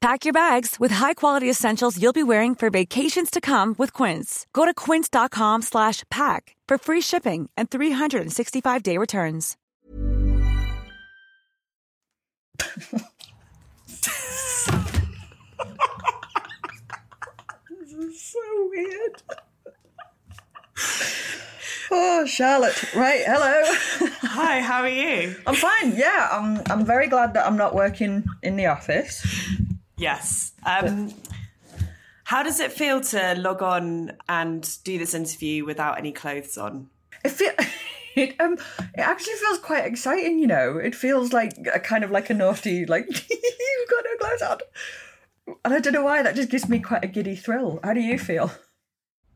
Pack 0.00 0.24
your 0.24 0.32
bags 0.32 0.76
with 0.80 0.92
high-quality 0.92 1.48
essentials 1.50 2.00
you'll 2.00 2.14
be 2.14 2.22
wearing 2.22 2.54
for 2.54 2.70
vacations 2.70 3.30
to 3.30 3.38
come 3.38 3.74
with 3.76 3.92
Quince. 3.92 4.46
Go 4.54 4.64
to 4.64 4.72
quince.com 4.72 5.60
slash 5.60 6.04
pack 6.10 6.56
for 6.66 6.78
free 6.78 7.02
shipping 7.02 7.50
and 7.54 7.68
365-day 7.68 8.96
returns. 8.96 9.58
this 12.58 12.72
is 17.92 18.22
so 18.22 18.70
weird. 18.70 19.22
oh, 21.90 22.24
Charlotte. 22.24 22.94
Right, 22.94 23.22
hello. 23.26 23.62
Hi, 24.22 24.60
how 24.60 24.80
are 24.80 24.88
you? 24.88 25.36
I'm 25.46 25.54
fine. 25.54 25.94
Yeah, 25.94 26.30
I'm. 26.32 26.62
I'm 26.70 26.86
very 26.86 27.06
glad 27.06 27.34
that 27.34 27.46
I'm 27.46 27.58
not 27.58 27.74
working 27.74 28.24
in 28.42 28.56
the 28.56 28.64
office. 28.66 29.26
Yes. 30.00 30.52
Um, 30.64 31.12
how 32.24 32.42
does 32.42 32.58
it 32.58 32.72
feel 32.72 33.00
to 33.02 33.34
log 33.36 33.62
on 33.62 34.12
and 34.28 34.68
do 34.82 34.98
this 34.98 35.14
interview 35.14 35.64
without 35.66 35.98
any 35.98 36.10
clothes 36.12 36.56
on? 36.56 36.88
It 37.24 37.30
feel. 37.30 37.52
It, 38.16 38.34
um, 38.40 38.54
it 38.54 38.98
actually 38.98 39.34
feels 39.34 39.58
quite 39.60 39.84
exciting, 39.84 40.40
you 40.40 40.48
know. 40.48 40.78
It 40.78 40.96
feels 40.96 41.32
like 41.32 41.52
a 41.72 41.78
kind 41.78 42.02
of 42.02 42.10
like 42.10 42.28
a 42.28 42.34
naughty, 42.34 42.84
like 42.84 43.06
you've 43.30 43.88
got 43.88 44.04
no 44.04 44.16
clothes 44.18 44.42
on, 44.42 45.56
and 45.64 45.74
I 45.74 45.78
don't 45.78 45.92
know 45.92 46.02
why. 46.02 46.20
That 46.20 46.34
just 46.34 46.50
gives 46.50 46.68
me 46.68 46.80
quite 46.80 47.04
a 47.04 47.06
giddy 47.06 47.36
thrill. 47.36 47.78
How 47.84 47.94
do 47.94 48.00
you 48.00 48.18
feel? 48.18 48.50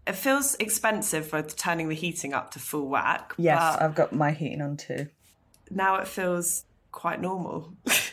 It 0.08 0.16
feels 0.16 0.56
expensive 0.56 1.24
for 1.28 1.40
turning 1.40 1.88
the 1.88 1.94
heating 1.94 2.34
up 2.34 2.50
to 2.50 2.58
full 2.58 2.88
whack. 2.88 3.34
Yes, 3.38 3.62
I've 3.62 3.94
got 3.94 4.12
my 4.12 4.32
heating 4.32 4.60
on 4.60 4.76
too. 4.76 5.06
now 5.70 5.94
it 5.94 6.08
feels 6.08 6.64
quite 6.90 7.20
normal. 7.20 7.74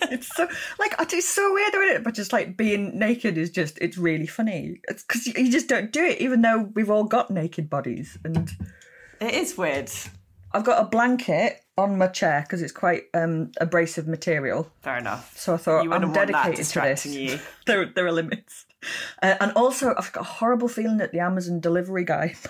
It's 0.10 0.34
so 0.34 0.48
like 0.78 0.94
it's 0.98 1.28
so 1.28 1.52
weird, 1.52 1.74
isn't 1.74 1.96
it? 1.96 2.04
But 2.04 2.14
just 2.14 2.32
like 2.32 2.56
being 2.56 2.98
naked 2.98 3.36
is 3.36 3.50
just 3.50 3.78
it's 3.80 3.98
really 3.98 4.26
funny. 4.26 4.80
It's 4.88 5.02
because 5.02 5.26
you, 5.26 5.34
you 5.36 5.50
just 5.50 5.68
don't 5.68 5.92
do 5.92 6.04
it, 6.04 6.20
even 6.20 6.42
though 6.42 6.70
we've 6.74 6.90
all 6.90 7.04
got 7.04 7.30
naked 7.30 7.68
bodies. 7.68 8.18
And 8.24 8.50
it 9.20 9.34
is 9.34 9.56
weird. 9.56 9.90
I've 10.52 10.64
got 10.64 10.80
a 10.80 10.86
blanket 10.86 11.62
on 11.76 11.98
my 11.98 12.08
chair 12.08 12.42
because 12.42 12.62
it's 12.62 12.72
quite 12.72 13.04
um 13.14 13.52
abrasive 13.60 14.08
material. 14.08 14.70
Fair 14.82 14.98
enough. 14.98 15.36
So 15.36 15.54
I 15.54 15.56
thought 15.58 15.84
You 15.84 15.92
I'm 15.92 16.00
wouldn't 16.00 16.16
want 16.16 16.32
that 16.32 16.44
dedicated 16.46 16.72
to 16.72 16.80
this. 16.80 17.40
there, 17.66 17.86
there 17.86 18.06
are 18.06 18.12
limits. 18.12 18.66
Uh, 19.22 19.34
and 19.40 19.52
also, 19.52 19.94
I've 19.96 20.12
got 20.12 20.20
a 20.20 20.24
horrible 20.24 20.68
feeling 20.68 20.98
that 20.98 21.12
the 21.12 21.20
Amazon 21.20 21.60
delivery 21.60 22.04
guy. 22.04 22.34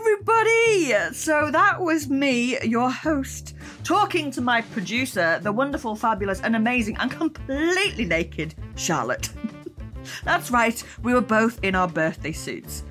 Everybody! 0.00 0.94
So 1.12 1.50
that 1.50 1.78
was 1.78 2.08
me, 2.08 2.58
your 2.62 2.90
host, 2.90 3.54
talking 3.84 4.30
to 4.30 4.40
my 4.40 4.62
producer, 4.62 5.38
the 5.42 5.52
wonderful, 5.52 5.94
fabulous, 5.94 6.40
and 6.40 6.56
amazing, 6.56 6.96
and 6.98 7.10
completely 7.10 8.06
naked 8.06 8.54
Charlotte. 8.76 9.28
That's 10.24 10.50
right, 10.50 10.82
we 11.02 11.12
were 11.12 11.20
both 11.20 11.62
in 11.62 11.74
our 11.74 11.86
birthday 11.86 12.32
suits. 12.32 12.84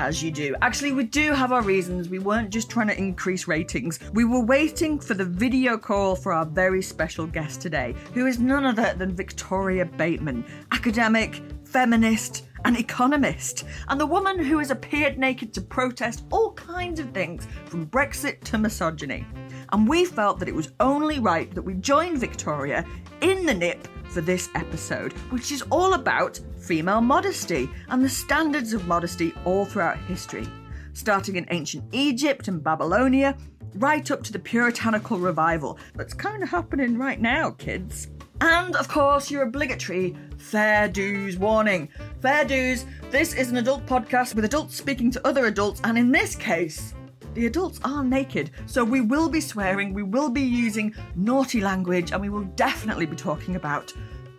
As 0.00 0.20
you 0.20 0.32
do. 0.32 0.56
Actually, 0.60 0.92
we 0.92 1.04
do 1.04 1.32
have 1.32 1.52
our 1.52 1.62
reasons. 1.62 2.08
We 2.08 2.18
weren't 2.18 2.50
just 2.50 2.70
trying 2.70 2.88
to 2.88 2.98
increase 2.98 3.46
ratings. 3.46 4.00
We 4.12 4.24
were 4.24 4.44
waiting 4.44 4.98
for 4.98 5.14
the 5.14 5.24
video 5.24 5.78
call 5.78 6.16
for 6.16 6.32
our 6.32 6.44
very 6.44 6.82
special 6.82 7.26
guest 7.26 7.60
today, 7.60 7.94
who 8.14 8.26
is 8.26 8.40
none 8.40 8.64
other 8.64 8.94
than 8.96 9.14
Victoria 9.14 9.84
Bateman, 9.84 10.44
academic, 10.72 11.40
feminist, 11.64 12.47
and 12.64 12.76
economist, 12.76 13.64
and 13.88 14.00
the 14.00 14.06
woman 14.06 14.38
who 14.38 14.58
has 14.58 14.70
appeared 14.70 15.18
naked 15.18 15.52
to 15.54 15.60
protest 15.60 16.24
all 16.30 16.52
kinds 16.52 17.00
of 17.00 17.10
things, 17.10 17.46
from 17.66 17.86
Brexit 17.86 18.40
to 18.44 18.58
misogyny. 18.58 19.26
And 19.72 19.88
we 19.88 20.04
felt 20.04 20.38
that 20.38 20.48
it 20.48 20.54
was 20.54 20.72
only 20.80 21.18
right 21.18 21.54
that 21.54 21.62
we 21.62 21.74
join 21.74 22.16
Victoria 22.16 22.84
in 23.20 23.44
the 23.44 23.54
nip 23.54 23.86
for 24.04 24.20
this 24.20 24.48
episode, 24.54 25.12
which 25.30 25.52
is 25.52 25.62
all 25.70 25.94
about 25.94 26.40
female 26.58 27.00
modesty 27.00 27.68
and 27.88 28.02
the 28.02 28.08
standards 28.08 28.72
of 28.72 28.86
modesty 28.86 29.32
all 29.44 29.64
throughout 29.64 29.98
history, 29.98 30.46
starting 30.94 31.36
in 31.36 31.46
ancient 31.50 31.84
Egypt 31.92 32.48
and 32.48 32.62
Babylonia, 32.62 33.36
right 33.74 34.10
up 34.10 34.22
to 34.22 34.32
the 34.32 34.38
puritanical 34.38 35.18
revival 35.18 35.78
that's 35.94 36.14
kind 36.14 36.42
of 36.42 36.48
happening 36.48 36.96
right 36.96 37.20
now, 37.20 37.50
kids. 37.50 38.08
And 38.40 38.76
of 38.76 38.88
course, 38.88 39.30
your 39.30 39.42
obligatory 39.42 40.16
fair 40.36 40.88
dues 40.88 41.36
warning. 41.36 41.88
Fair 42.20 42.44
dues, 42.44 42.86
this 43.10 43.34
is 43.34 43.50
an 43.50 43.56
adult 43.56 43.84
podcast 43.86 44.34
with 44.34 44.44
adults 44.44 44.76
speaking 44.76 45.10
to 45.10 45.26
other 45.26 45.46
adults, 45.46 45.80
and 45.84 45.98
in 45.98 46.12
this 46.12 46.36
case, 46.36 46.94
the 47.34 47.46
adults 47.46 47.80
are 47.84 48.04
naked, 48.04 48.50
so 48.66 48.84
we 48.84 49.00
will 49.00 49.28
be 49.28 49.40
swearing, 49.40 49.92
we 49.92 50.02
will 50.02 50.28
be 50.30 50.42
using 50.42 50.94
naughty 51.16 51.60
language, 51.60 52.12
and 52.12 52.20
we 52.20 52.28
will 52.28 52.44
definitely 52.56 53.06
be 53.06 53.16
talking 53.16 53.56
about 53.56 53.92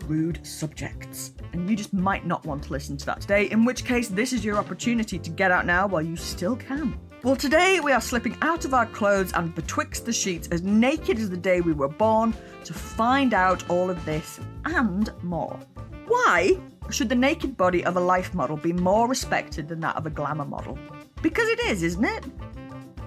rude 0.08 0.46
subjects. 0.46 1.34
And 1.54 1.70
you 1.70 1.76
just 1.76 1.94
might 1.94 2.26
not 2.26 2.46
want 2.46 2.64
to 2.64 2.72
listen 2.72 2.98
to 2.98 3.06
that 3.06 3.22
today, 3.22 3.50
in 3.52 3.66
which 3.66 3.86
case, 3.86 4.08
this 4.08 4.34
is 4.34 4.44
your 4.44 4.58
opportunity 4.58 5.20
to 5.20 5.30
get 5.30 5.52
out 5.52 5.66
now 5.66 5.88
while 5.88 6.02
you 6.02 6.16
still 6.16 6.56
can. 6.56 7.00
Well, 7.22 7.36
today 7.36 7.82
we 7.82 7.92
are 7.92 8.00
slipping 8.00 8.38
out 8.42 8.64
of 8.64 8.74
our 8.74 8.86
clothes 8.86 9.34
and 9.34 9.54
betwixt 9.54 10.06
the 10.06 10.14
sheets 10.14 10.48
as 10.54 10.62
naked 10.62 11.20
as 11.20 11.30
the 11.30 11.36
day 11.36 11.60
we 11.60 11.74
were 11.74 11.90
born 11.90 12.34
to 12.64 12.74
find 12.74 13.34
out 13.34 13.70
all 13.70 13.90
of 13.90 14.06
this 14.06 14.40
and 14.64 15.12
more. 15.22 15.60
Why 16.08 16.58
should 16.90 17.10
the 17.10 17.16
naked 17.16 17.58
body 17.58 17.84
of 17.84 17.98
a 17.98 18.00
life 18.00 18.34
model 18.34 18.56
be 18.56 18.72
more 18.72 19.06
respected 19.06 19.68
than 19.68 19.82
that 19.82 19.98
of 19.98 20.06
a 20.06 20.10
glamour 20.10 20.46
model? 20.46 20.80
Because 21.22 21.50
it 21.50 21.60
is, 21.66 21.84
isn't 21.84 22.06
it? 22.06 22.24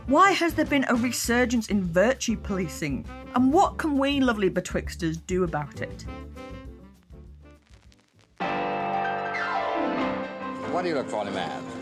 Why 0.08 0.32
has 0.32 0.52
there 0.52 0.66
been 0.66 0.84
a 0.90 0.94
resurgence 0.94 1.68
in 1.68 1.82
virtue 1.82 2.36
policing? 2.36 3.06
And 3.34 3.50
what 3.50 3.78
can 3.78 3.96
we 3.96 4.20
lovely 4.20 4.50
betwixters 4.50 5.22
do 5.26 5.44
about 5.44 5.80
it? 5.80 6.04
What 10.70 10.82
do 10.82 10.88
you 10.90 10.96
look 10.96 11.08
for 11.08 11.22
in 11.22 11.28
a 11.28 11.32
man? 11.32 11.81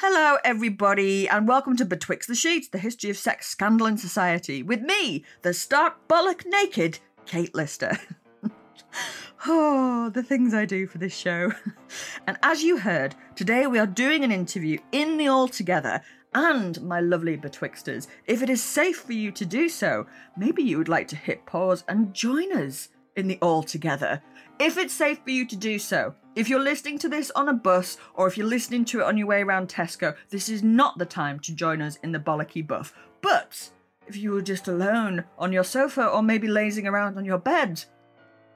Hello, 0.00 0.38
everybody, 0.44 1.28
and 1.28 1.48
welcome 1.48 1.74
to 1.74 1.84
Betwixt 1.84 2.28
the 2.28 2.36
Sheets, 2.36 2.68
the 2.68 2.78
history 2.78 3.10
of 3.10 3.16
sex, 3.16 3.48
scandal, 3.48 3.88
and 3.88 3.98
society, 3.98 4.62
with 4.62 4.80
me, 4.80 5.24
the 5.42 5.52
stark 5.52 6.06
bollock 6.06 6.46
naked 6.46 7.00
Kate 7.26 7.52
Lister. 7.52 7.98
oh, 9.48 10.08
the 10.10 10.22
things 10.22 10.54
I 10.54 10.66
do 10.66 10.86
for 10.86 10.98
this 10.98 11.16
show. 11.16 11.50
and 12.28 12.38
as 12.44 12.62
you 12.62 12.78
heard, 12.78 13.16
today 13.34 13.66
we 13.66 13.80
are 13.80 13.88
doing 13.88 14.22
an 14.22 14.30
interview 14.30 14.78
in 14.92 15.16
the 15.16 15.26
All 15.26 15.48
Together. 15.48 16.00
And, 16.32 16.80
my 16.82 17.00
lovely 17.00 17.36
Betwixters, 17.36 18.06
if 18.28 18.40
it 18.40 18.48
is 18.48 18.62
safe 18.62 19.00
for 19.00 19.14
you 19.14 19.32
to 19.32 19.44
do 19.44 19.68
so, 19.68 20.06
maybe 20.36 20.62
you 20.62 20.78
would 20.78 20.88
like 20.88 21.08
to 21.08 21.16
hit 21.16 21.44
pause 21.44 21.82
and 21.88 22.14
join 22.14 22.52
us 22.52 22.90
in 23.16 23.26
the 23.26 23.38
All 23.42 23.64
Together. 23.64 24.22
If 24.60 24.78
it's 24.78 24.94
safe 24.94 25.18
for 25.24 25.30
you 25.30 25.44
to 25.46 25.56
do 25.56 25.76
so, 25.80 26.14
If 26.38 26.48
you're 26.48 26.60
listening 26.60 27.00
to 27.00 27.08
this 27.08 27.32
on 27.32 27.48
a 27.48 27.52
bus 27.52 27.98
or 28.14 28.28
if 28.28 28.38
you're 28.38 28.46
listening 28.46 28.84
to 28.84 29.00
it 29.00 29.06
on 29.06 29.18
your 29.18 29.26
way 29.26 29.42
around 29.42 29.68
Tesco, 29.68 30.14
this 30.30 30.48
is 30.48 30.62
not 30.62 30.96
the 30.96 31.04
time 31.04 31.40
to 31.40 31.52
join 31.52 31.82
us 31.82 31.96
in 31.96 32.12
the 32.12 32.20
bollocky 32.20 32.64
buff. 32.64 32.94
But 33.20 33.70
if 34.06 34.14
you 34.14 34.30
were 34.30 34.40
just 34.40 34.68
alone 34.68 35.24
on 35.36 35.52
your 35.52 35.64
sofa 35.64 36.06
or 36.06 36.22
maybe 36.22 36.46
lazing 36.46 36.86
around 36.86 37.18
on 37.18 37.24
your 37.24 37.38
bed, 37.38 37.82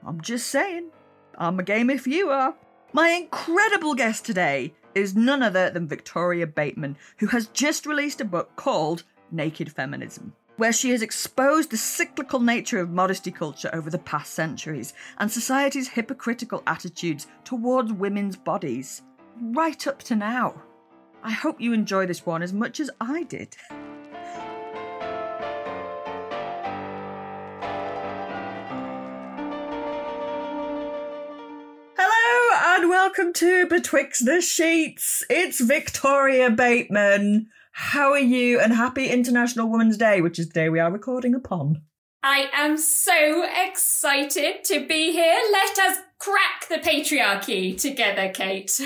I'm 0.07 0.21
just 0.21 0.47
saying, 0.47 0.91
I'm 1.37 1.59
a 1.59 1.63
game 1.63 1.89
if 1.89 2.07
you 2.07 2.29
are. 2.29 2.55
My 2.93 3.09
incredible 3.09 3.95
guest 3.95 4.25
today 4.25 4.73
is 4.95 5.13
none 5.13 5.43
other 5.43 5.69
than 5.69 5.85
Victoria 5.85 6.47
Bateman, 6.47 6.95
who 7.17 7.27
has 7.27 7.47
just 7.47 7.85
released 7.85 8.21
a 8.21 8.25
book 8.25 8.55
called 8.55 9.03
Naked 9.29 9.69
Feminism, 9.69 10.31
where 10.57 10.73
she 10.73 10.91
has 10.91 11.01
exposed 11.01 11.71
the 11.71 11.77
cyclical 11.77 12.39
nature 12.39 12.79
of 12.79 12.89
modesty 12.89 13.31
culture 13.31 13.69
over 13.73 13.89
the 13.89 13.97
past 13.97 14.33
centuries 14.33 14.93
and 15.17 15.31
society's 15.31 15.89
hypocritical 15.89 16.61
attitudes 16.67 17.27
towards 17.43 17.91
women's 17.91 18.35
bodies, 18.35 19.01
right 19.41 19.87
up 19.87 20.03
to 20.03 20.15
now. 20.15 20.61
I 21.23 21.31
hope 21.31 21.59
you 21.59 21.73
enjoy 21.73 22.05
this 22.05 22.25
one 22.25 22.43
as 22.43 22.53
much 22.53 22.79
as 22.79 22.91
I 23.01 23.23
did. 23.23 23.55
Hello 31.97 32.75
and 32.75 32.89
welcome 32.89 33.33
to 33.33 33.65
Betwixt 33.65 34.25
the 34.25 34.41
Sheets. 34.41 35.23
It's 35.29 35.59
Victoria 35.61 36.51
Bateman. 36.51 37.49
How 37.73 38.11
are 38.11 38.19
you? 38.19 38.59
And 38.59 38.71
happy 38.71 39.07
International 39.07 39.67
Women's 39.67 39.97
Day, 39.97 40.21
which 40.21 40.37
is 40.37 40.47
the 40.47 40.53
day 40.53 40.69
we 40.69 40.79
are 40.79 40.91
recording 40.91 41.33
upon. 41.33 41.81
I 42.21 42.47
am 42.53 42.77
so 42.77 43.45
excited 43.67 44.63
to 44.65 44.87
be 44.87 45.11
here. 45.11 45.39
Let 45.51 45.79
us 45.79 45.97
crack 46.19 46.69
the 46.69 46.75
patriarchy 46.75 47.75
together, 47.75 48.29
Kate. 48.29 48.79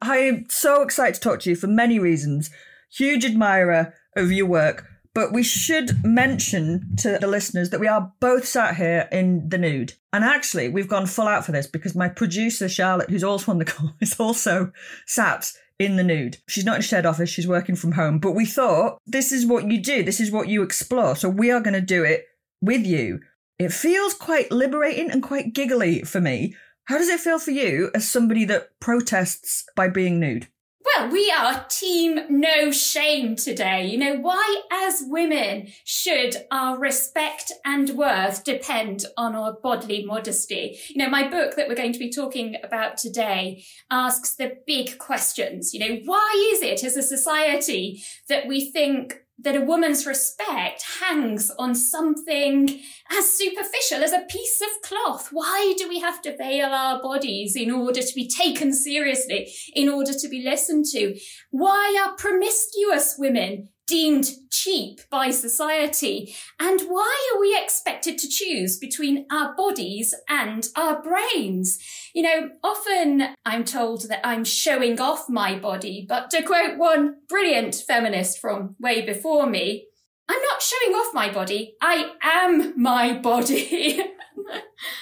I 0.00 0.16
am 0.16 0.46
so 0.48 0.82
excited 0.82 1.16
to 1.16 1.20
talk 1.20 1.40
to 1.40 1.50
you 1.50 1.56
for 1.56 1.66
many 1.66 1.98
reasons. 1.98 2.50
Huge 2.90 3.26
admirer 3.26 3.92
of 4.16 4.32
your 4.32 4.46
work, 4.46 4.86
but 5.14 5.32
we 5.32 5.42
should 5.42 6.02
mention 6.02 6.96
to 6.96 7.18
the 7.20 7.26
listeners 7.26 7.68
that 7.70 7.78
we 7.78 7.88
are 7.88 8.10
both 8.20 8.46
sat 8.46 8.76
here 8.76 9.06
in 9.12 9.50
the 9.50 9.58
nude. 9.58 9.92
And 10.14 10.24
actually, 10.24 10.70
we've 10.70 10.88
gone 10.88 11.06
full 11.06 11.28
out 11.28 11.44
for 11.44 11.52
this 11.52 11.66
because 11.66 11.94
my 11.94 12.08
producer, 12.08 12.70
Charlotte, 12.70 13.10
who's 13.10 13.22
also 13.22 13.52
on 13.52 13.58
the 13.58 13.64
call, 13.66 13.92
is 14.00 14.18
also 14.18 14.72
sat 15.06 15.52
in 15.80 15.96
the 15.96 16.04
nude. 16.04 16.36
She's 16.46 16.64
not 16.64 16.76
in 16.76 16.82
shared 16.82 17.06
office, 17.06 17.30
she's 17.30 17.48
working 17.48 17.74
from 17.74 17.92
home. 17.92 18.20
But 18.20 18.32
we 18.32 18.44
thought 18.44 18.98
this 19.06 19.32
is 19.32 19.46
what 19.46 19.64
you 19.64 19.82
do, 19.82 20.04
this 20.04 20.20
is 20.20 20.30
what 20.30 20.48
you 20.48 20.62
explore. 20.62 21.16
So 21.16 21.28
we 21.28 21.50
are 21.50 21.60
going 21.60 21.74
to 21.74 21.80
do 21.80 22.04
it 22.04 22.26
with 22.60 22.86
you. 22.86 23.20
It 23.58 23.72
feels 23.72 24.14
quite 24.14 24.52
liberating 24.52 25.10
and 25.10 25.22
quite 25.22 25.54
giggly 25.54 26.02
for 26.02 26.20
me. 26.20 26.54
How 26.84 26.98
does 26.98 27.08
it 27.08 27.20
feel 27.20 27.38
for 27.38 27.50
you 27.50 27.90
as 27.94 28.08
somebody 28.08 28.44
that 28.46 28.78
protests 28.80 29.64
by 29.74 29.88
being 29.88 30.20
nude? 30.20 30.48
Well, 30.82 31.10
we 31.10 31.30
are 31.30 31.66
team 31.68 32.20
no 32.30 32.70
shame 32.70 33.36
today. 33.36 33.86
You 33.86 33.98
know, 33.98 34.16
why 34.16 34.62
as 34.72 35.02
women 35.06 35.68
should 35.84 36.36
our 36.50 36.78
respect 36.78 37.52
and 37.66 37.90
worth 37.90 38.44
depend 38.44 39.04
on 39.18 39.36
our 39.36 39.52
bodily 39.62 40.04
modesty? 40.06 40.78
You 40.88 40.96
know, 41.04 41.10
my 41.10 41.28
book 41.28 41.56
that 41.56 41.68
we're 41.68 41.74
going 41.74 41.92
to 41.92 41.98
be 41.98 42.10
talking 42.10 42.56
about 42.64 42.96
today 42.96 43.62
asks 43.90 44.36
the 44.36 44.56
big 44.66 44.96
questions. 44.96 45.74
You 45.74 45.80
know, 45.80 46.00
why 46.06 46.50
is 46.54 46.62
it 46.62 46.82
as 46.82 46.96
a 46.96 47.02
society 47.02 48.02
that 48.30 48.46
we 48.46 48.70
think 48.70 49.20
that 49.42 49.56
a 49.56 49.60
woman's 49.60 50.06
respect 50.06 50.84
hangs 51.00 51.50
on 51.58 51.74
something 51.74 52.80
as 53.10 53.30
superficial 53.30 54.04
as 54.04 54.12
a 54.12 54.26
piece 54.28 54.60
of 54.60 54.88
cloth. 54.88 55.28
Why 55.32 55.74
do 55.78 55.88
we 55.88 56.00
have 56.00 56.20
to 56.22 56.36
veil 56.36 56.68
our 56.68 57.02
bodies 57.02 57.56
in 57.56 57.70
order 57.70 58.00
to 58.00 58.14
be 58.14 58.28
taken 58.28 58.72
seriously, 58.72 59.52
in 59.74 59.88
order 59.88 60.12
to 60.12 60.28
be 60.28 60.42
listened 60.42 60.84
to? 60.92 61.18
Why 61.50 62.04
are 62.04 62.16
promiscuous 62.16 63.16
women 63.18 63.70
deemed 63.90 64.30
cheap 64.50 65.00
by 65.10 65.30
society? 65.30 66.34
And 66.60 66.80
why 66.82 67.32
are 67.34 67.40
we 67.40 67.58
expected 67.60 68.18
to 68.18 68.28
choose 68.28 68.78
between 68.78 69.26
our 69.30 69.54
bodies 69.56 70.14
and 70.28 70.68
our 70.76 71.02
brains? 71.02 71.78
You 72.14 72.22
know, 72.22 72.50
often 72.62 73.34
I'm 73.44 73.64
told 73.64 74.08
that 74.08 74.20
I'm 74.24 74.44
showing 74.44 75.00
off 75.00 75.28
my 75.28 75.58
body, 75.58 76.06
but 76.08 76.30
to 76.30 76.42
quote 76.42 76.78
one 76.78 77.16
brilliant 77.28 77.74
feminist 77.74 78.38
from 78.38 78.76
way 78.78 79.04
before 79.04 79.46
me, 79.46 79.86
I'm 80.28 80.40
not 80.42 80.62
showing 80.62 80.94
off 80.94 81.12
my 81.12 81.32
body. 81.32 81.74
I 81.82 82.12
am 82.22 82.80
my 82.80 83.14
body. 83.18 84.00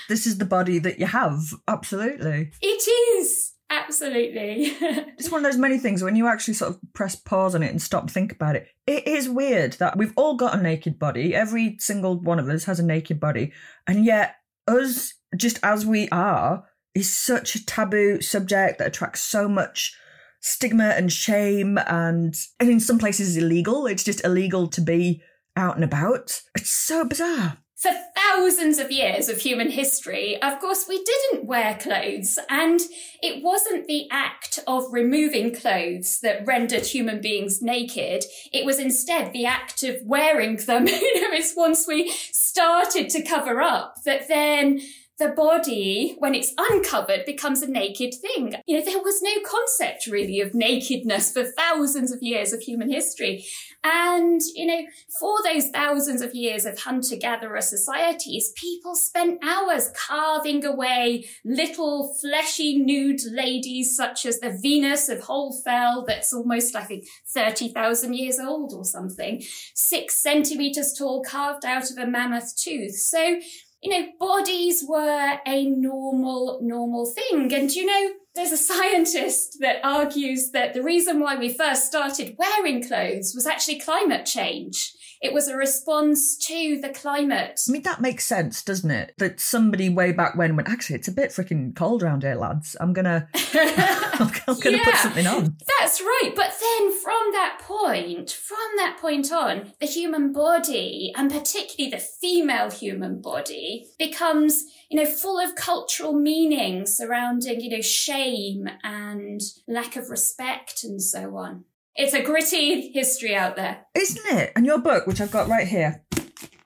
This 0.08 0.26
is 0.26 0.38
the 0.38 0.44
body 0.44 0.80
that 0.80 0.98
you 0.98 1.06
have, 1.06 1.38
absolutely. 1.68 2.50
it 2.60 2.88
is. 3.16 3.52
Absolutely. 3.70 4.72
It's 5.18 5.30
one 5.32 5.44
of 5.44 5.50
those 5.50 5.58
many 5.58 5.78
things 5.78 6.02
when 6.02 6.14
you 6.14 6.28
actually 6.28 6.54
sort 6.54 6.70
of 6.70 6.80
press 6.94 7.16
pause 7.16 7.56
on 7.56 7.62
it 7.64 7.70
and 7.70 7.82
stop 7.82 8.08
think 8.08 8.30
about 8.30 8.54
it. 8.54 8.68
It 8.86 9.06
is 9.08 9.28
weird 9.28 9.72
that 9.74 9.98
we've 9.98 10.12
all 10.14 10.36
got 10.36 10.56
a 10.56 10.62
naked 10.62 10.96
body. 10.96 11.34
Every 11.34 11.76
single 11.80 12.20
one 12.20 12.38
of 12.38 12.48
us 12.48 12.64
has 12.64 12.78
a 12.78 12.86
naked 12.86 13.18
body. 13.18 13.52
And 13.88 14.04
yet, 14.04 14.36
us, 14.68 15.14
just 15.36 15.58
as 15.64 15.84
we 15.84 16.08
are, 16.10 16.64
is 16.94 17.12
such 17.12 17.56
a 17.56 17.66
taboo 17.66 18.20
subject 18.20 18.78
that 18.78 18.86
attracts 18.86 19.22
so 19.22 19.48
much 19.48 19.92
stigma 20.40 20.90
and 20.96 21.12
shame. 21.12 21.78
And, 21.78 22.36
and 22.60 22.70
in 22.70 22.78
some 22.78 22.98
places, 22.98 23.36
illegal. 23.36 23.88
It's 23.88 24.04
just 24.04 24.24
illegal 24.24 24.68
to 24.68 24.80
be 24.80 25.20
out 25.56 25.74
and 25.74 25.84
about. 25.84 26.40
It's 26.54 26.70
so 26.70 27.04
bizarre. 27.04 27.58
For 27.78 27.92
thousands 28.16 28.80
of 28.80 28.90
years 28.90 29.28
of 29.28 29.38
human 29.38 29.70
history, 29.70 30.36
of 30.42 30.58
course, 30.58 30.86
we 30.88 31.04
didn't 31.04 31.46
wear 31.46 31.78
clothes, 31.80 32.36
and 32.48 32.80
it 33.22 33.40
wasn't 33.40 33.86
the 33.86 34.08
act 34.10 34.58
of 34.66 34.92
removing 34.92 35.54
clothes 35.54 36.18
that 36.22 36.44
rendered 36.44 36.86
human 36.86 37.20
beings 37.20 37.62
naked. 37.62 38.24
It 38.52 38.66
was 38.66 38.80
instead 38.80 39.32
the 39.32 39.46
act 39.46 39.84
of 39.84 39.98
wearing 40.04 40.56
them. 40.56 40.86
you 40.88 41.22
know, 41.22 41.36
it's 41.36 41.54
once 41.56 41.86
we 41.86 42.10
started 42.32 43.10
to 43.10 43.22
cover 43.22 43.62
up 43.62 44.02
that 44.04 44.26
then 44.26 44.80
the 45.18 45.28
body, 45.28 46.14
when 46.18 46.34
it's 46.34 46.54
uncovered, 46.56 47.24
becomes 47.26 47.60
a 47.60 47.70
naked 47.70 48.14
thing. 48.14 48.54
You 48.66 48.78
know, 48.78 48.84
there 48.84 49.02
was 49.02 49.20
no 49.20 49.32
concept 49.44 50.06
really 50.06 50.40
of 50.40 50.54
nakedness 50.54 51.32
for 51.32 51.44
thousands 51.44 52.12
of 52.12 52.22
years 52.22 52.52
of 52.52 52.60
human 52.60 52.90
history. 52.90 53.44
And, 53.84 54.40
you 54.54 54.66
know, 54.66 54.82
for 55.20 55.36
those 55.44 55.68
thousands 55.70 56.20
of 56.20 56.34
years 56.34 56.64
of 56.64 56.80
hunter 56.80 57.16
gatherer 57.16 57.60
societies, 57.60 58.52
people 58.56 58.96
spent 58.96 59.42
hours 59.42 59.90
carving 59.94 60.64
away 60.64 61.26
little 61.44 62.14
fleshy 62.20 62.78
nude 62.78 63.20
ladies 63.30 63.94
such 63.94 64.26
as 64.26 64.40
the 64.40 64.58
Venus 64.60 65.08
of 65.08 65.20
Hohle 65.20 65.62
Fels, 65.62 66.06
that's 66.06 66.32
almost, 66.32 66.74
I 66.74 66.82
think, 66.82 67.04
30,000 67.32 68.14
years 68.14 68.40
old 68.40 68.72
or 68.74 68.84
something, 68.84 69.42
six 69.74 70.20
centimeters 70.22 70.92
tall, 70.92 71.22
carved 71.22 71.64
out 71.64 71.90
of 71.90 71.98
a 71.98 72.06
mammoth 72.06 72.56
tooth. 72.56 72.96
So, 72.96 73.38
you 73.80 73.90
know, 73.90 74.08
bodies 74.18 74.84
were 74.86 75.38
a 75.46 75.66
normal, 75.66 76.58
normal 76.62 77.06
thing. 77.06 77.52
And, 77.54 77.70
you 77.70 77.86
know, 77.86 78.10
there's 78.38 78.52
a 78.52 78.56
scientist 78.56 79.58
that 79.60 79.80
argues 79.82 80.52
that 80.52 80.72
the 80.72 80.82
reason 80.82 81.18
why 81.18 81.36
we 81.36 81.52
first 81.52 81.86
started 81.86 82.36
wearing 82.38 82.86
clothes 82.86 83.32
was 83.34 83.46
actually 83.46 83.80
climate 83.80 84.24
change. 84.24 84.92
It 85.20 85.32
was 85.32 85.48
a 85.48 85.56
response 85.56 86.36
to 86.46 86.80
the 86.80 86.90
climate. 86.90 87.60
I 87.68 87.72
mean, 87.72 87.82
that 87.82 88.00
makes 88.00 88.24
sense, 88.24 88.62
doesn't 88.62 88.90
it? 88.92 89.14
That 89.18 89.40
somebody 89.40 89.88
way 89.88 90.12
back 90.12 90.36
when 90.36 90.54
went, 90.54 90.68
actually, 90.68 90.94
it's 90.96 91.08
a 91.08 91.12
bit 91.12 91.30
freaking 91.30 91.74
cold 91.74 92.04
around 92.04 92.22
here, 92.22 92.36
lads. 92.36 92.76
I'm 92.78 92.92
gonna, 92.92 93.28
I'm 93.34 94.30
gonna 94.60 94.84
put 94.84 94.94
something 94.94 95.26
on. 95.26 95.56
That's 95.80 96.00
right. 96.00 96.32
But 96.36 96.54
then 96.60 96.92
from 97.02 97.32
that 97.32 97.58
point, 97.60 98.30
from 98.30 98.76
that 98.76 98.98
point 99.00 99.32
on, 99.32 99.72
the 99.80 99.86
human 99.86 100.32
body, 100.32 101.12
and 101.16 101.32
particularly 101.32 101.90
the 101.90 101.98
female 101.98 102.70
human 102.70 103.20
body, 103.20 103.88
becomes, 103.98 104.64
you 104.88 104.98
know, 104.98 105.06
full 105.08 105.38
of 105.38 105.54
cultural 105.54 106.14
meaning 106.14 106.86
surrounding, 106.86 107.60
you 107.60 107.70
know, 107.70 107.82
shame 107.82 108.68
and 108.82 109.40
lack 109.66 109.96
of 109.96 110.10
respect 110.10 110.82
and 110.84 111.02
so 111.02 111.36
on. 111.36 111.64
It's 111.94 112.14
a 112.14 112.22
gritty 112.22 112.92
history 112.92 113.34
out 113.34 113.56
there. 113.56 113.86
Isn't 113.94 114.38
it? 114.38 114.52
And 114.54 114.64
your 114.64 114.78
book, 114.78 115.06
which 115.06 115.20
I've 115.20 115.32
got 115.32 115.48
right 115.48 115.66
here, 115.66 116.04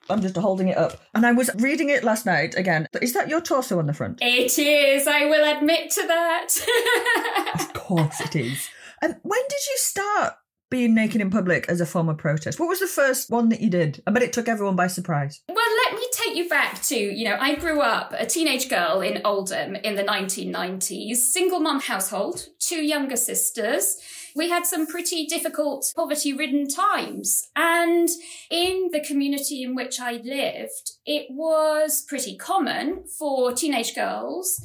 I'm 0.09 0.21
just 0.21 0.37
holding 0.37 0.67
it 0.67 0.77
up. 0.77 1.01
And 1.15 1.25
I 1.25 1.31
was 1.31 1.49
reading 1.57 1.89
it 1.89 2.03
last 2.03 2.25
night 2.25 2.55
again. 2.55 2.87
Is 3.01 3.13
that 3.13 3.29
your 3.29 3.41
torso 3.41 3.79
on 3.79 3.87
the 3.87 3.93
front? 3.93 4.19
It 4.21 4.57
is, 4.59 5.07
I 5.07 5.25
will 5.25 5.57
admit 5.57 5.91
to 5.91 6.07
that. 6.07 6.49
Of 7.55 7.73
course 7.73 8.21
it 8.21 8.35
is. 8.35 8.69
And 9.01 9.15
when 9.21 9.41
did 9.41 9.59
you 9.69 9.77
start 9.77 10.33
being 10.73 10.95
naked 10.95 11.21
in 11.21 11.29
public 11.29 11.69
as 11.69 11.81
a 11.81 11.85
form 11.85 12.09
of 12.09 12.17
protest? 12.17 12.59
What 12.59 12.67
was 12.67 12.79
the 12.79 12.87
first 12.87 13.29
one 13.29 13.49
that 13.49 13.61
you 13.61 13.69
did? 13.69 14.01
I 14.07 14.11
bet 14.11 14.23
it 14.23 14.33
took 14.33 14.47
everyone 14.47 14.75
by 14.75 14.87
surprise. 14.87 15.39
Well, 15.47 15.75
let 15.85 15.93
me 15.93 16.07
take 16.11 16.35
you 16.35 16.49
back 16.49 16.81
to, 16.85 16.95
you 16.95 17.25
know, 17.25 17.37
I 17.39 17.53
grew 17.53 17.79
up 17.79 18.11
a 18.17 18.25
teenage 18.25 18.69
girl 18.69 19.01
in 19.01 19.21
Oldham 19.23 19.75
in 19.75 19.93
the 19.93 20.03
1990s, 20.03 21.17
single 21.17 21.59
mum 21.59 21.79
household, 21.79 22.47
two 22.57 22.83
younger 22.83 23.17
sisters. 23.17 23.97
We 24.35 24.49
had 24.49 24.65
some 24.65 24.87
pretty 24.87 25.27
difficult 25.27 25.93
poverty 25.95 26.33
ridden 26.33 26.67
times. 26.67 27.49
And 27.55 28.09
in 28.49 28.89
the 28.91 29.01
community 29.01 29.61
in 29.61 29.75
which 29.75 29.99
I 29.99 30.13
lived, 30.13 30.93
it 31.05 31.27
was 31.29 32.01
pretty 32.01 32.35
common 32.35 33.03
for 33.19 33.53
teenage 33.53 33.93
girls 33.93 34.59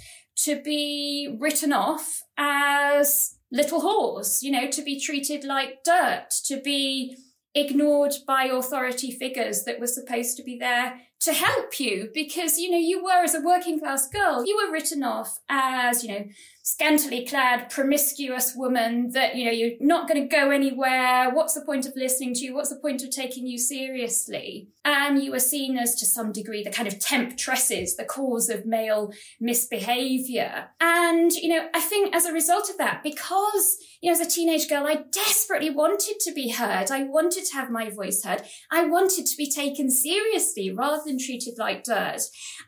to 0.44 0.62
be 0.62 1.36
written 1.38 1.74
off 1.74 2.22
as 2.38 3.37
little 3.50 3.80
whores, 3.80 4.42
you 4.42 4.50
know, 4.50 4.70
to 4.70 4.82
be 4.82 5.00
treated 5.00 5.44
like 5.44 5.84
dirt, 5.84 6.28
to 6.44 6.60
be 6.60 7.16
ignored 7.54 8.14
by 8.26 8.44
authority 8.44 9.10
figures 9.10 9.64
that 9.64 9.80
were 9.80 9.86
supposed 9.86 10.36
to 10.36 10.42
be 10.42 10.58
there 10.58 11.00
to 11.20 11.32
help 11.32 11.80
you 11.80 12.10
because, 12.14 12.58
you 12.58 12.70
know, 12.70 12.78
you 12.78 13.02
were 13.02 13.24
as 13.24 13.34
a 13.34 13.40
working 13.40 13.80
class 13.80 14.08
girl, 14.08 14.44
you 14.46 14.56
were 14.56 14.72
written 14.72 15.02
off 15.02 15.40
as, 15.48 16.04
you 16.04 16.10
know, 16.10 16.24
scantily 16.62 17.26
clad, 17.26 17.70
promiscuous 17.70 18.54
woman 18.54 19.10
that, 19.12 19.34
you 19.34 19.44
know, 19.44 19.50
you're 19.50 19.72
not 19.80 20.06
going 20.06 20.20
to 20.22 20.28
go 20.28 20.50
anywhere. 20.50 21.30
What's 21.30 21.54
the 21.54 21.64
point 21.64 21.86
of 21.86 21.96
listening 21.96 22.34
to 22.34 22.40
you? 22.44 22.54
What's 22.54 22.68
the 22.68 22.76
point 22.76 23.02
of 23.02 23.10
taking 23.10 23.46
you 23.46 23.58
seriously? 23.58 24.68
And 24.84 25.22
you 25.22 25.32
were 25.32 25.40
seen 25.40 25.78
as, 25.78 25.94
to 25.96 26.06
some 26.06 26.30
degree, 26.30 26.62
the 26.62 26.70
kind 26.70 26.86
of 26.86 26.98
temptresses, 26.98 27.96
the 27.96 28.04
cause 28.04 28.48
of 28.50 28.66
male 28.66 29.12
misbehavior. 29.40 30.68
And, 30.80 31.32
you 31.32 31.48
know, 31.48 31.68
I 31.74 31.80
think 31.80 32.14
as 32.14 32.26
a 32.26 32.32
result 32.32 32.68
of 32.68 32.78
that, 32.78 33.02
because, 33.02 33.78
you 34.00 34.10
know, 34.12 34.18
as 34.18 34.26
a 34.26 34.30
teenage 34.30 34.68
girl, 34.68 34.86
I 34.86 35.04
desperately 35.10 35.70
wanted 35.70 36.20
to 36.20 36.32
be 36.32 36.50
heard. 36.50 36.90
I 36.90 37.04
wanted 37.04 37.44
to 37.46 37.54
have 37.54 37.70
my 37.70 37.90
voice 37.90 38.22
heard. 38.22 38.42
I 38.70 38.84
wanted 38.84 39.26
to 39.26 39.36
be 39.36 39.50
taken 39.50 39.90
seriously 39.90 40.70
rather 40.70 41.02
than 41.04 41.18
treated 41.18 41.54
like 41.58 41.84
dirt. 41.84 42.20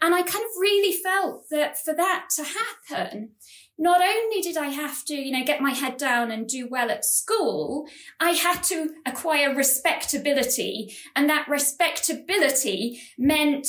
And 0.02 0.14
I 0.14 0.22
kind 0.22 0.44
of 0.44 0.60
really 0.60 0.96
felt 0.96 1.44
that 1.50 1.78
for 1.78 1.94
that 1.94 2.26
to 2.36 2.44
happen, 2.44 3.30
not 3.78 4.02
only 4.02 4.42
did 4.42 4.56
I 4.56 4.68
have 4.68 5.04
to, 5.06 5.14
you 5.14 5.32
know, 5.32 5.44
get 5.44 5.62
my 5.62 5.70
head 5.70 5.96
down 5.96 6.30
and 6.30 6.46
do 6.46 6.68
well 6.68 6.90
at 6.90 7.04
school, 7.04 7.86
I 8.18 8.32
had 8.32 8.62
to 8.64 8.90
acquire 9.06 9.54
respectability. 9.54 10.94
And 11.16 11.30
that 11.30 11.48
respectability 11.48 13.00
meant 13.16 13.66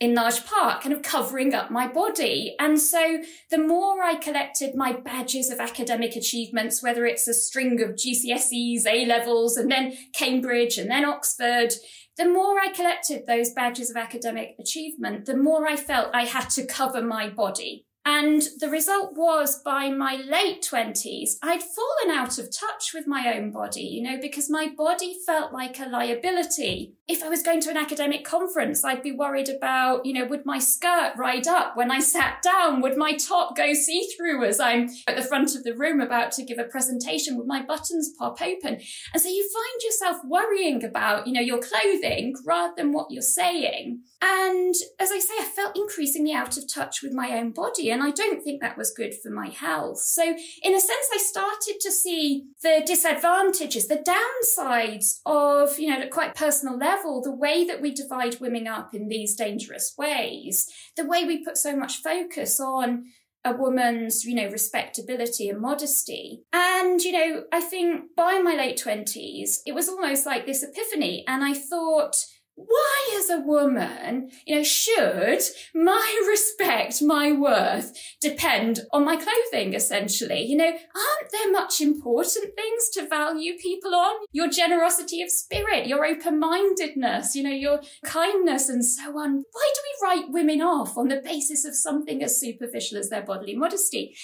in 0.00 0.14
large 0.14 0.44
part 0.44 0.82
kind 0.82 0.94
of 0.94 1.02
covering 1.02 1.54
up 1.54 1.70
my 1.70 1.86
body. 1.86 2.56
And 2.58 2.80
so 2.80 3.18
the 3.50 3.58
more 3.58 4.02
I 4.02 4.16
collected 4.16 4.74
my 4.74 4.92
badges 4.92 5.48
of 5.48 5.60
academic 5.60 6.16
achievements, 6.16 6.82
whether 6.82 7.06
it's 7.06 7.28
a 7.28 7.34
string 7.34 7.80
of 7.80 7.90
GCSEs, 7.90 8.86
A 8.86 9.06
levels, 9.06 9.56
and 9.56 9.70
then 9.70 9.96
Cambridge 10.12 10.76
and 10.76 10.90
then 10.90 11.04
Oxford, 11.04 11.72
the 12.16 12.28
more 12.28 12.58
I 12.58 12.72
collected 12.72 13.26
those 13.26 13.52
badges 13.52 13.90
of 13.90 13.96
academic 13.96 14.56
achievement, 14.60 15.24
the 15.24 15.36
more 15.36 15.66
I 15.66 15.76
felt 15.76 16.14
I 16.14 16.24
had 16.24 16.50
to 16.50 16.66
cover 16.66 17.00
my 17.00 17.28
body. 17.28 17.86
And 18.04 18.42
the 18.58 18.68
result 18.68 19.12
was 19.16 19.62
by 19.62 19.88
my 19.88 20.16
late 20.16 20.66
20s, 20.68 21.34
I'd 21.42 21.62
fallen 21.62 22.18
out 22.18 22.36
of 22.36 22.50
touch 22.50 22.92
with 22.92 23.06
my 23.06 23.32
own 23.32 23.52
body, 23.52 23.82
you 23.82 24.02
know, 24.02 24.18
because 24.20 24.50
my 24.50 24.68
body 24.76 25.16
felt 25.24 25.52
like 25.52 25.78
a 25.78 25.88
liability. 25.88 26.94
If 27.12 27.22
I 27.22 27.28
was 27.28 27.42
going 27.42 27.60
to 27.60 27.70
an 27.70 27.76
academic 27.76 28.24
conference, 28.24 28.86
I'd 28.86 29.02
be 29.02 29.12
worried 29.12 29.50
about, 29.50 30.06
you 30.06 30.14
know, 30.14 30.24
would 30.24 30.46
my 30.46 30.58
skirt 30.58 31.12
ride 31.14 31.46
up 31.46 31.76
when 31.76 31.90
I 31.90 32.00
sat 32.00 32.40
down? 32.40 32.80
Would 32.80 32.96
my 32.96 33.12
top 33.12 33.54
go 33.54 33.74
see 33.74 34.08
through 34.16 34.46
as 34.46 34.58
I'm 34.58 34.88
at 35.06 35.16
the 35.16 35.22
front 35.22 35.54
of 35.54 35.62
the 35.62 35.76
room 35.76 36.00
about 36.00 36.32
to 36.32 36.42
give 36.42 36.58
a 36.58 36.64
presentation? 36.64 37.36
Would 37.36 37.46
my 37.46 37.62
buttons 37.62 38.14
pop 38.18 38.40
open? 38.40 38.80
And 39.12 39.22
so 39.22 39.28
you 39.28 39.46
find 39.52 39.82
yourself 39.84 40.24
worrying 40.24 40.82
about, 40.82 41.26
you 41.26 41.34
know, 41.34 41.42
your 41.42 41.60
clothing 41.60 42.34
rather 42.46 42.72
than 42.78 42.92
what 42.92 43.10
you're 43.10 43.20
saying. 43.20 44.00
And 44.22 44.74
as 45.00 45.10
I 45.10 45.18
say, 45.18 45.34
I 45.40 45.44
felt 45.44 45.76
increasingly 45.76 46.32
out 46.32 46.56
of 46.56 46.72
touch 46.72 47.02
with 47.02 47.12
my 47.12 47.36
own 47.36 47.50
body. 47.50 47.90
And 47.90 48.04
I 48.04 48.12
don't 48.12 48.40
think 48.42 48.62
that 48.62 48.78
was 48.78 48.94
good 48.94 49.14
for 49.20 49.30
my 49.30 49.48
health. 49.48 49.98
So, 49.98 50.22
in 50.22 50.74
a 50.74 50.80
sense, 50.80 51.08
I 51.12 51.18
started 51.18 51.80
to 51.80 51.90
see 51.90 52.44
the 52.62 52.82
disadvantages, 52.86 53.88
the 53.88 53.96
downsides 53.96 55.20
of, 55.26 55.76
you 55.78 55.90
know, 55.90 56.00
at 56.00 56.12
quite 56.12 56.36
personal 56.36 56.78
level, 56.78 57.01
the 57.02 57.34
way 57.34 57.64
that 57.64 57.80
we 57.80 57.92
divide 57.92 58.40
women 58.40 58.66
up 58.66 58.94
in 58.94 59.08
these 59.08 59.34
dangerous 59.34 59.94
ways, 59.98 60.68
the 60.96 61.06
way 61.06 61.24
we 61.24 61.44
put 61.44 61.56
so 61.56 61.76
much 61.76 62.02
focus 62.02 62.60
on 62.60 63.04
a 63.44 63.52
woman's, 63.52 64.24
you 64.24 64.34
know, 64.34 64.48
respectability 64.48 65.48
and 65.48 65.60
modesty. 65.60 66.42
And, 66.52 67.00
you 67.00 67.12
know, 67.12 67.44
I 67.52 67.60
think 67.60 68.14
by 68.16 68.38
my 68.38 68.54
late 68.54 68.80
20s, 68.82 69.58
it 69.66 69.74
was 69.74 69.88
almost 69.88 70.26
like 70.26 70.46
this 70.46 70.62
epiphany. 70.62 71.24
And 71.26 71.42
I 71.42 71.54
thought, 71.54 72.14
why 72.54 73.16
as 73.18 73.30
a 73.30 73.40
woman, 73.40 74.30
you 74.46 74.56
know, 74.56 74.62
should 74.62 75.42
my 75.74 76.24
respect, 76.28 77.02
my 77.02 77.32
worth 77.32 77.96
depend 78.20 78.80
on 78.92 79.04
my 79.04 79.16
clothing, 79.16 79.74
essentially? 79.74 80.42
You 80.42 80.56
know, 80.56 80.66
aren't 80.66 81.32
there 81.32 81.50
much 81.50 81.80
important 81.80 82.54
things 82.54 82.88
to 82.90 83.08
value 83.08 83.54
people 83.58 83.94
on? 83.94 84.16
Your 84.32 84.48
generosity 84.48 85.22
of 85.22 85.30
spirit, 85.30 85.86
your 85.86 86.04
open-mindedness, 86.04 87.34
you 87.34 87.42
know, 87.42 87.50
your 87.50 87.80
kindness 88.04 88.68
and 88.68 88.84
so 88.84 89.18
on. 89.18 89.44
Why 89.52 89.72
do 89.74 89.80
we 89.84 90.06
write 90.06 90.32
women 90.32 90.60
off 90.60 90.96
on 90.98 91.08
the 91.08 91.22
basis 91.22 91.64
of 91.64 91.74
something 91.74 92.22
as 92.22 92.38
superficial 92.38 92.98
as 92.98 93.08
their 93.08 93.22
bodily 93.22 93.56
modesty? 93.56 94.14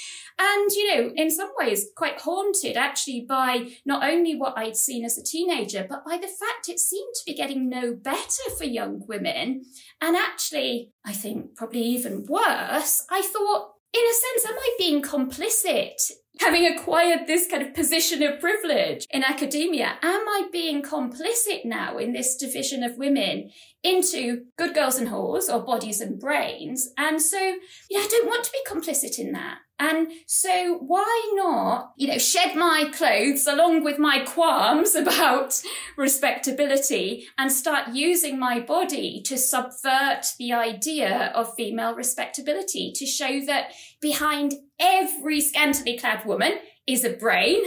And, 0.40 0.70
you 0.70 0.94
know, 0.94 1.12
in 1.16 1.30
some 1.30 1.50
ways 1.58 1.88
quite 1.96 2.20
haunted 2.20 2.76
actually 2.76 3.26
by 3.28 3.70
not 3.84 4.08
only 4.08 4.36
what 4.36 4.56
I'd 4.56 4.76
seen 4.76 5.04
as 5.04 5.18
a 5.18 5.24
teenager, 5.24 5.84
but 5.88 6.04
by 6.04 6.16
the 6.16 6.28
fact 6.28 6.68
it 6.68 6.78
seemed 6.78 7.12
to 7.14 7.22
be 7.26 7.34
getting 7.34 7.68
no 7.68 7.94
better 7.94 8.50
for 8.56 8.64
young 8.64 9.04
women. 9.08 9.62
And 10.00 10.16
actually, 10.16 10.92
I 11.04 11.12
think 11.12 11.56
probably 11.56 11.82
even 11.82 12.24
worse, 12.26 13.04
I 13.10 13.22
thought, 13.22 13.72
in 13.92 14.02
a 14.02 14.12
sense, 14.12 14.46
am 14.46 14.58
I 14.58 14.74
being 14.78 15.02
complicit? 15.02 16.10
Having 16.40 16.66
acquired 16.66 17.26
this 17.26 17.48
kind 17.50 17.62
of 17.62 17.74
position 17.74 18.22
of 18.22 18.40
privilege 18.40 19.06
in 19.10 19.24
academia, 19.24 19.98
am 20.02 20.28
I 20.28 20.48
being 20.52 20.82
complicit 20.82 21.64
now 21.64 21.98
in 21.98 22.12
this 22.12 22.36
division 22.36 22.82
of 22.82 22.96
women 22.96 23.50
into 23.82 24.44
good 24.56 24.74
girls 24.74 24.98
and 24.98 25.08
whores 25.08 25.52
or 25.52 25.60
bodies 25.60 26.00
and 26.00 26.18
brains? 26.20 26.90
And 26.96 27.20
so, 27.20 27.38
you 27.38 27.98
know, 27.98 28.00
I 28.00 28.08
don't 28.08 28.26
want 28.28 28.44
to 28.44 28.52
be 28.52 28.70
complicit 28.70 29.18
in 29.18 29.32
that. 29.32 29.58
And 29.80 30.08
so 30.26 30.78
why 30.78 31.32
not, 31.34 31.92
you 31.96 32.08
know, 32.08 32.18
shed 32.18 32.56
my 32.56 32.90
clothes 32.92 33.46
along 33.46 33.84
with 33.84 33.98
my 33.98 34.20
qualms 34.20 34.96
about 34.96 35.62
respectability 35.96 37.28
and 37.38 37.52
start 37.52 37.94
using 37.94 38.40
my 38.40 38.58
body 38.58 39.22
to 39.26 39.38
subvert 39.38 40.32
the 40.38 40.52
idea 40.52 41.32
of 41.34 41.54
female 41.54 41.94
respectability 41.94 42.92
to 42.96 43.06
show 43.06 43.40
that 43.46 43.70
behind 44.00 44.54
every 44.78 45.40
scantily 45.40 45.98
clad 45.98 46.24
woman 46.24 46.52
is 46.86 47.04
a 47.04 47.10
brain 47.10 47.62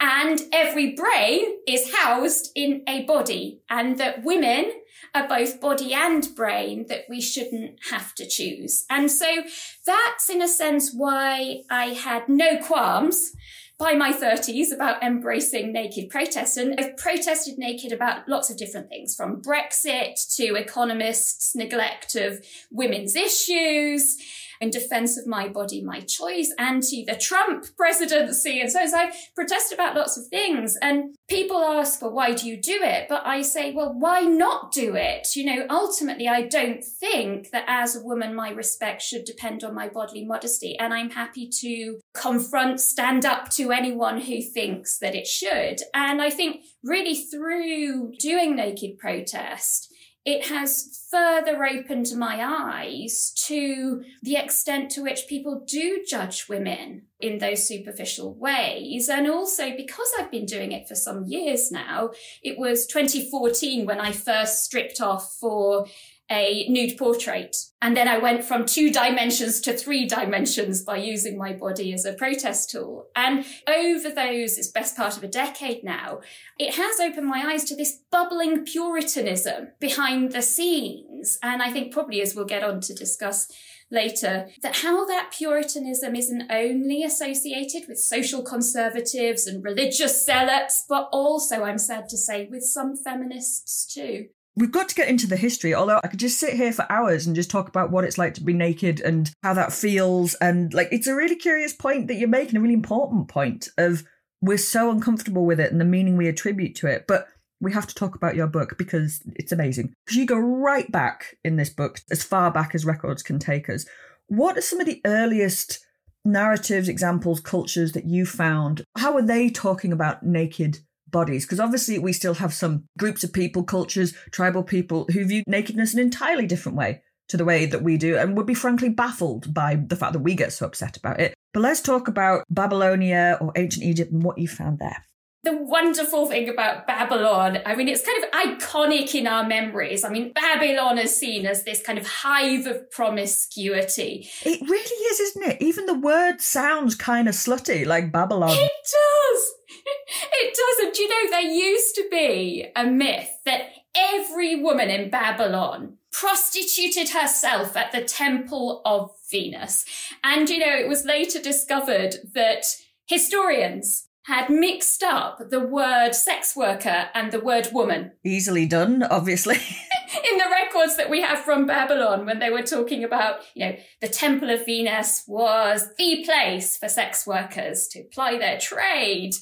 and 0.00 0.40
every 0.52 0.94
brain 0.94 1.58
is 1.66 1.94
housed 1.94 2.50
in 2.54 2.82
a 2.86 3.04
body 3.04 3.60
and 3.68 3.98
that 3.98 4.22
women 4.22 4.72
are 5.14 5.28
both 5.28 5.60
body 5.60 5.92
and 5.92 6.28
brain 6.36 6.86
that 6.88 7.04
we 7.08 7.20
shouldn't 7.20 7.78
have 7.90 8.14
to 8.14 8.26
choose. 8.26 8.84
And 8.90 9.10
so 9.10 9.42
that's 9.86 10.28
in 10.28 10.42
a 10.42 10.48
sense 10.48 10.92
why 10.94 11.62
I 11.70 11.86
had 11.86 12.28
no 12.28 12.58
qualms 12.58 13.32
by 13.78 13.94
my 13.94 14.12
30s 14.12 14.74
about 14.74 15.02
embracing 15.02 15.72
naked 15.72 16.10
protest. 16.10 16.56
And 16.56 16.78
I've 16.78 16.96
protested 16.96 17.58
naked 17.58 17.92
about 17.92 18.28
lots 18.28 18.50
of 18.50 18.56
different 18.56 18.88
things 18.88 19.14
from 19.14 19.40
Brexit 19.40 20.36
to 20.36 20.56
economists' 20.56 21.54
neglect 21.54 22.16
of 22.16 22.44
women's 22.70 23.14
issues 23.14 24.16
in 24.60 24.70
defense 24.70 25.16
of 25.16 25.26
my 25.26 25.48
body, 25.48 25.82
my 25.82 26.00
choice, 26.00 26.52
anti 26.58 27.04
the 27.04 27.16
Trump 27.16 27.66
presidency. 27.76 28.60
And 28.60 28.70
so, 28.70 28.86
so 28.86 28.96
I 28.96 29.12
protest 29.34 29.72
about 29.72 29.96
lots 29.96 30.18
of 30.18 30.26
things. 30.26 30.76
And 30.82 31.16
people 31.28 31.58
ask, 31.58 32.02
well, 32.02 32.12
why 32.12 32.34
do 32.34 32.46
you 32.46 32.56
do 32.60 32.78
it? 32.82 33.06
But 33.08 33.26
I 33.26 33.42
say, 33.42 33.72
well, 33.72 33.94
why 33.96 34.20
not 34.20 34.72
do 34.72 34.94
it? 34.94 35.28
You 35.36 35.44
know, 35.44 35.66
ultimately, 35.70 36.28
I 36.28 36.42
don't 36.42 36.84
think 36.84 37.50
that 37.50 37.64
as 37.66 37.96
a 37.96 38.02
woman, 38.02 38.34
my 38.34 38.50
respect 38.50 39.02
should 39.02 39.24
depend 39.24 39.64
on 39.64 39.74
my 39.74 39.88
bodily 39.88 40.24
modesty. 40.24 40.78
And 40.78 40.92
I'm 40.92 41.10
happy 41.10 41.48
to 41.60 42.00
confront, 42.14 42.80
stand 42.80 43.24
up 43.24 43.50
to 43.50 43.72
anyone 43.72 44.20
who 44.20 44.42
thinks 44.42 44.98
that 44.98 45.14
it 45.14 45.26
should. 45.26 45.80
And 45.94 46.20
I 46.20 46.30
think 46.30 46.62
really 46.82 47.14
through 47.14 48.12
doing 48.18 48.56
naked 48.56 48.98
protest, 48.98 49.87
it 50.24 50.46
has 50.48 51.06
further 51.10 51.64
opened 51.64 52.12
my 52.16 52.38
eyes 52.42 53.32
to 53.46 54.04
the 54.22 54.36
extent 54.36 54.90
to 54.90 55.02
which 55.02 55.26
people 55.26 55.64
do 55.66 56.04
judge 56.06 56.48
women 56.48 57.02
in 57.20 57.38
those 57.38 57.66
superficial 57.66 58.34
ways. 58.34 59.08
And 59.08 59.28
also 59.28 59.74
because 59.74 60.10
I've 60.18 60.30
been 60.30 60.44
doing 60.44 60.72
it 60.72 60.86
for 60.86 60.94
some 60.94 61.24
years 61.24 61.70
now, 61.72 62.10
it 62.42 62.58
was 62.58 62.86
2014 62.86 63.86
when 63.86 64.00
I 64.00 64.12
first 64.12 64.64
stripped 64.64 65.00
off 65.00 65.34
for 65.34 65.86
a 66.30 66.66
nude 66.68 66.96
portrait. 66.98 67.56
And 67.80 67.96
then 67.96 68.08
I 68.08 68.18
went 68.18 68.44
from 68.44 68.66
two 68.66 68.90
dimensions 68.90 69.60
to 69.62 69.72
three 69.72 70.06
dimensions 70.06 70.82
by 70.82 70.96
using 70.96 71.38
my 71.38 71.52
body 71.52 71.92
as 71.92 72.04
a 72.04 72.12
protest 72.12 72.70
tool. 72.70 73.06
And 73.14 73.44
over 73.66 74.10
those, 74.10 74.58
it's 74.58 74.68
best 74.68 74.96
part 74.96 75.16
of 75.16 75.22
a 75.22 75.28
decade 75.28 75.84
now, 75.84 76.20
it 76.58 76.74
has 76.74 77.00
opened 77.00 77.26
my 77.26 77.44
eyes 77.46 77.64
to 77.64 77.76
this 77.76 78.00
bubbling 78.10 78.64
puritanism 78.64 79.68
behind 79.80 80.32
the 80.32 80.42
scenes. 80.42 81.38
And 81.42 81.62
I 81.62 81.70
think 81.70 81.92
probably 81.92 82.20
as 82.20 82.34
we'll 82.34 82.44
get 82.44 82.64
on 82.64 82.80
to 82.82 82.94
discuss 82.94 83.50
later 83.90 84.48
that 84.62 84.76
how 84.76 85.06
that 85.06 85.32
puritanism 85.36 86.14
isn't 86.14 86.50
only 86.50 87.02
associated 87.04 87.88
with 87.88 87.98
social 87.98 88.42
conservatives 88.42 89.46
and 89.46 89.64
religious 89.64 90.24
zealots, 90.24 90.84
but 90.88 91.08
also, 91.12 91.64
I'm 91.64 91.78
sad 91.78 92.08
to 92.10 92.16
say, 92.16 92.48
with 92.50 92.64
some 92.64 92.96
feminists 92.96 93.86
too. 93.86 94.26
We've 94.58 94.72
got 94.72 94.88
to 94.88 94.94
get 94.96 95.08
into 95.08 95.28
the 95.28 95.36
history, 95.36 95.72
although 95.72 96.00
I 96.02 96.08
could 96.08 96.18
just 96.18 96.40
sit 96.40 96.54
here 96.54 96.72
for 96.72 96.84
hours 96.90 97.26
and 97.28 97.36
just 97.36 97.48
talk 97.48 97.68
about 97.68 97.92
what 97.92 98.02
it's 98.02 98.18
like 98.18 98.34
to 98.34 98.42
be 98.42 98.52
naked 98.52 99.00
and 99.00 99.30
how 99.44 99.54
that 99.54 99.72
feels. 99.72 100.34
And 100.34 100.74
like, 100.74 100.88
it's 100.90 101.06
a 101.06 101.14
really 101.14 101.36
curious 101.36 101.72
point 101.72 102.08
that 102.08 102.16
you're 102.16 102.28
making, 102.28 102.56
a 102.56 102.60
really 102.60 102.74
important 102.74 103.28
point 103.28 103.68
of 103.78 104.02
we're 104.42 104.58
so 104.58 104.90
uncomfortable 104.90 105.46
with 105.46 105.60
it 105.60 105.70
and 105.70 105.80
the 105.80 105.84
meaning 105.84 106.16
we 106.16 106.26
attribute 106.26 106.74
to 106.76 106.88
it. 106.88 107.04
But 107.06 107.28
we 107.60 107.72
have 107.72 107.86
to 107.86 107.94
talk 107.94 108.16
about 108.16 108.34
your 108.34 108.48
book 108.48 108.76
because 108.76 109.22
it's 109.36 109.52
amazing. 109.52 109.92
Because 110.04 110.16
you 110.16 110.26
go 110.26 110.38
right 110.38 110.90
back 110.90 111.36
in 111.44 111.54
this 111.54 111.70
book, 111.70 112.00
as 112.10 112.24
far 112.24 112.50
back 112.50 112.74
as 112.74 112.84
records 112.84 113.22
can 113.22 113.38
take 113.38 113.68
us. 113.68 113.86
What 114.26 114.58
are 114.58 114.62
some 114.62 114.80
of 114.80 114.86
the 114.86 115.00
earliest 115.04 115.78
narratives, 116.24 116.88
examples, 116.88 117.38
cultures 117.38 117.92
that 117.92 118.06
you 118.06 118.26
found? 118.26 118.82
How 118.96 119.14
are 119.14 119.22
they 119.22 119.50
talking 119.50 119.92
about 119.92 120.24
naked 120.24 120.80
bodies? 121.10 121.44
Because 121.44 121.60
obviously, 121.60 121.98
we 121.98 122.12
still 122.12 122.34
have 122.34 122.54
some 122.54 122.84
groups 122.98 123.24
of 123.24 123.32
people, 123.32 123.62
cultures, 123.62 124.14
tribal 124.30 124.62
people 124.62 125.06
who 125.12 125.24
view 125.24 125.42
nakedness 125.46 125.94
in 125.94 126.00
an 126.00 126.06
entirely 126.06 126.46
different 126.46 126.76
way 126.76 127.02
to 127.28 127.36
the 127.36 127.44
way 127.44 127.66
that 127.66 127.82
we 127.82 127.96
do 127.96 128.16
and 128.16 128.36
would 128.36 128.46
be 128.46 128.54
frankly 128.54 128.88
baffled 128.88 129.52
by 129.52 129.74
the 129.74 129.96
fact 129.96 130.14
that 130.14 130.20
we 130.20 130.34
get 130.34 130.52
so 130.52 130.66
upset 130.66 130.96
about 130.96 131.20
it. 131.20 131.34
But 131.52 131.60
let's 131.60 131.80
talk 131.80 132.08
about 132.08 132.44
Babylonia 132.48 133.36
or 133.40 133.52
ancient 133.56 133.84
Egypt 133.84 134.12
and 134.12 134.22
what 134.22 134.38
you 134.38 134.48
found 134.48 134.78
there 134.78 135.04
the 135.44 135.56
wonderful 135.56 136.26
thing 136.26 136.48
about 136.48 136.86
Babylon, 136.86 137.58
I 137.64 137.74
mean, 137.74 137.88
it's 137.88 138.04
kind 138.04 138.22
of 138.22 138.30
iconic 138.30 139.14
in 139.14 139.26
our 139.26 139.46
memories. 139.46 140.04
I 140.04 140.10
mean, 140.10 140.32
Babylon 140.32 140.98
is 140.98 141.16
seen 141.16 141.46
as 141.46 141.64
this 141.64 141.80
kind 141.80 141.98
of 141.98 142.06
hive 142.06 142.66
of 142.66 142.90
promiscuity. 142.90 144.28
It 144.44 144.60
really 144.68 144.80
is, 144.80 145.20
isn't 145.20 145.50
it? 145.50 145.62
Even 145.62 145.86
the 145.86 145.98
word 145.98 146.40
sounds 146.40 146.94
kind 146.94 147.28
of 147.28 147.34
slutty, 147.34 147.86
like 147.86 148.12
Babylon. 148.12 148.50
It 148.52 148.72
does. 148.82 149.54
It 150.40 150.56
doesn't. 150.56 150.94
do 150.94 151.02
you 151.02 151.08
know, 151.08 151.30
there 151.30 151.50
used 151.50 151.94
to 151.96 152.08
be 152.10 152.66
a 152.74 152.84
myth 152.84 153.30
that 153.44 153.70
every 153.94 154.60
woman 154.60 154.88
in 154.88 155.10
Babylon 155.10 155.98
prostituted 156.12 157.10
herself 157.10 157.76
at 157.76 157.92
the 157.92 158.02
temple 158.02 158.80
of 158.84 159.10
Venus. 159.30 159.84
And, 160.24 160.48
you 160.48 160.58
know, 160.58 160.74
it 160.74 160.88
was 160.88 161.04
later 161.04 161.40
discovered 161.40 162.16
that 162.34 162.64
historians 163.06 164.08
had 164.28 164.50
mixed 164.50 165.02
up 165.02 165.48
the 165.48 165.60
word 165.60 166.14
sex 166.14 166.54
worker 166.54 167.08
and 167.14 167.32
the 167.32 167.40
word 167.40 167.68
woman. 167.72 168.12
Easily 168.24 168.66
done, 168.66 169.02
obviously. 169.02 169.56
In 170.30 170.38
the 170.38 170.50
records 170.50 170.98
that 170.98 171.08
we 171.08 171.22
have 171.22 171.38
from 171.38 171.66
Babylon, 171.66 172.26
when 172.26 172.38
they 172.38 172.50
were 172.50 172.62
talking 172.62 173.04
about, 173.04 173.40
you 173.54 173.64
know, 173.64 173.76
the 174.02 174.08
Temple 174.08 174.50
of 174.50 174.66
Venus 174.66 175.24
was 175.26 175.94
the 175.96 176.24
place 176.24 176.76
for 176.76 176.88
sex 176.88 177.26
workers 177.26 177.88
to 177.88 178.02
ply 178.04 178.36
their 178.38 178.58
trade 178.58 179.34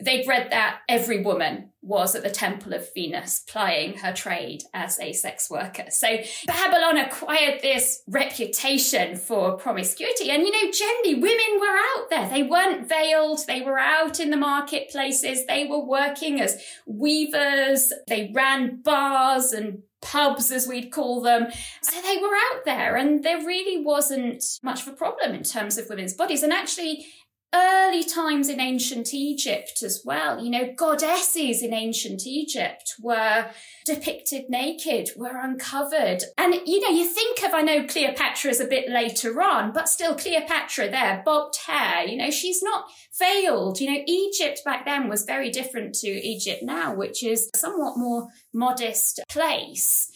they'd 0.00 0.26
read 0.26 0.50
that 0.50 0.80
every 0.88 1.22
woman 1.22 1.70
was 1.82 2.14
at 2.14 2.22
the 2.22 2.30
temple 2.30 2.74
of 2.74 2.92
Venus 2.94 3.40
plying 3.48 3.96
her 3.96 4.12
trade 4.12 4.62
as 4.74 4.98
a 5.00 5.12
sex 5.12 5.50
worker. 5.50 5.84
So 5.88 6.18
Babylon 6.46 6.98
acquired 6.98 7.62
this 7.62 8.02
reputation 8.06 9.16
for 9.16 9.56
promiscuity. 9.56 10.30
And, 10.30 10.42
you 10.42 10.52
know, 10.52 10.70
generally 10.70 11.14
women 11.14 11.58
were 11.58 11.66
out 11.66 12.10
there. 12.10 12.28
They 12.28 12.42
weren't 12.42 12.88
veiled. 12.88 13.40
They 13.46 13.62
were 13.62 13.78
out 13.78 14.20
in 14.20 14.30
the 14.30 14.36
marketplaces. 14.36 15.46
They 15.46 15.66
were 15.66 15.84
working 15.84 16.40
as 16.40 16.62
weavers. 16.86 17.92
They 18.08 18.30
ran 18.34 18.82
bars 18.82 19.52
and 19.52 19.82
pubs, 20.02 20.50
as 20.50 20.66
we'd 20.66 20.90
call 20.90 21.20
them. 21.20 21.46
So 21.82 22.00
they 22.00 22.16
were 22.16 22.34
out 22.34 22.64
there 22.64 22.96
and 22.96 23.22
there 23.22 23.38
really 23.38 23.84
wasn't 23.84 24.44
much 24.62 24.82
of 24.82 24.88
a 24.88 24.96
problem 24.96 25.34
in 25.34 25.42
terms 25.42 25.78
of 25.78 25.88
women's 25.88 26.14
bodies. 26.14 26.42
And 26.42 26.52
actually, 26.52 27.06
early 27.54 28.04
times 28.04 28.48
in 28.48 28.60
ancient 28.60 29.12
Egypt 29.12 29.82
as 29.82 30.02
well. 30.04 30.42
You 30.42 30.50
know, 30.50 30.72
goddesses 30.74 31.62
in 31.62 31.74
ancient 31.74 32.26
Egypt 32.26 32.94
were 33.00 33.50
depicted 33.84 34.48
naked, 34.48 35.10
were 35.16 35.40
uncovered. 35.40 36.22
And, 36.38 36.54
you 36.66 36.80
know, 36.80 36.96
you 36.96 37.06
think 37.06 37.42
of, 37.42 37.52
I 37.52 37.62
know 37.62 37.86
Cleopatra 37.86 38.50
is 38.50 38.60
a 38.60 38.66
bit 38.66 38.88
later 38.88 39.42
on, 39.42 39.72
but 39.72 39.88
still 39.88 40.14
Cleopatra 40.14 40.90
there, 40.90 41.22
bobbed 41.24 41.56
hair, 41.66 42.06
you 42.06 42.16
know, 42.16 42.30
she's 42.30 42.62
not 42.62 42.84
veiled. 43.18 43.80
You 43.80 43.92
know, 43.92 44.02
Egypt 44.06 44.60
back 44.64 44.84
then 44.84 45.08
was 45.08 45.24
very 45.24 45.50
different 45.50 45.94
to 45.96 46.08
Egypt 46.08 46.62
now, 46.62 46.94
which 46.94 47.22
is 47.24 47.50
somewhat 47.56 47.98
more 47.98 48.28
modest 48.52 49.20
place. 49.28 50.10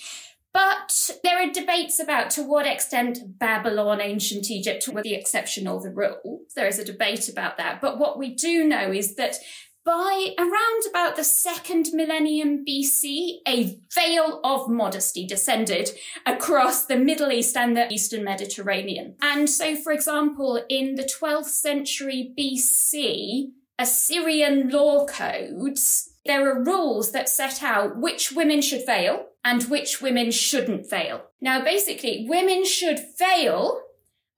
But 0.54 1.10
there 1.24 1.42
are 1.42 1.50
debates 1.50 1.98
about 1.98 2.30
to 2.30 2.44
what 2.44 2.64
extent 2.64 3.38
Babylon, 3.40 4.00
ancient 4.00 4.50
Egypt 4.52 4.88
were 4.88 5.02
the 5.02 5.14
exception 5.14 5.66
or 5.66 5.82
the 5.82 5.90
rule. 5.90 6.42
There 6.54 6.68
is 6.68 6.78
a 6.78 6.84
debate 6.84 7.28
about 7.28 7.58
that. 7.58 7.80
But 7.80 7.98
what 7.98 8.16
we 8.16 8.34
do 8.34 8.62
know 8.64 8.92
is 8.92 9.16
that 9.16 9.36
by 9.84 10.28
around 10.38 10.82
about 10.88 11.16
the 11.16 11.24
second 11.24 11.88
millennium 11.92 12.64
BC, 12.64 13.38
a 13.46 13.78
veil 13.92 14.40
of 14.44 14.70
modesty 14.70 15.26
descended 15.26 15.90
across 16.24 16.86
the 16.86 16.96
Middle 16.96 17.32
East 17.32 17.56
and 17.56 17.76
the 17.76 17.92
Eastern 17.92 18.22
Mediterranean. 18.22 19.16
And 19.20 19.50
so, 19.50 19.74
for 19.74 19.92
example, 19.92 20.64
in 20.70 20.94
the 20.94 21.02
12th 21.20 21.46
century 21.46 22.32
BC, 22.38 23.50
Assyrian 23.76 24.70
law 24.70 25.04
codes 25.04 26.12
there 26.24 26.48
are 26.48 26.64
rules 26.64 27.12
that 27.12 27.28
set 27.28 27.62
out 27.62 27.98
which 27.98 28.32
women 28.32 28.62
should 28.62 28.86
veil 28.86 29.26
and 29.44 29.64
which 29.64 30.00
women 30.00 30.30
shouldn't 30.30 30.88
veil. 30.88 31.24
Now, 31.40 31.62
basically, 31.62 32.26
women 32.28 32.64
should 32.64 33.00
veil 33.18 33.82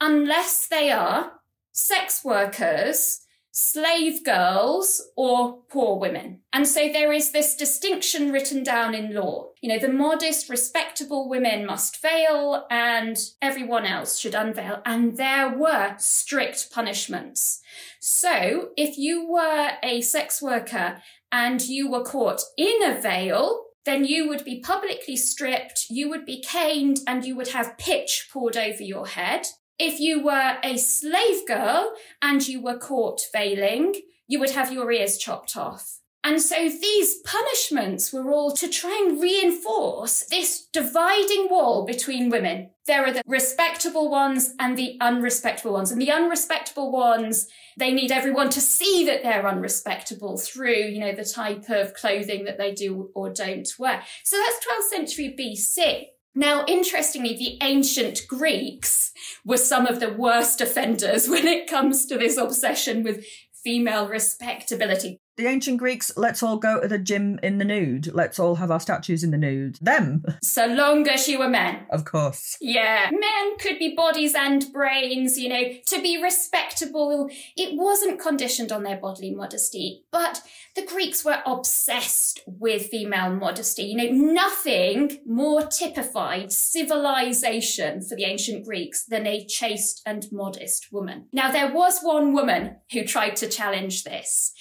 unless 0.01 0.67
they 0.67 0.91
are 0.91 1.33
sex 1.73 2.25
workers, 2.25 3.21
slave 3.53 4.25
girls, 4.25 5.03
or 5.17 5.63
poor 5.71 5.99
women. 5.99 6.41
And 6.53 6.67
so 6.67 6.89
there 6.93 7.13
is 7.13 7.31
this 7.31 7.55
distinction 7.55 8.33
written 8.33 8.63
down 8.63 8.95
in 8.95 9.15
law. 9.15 9.51
You 9.63 9.71
know, 9.71 9.79
the 9.79 9.93
modest, 9.93 10.51
respectable 10.51 11.29
women 11.29 11.65
must 11.65 12.03
veil 12.03 12.67
and 12.71 13.17
everyone 13.41 13.87
else 13.87 14.19
should 14.19 14.35
unveil. 14.35 14.83
And 14.85 15.17
there 15.17 15.57
were 15.57 15.95
strict 15.99 16.71
punishments. 16.71 17.61
So 18.01 18.71
if 18.77 18.99
you 18.99 19.31
were 19.31 19.71
a 19.83 20.01
sex 20.01 20.43
worker 20.43 21.01
and 21.31 21.63
you 21.63 21.91
were 21.91 22.05
caught 22.05 22.43
in 22.59 22.83
a 22.83 23.01
veil, 23.01 23.66
then 23.87 24.05
you 24.05 24.29
would 24.29 24.45
be 24.45 24.61
publicly 24.61 25.17
stripped, 25.17 25.87
you 25.89 26.11
would 26.11 26.27
be 26.27 26.43
caned, 26.43 27.01
and 27.07 27.25
you 27.25 27.35
would 27.37 27.49
have 27.49 27.79
pitch 27.79 28.29
poured 28.33 28.57
over 28.57 28.83
your 28.83 29.07
head. 29.07 29.47
If 29.79 30.01
you 30.01 30.23
were 30.23 30.59
a 30.63 30.77
slave 30.77 31.47
girl 31.47 31.93
and 32.21 32.47
you 32.47 32.61
were 32.61 32.79
caught 32.79 33.21
veiling, 33.33 33.95
you 34.27 34.41
would 34.41 34.51
have 34.51 34.73
your 34.73 34.91
ears 34.91 35.17
chopped 35.17 35.57
off. 35.57 36.01
And 36.27 36.43
so 36.43 36.69
these 36.69 37.21
punishments 37.21 38.13
were 38.13 38.33
all 38.33 38.51
to 38.51 38.67
try 38.67 39.07
and 39.07 39.23
reinforce 39.23 40.25
this 40.25 40.67
dividing 40.73 41.47
wall 41.49 41.87
between 41.87 42.31
women. 42.31 42.71
There 42.89 43.07
are 43.07 43.13
the 43.13 43.23
respectable 43.29 44.11
ones 44.11 44.53
and 44.59 44.77
the 44.77 44.99
unrespectable 45.01 45.75
ones. 45.75 45.93
And 45.93 46.03
the 46.03 46.11
unrespectable 46.11 46.91
ones, 46.91 47.47
they 47.77 47.93
need 47.93 48.11
everyone 48.11 48.51
to 48.51 48.61
see 48.61 49.07
that 49.07 49.23
they're 49.23 49.47
unrespectable 49.47 50.37
through, 50.37 50.89
you 50.89 50.99
know, 50.99 51.13
the 51.13 51.25
type 51.25 51.71
of 51.71 51.95
clothing 51.95 52.45
that 52.47 52.59
they 52.59 52.73
do 52.73 53.09
or 53.15 53.31
don't 53.31 53.69
wear. 53.79 54.03
So 54.25 54.37
that's 54.37 54.67
12th 54.67 54.97
century 54.97 55.37
BC. 55.39 56.07
Now, 56.35 56.65
interestingly, 56.67 57.37
the 57.37 57.57
ancient 57.65 58.23
Greeks 58.27 59.13
were 59.45 59.57
some 59.59 59.87
of 59.87 60.01
the 60.01 60.13
worst 60.13 60.61
offenders 60.61 61.29
when 61.29 61.47
it 61.47 61.71
comes 61.71 62.05
to 62.07 62.19
this 62.19 62.37
obsession 62.37 63.05
with 63.05 63.25
female 63.63 64.09
respectability 64.09 65.21
the 65.37 65.47
ancient 65.47 65.79
Greeks, 65.79 66.13
let's 66.17 66.43
all 66.43 66.57
go 66.57 66.81
to 66.81 66.89
the 66.89 66.99
gym 66.99 67.39
in 67.43 67.59
the 67.59 67.65
nude. 67.65 68.13
Let's 68.15 68.39
all 68.39 68.57
have 68.57 68.71
our 68.71 68.81
statues 68.81 69.23
in 69.23 69.31
the 69.31 69.39
nude. 69.39 69.79
Them. 69.81 70.25
So 70.43 70.67
long 70.67 71.07
as 71.09 71.29
you 71.29 71.39
were 71.39 71.49
men. 71.49 71.87
Of 71.91 72.05
course. 72.05 72.57
Yeah. 72.61 73.11
Men 73.13 73.59
could 73.59 73.79
be 73.79 73.95
bodies 73.95 74.35
and 74.35 74.65
brains, 74.73 75.39
you 75.39 75.49
know, 75.49 75.65
to 75.87 76.01
be 76.01 76.23
respectable. 76.23 77.29
It 77.57 77.77
wasn't 77.77 78.21
conditioned 78.21 78.73
on 78.73 78.83
their 78.83 78.97
bodily 78.97 79.35
modesty, 79.35 80.05
but 80.11 80.43
the 80.75 80.85
Greeks 80.87 81.25
were 81.25 81.43
obsessed 81.47 82.41
with 82.47 82.87
female 82.87 83.31
modesty. 83.31 83.85
You 83.85 83.97
know, 83.97 84.33
nothing 84.33 85.19
more 85.27 85.63
typified 85.63 86.53
civilization 86.53 88.03
for 88.03 88.15
the 88.15 88.25
ancient 88.25 88.65
Greeks 88.65 89.05
than 89.05 89.27
a 89.27 89.45
chaste 89.45 90.03
and 90.07 90.27
modest 90.31 90.93
woman. 90.93 91.27
Now, 91.33 91.51
there 91.51 91.73
was 91.73 92.01
one 92.01 92.33
woman 92.33 92.77
who 92.93 93.05
tried 93.05 93.37
to 93.37 93.49
challenge 93.49 94.05
this. 94.05 94.53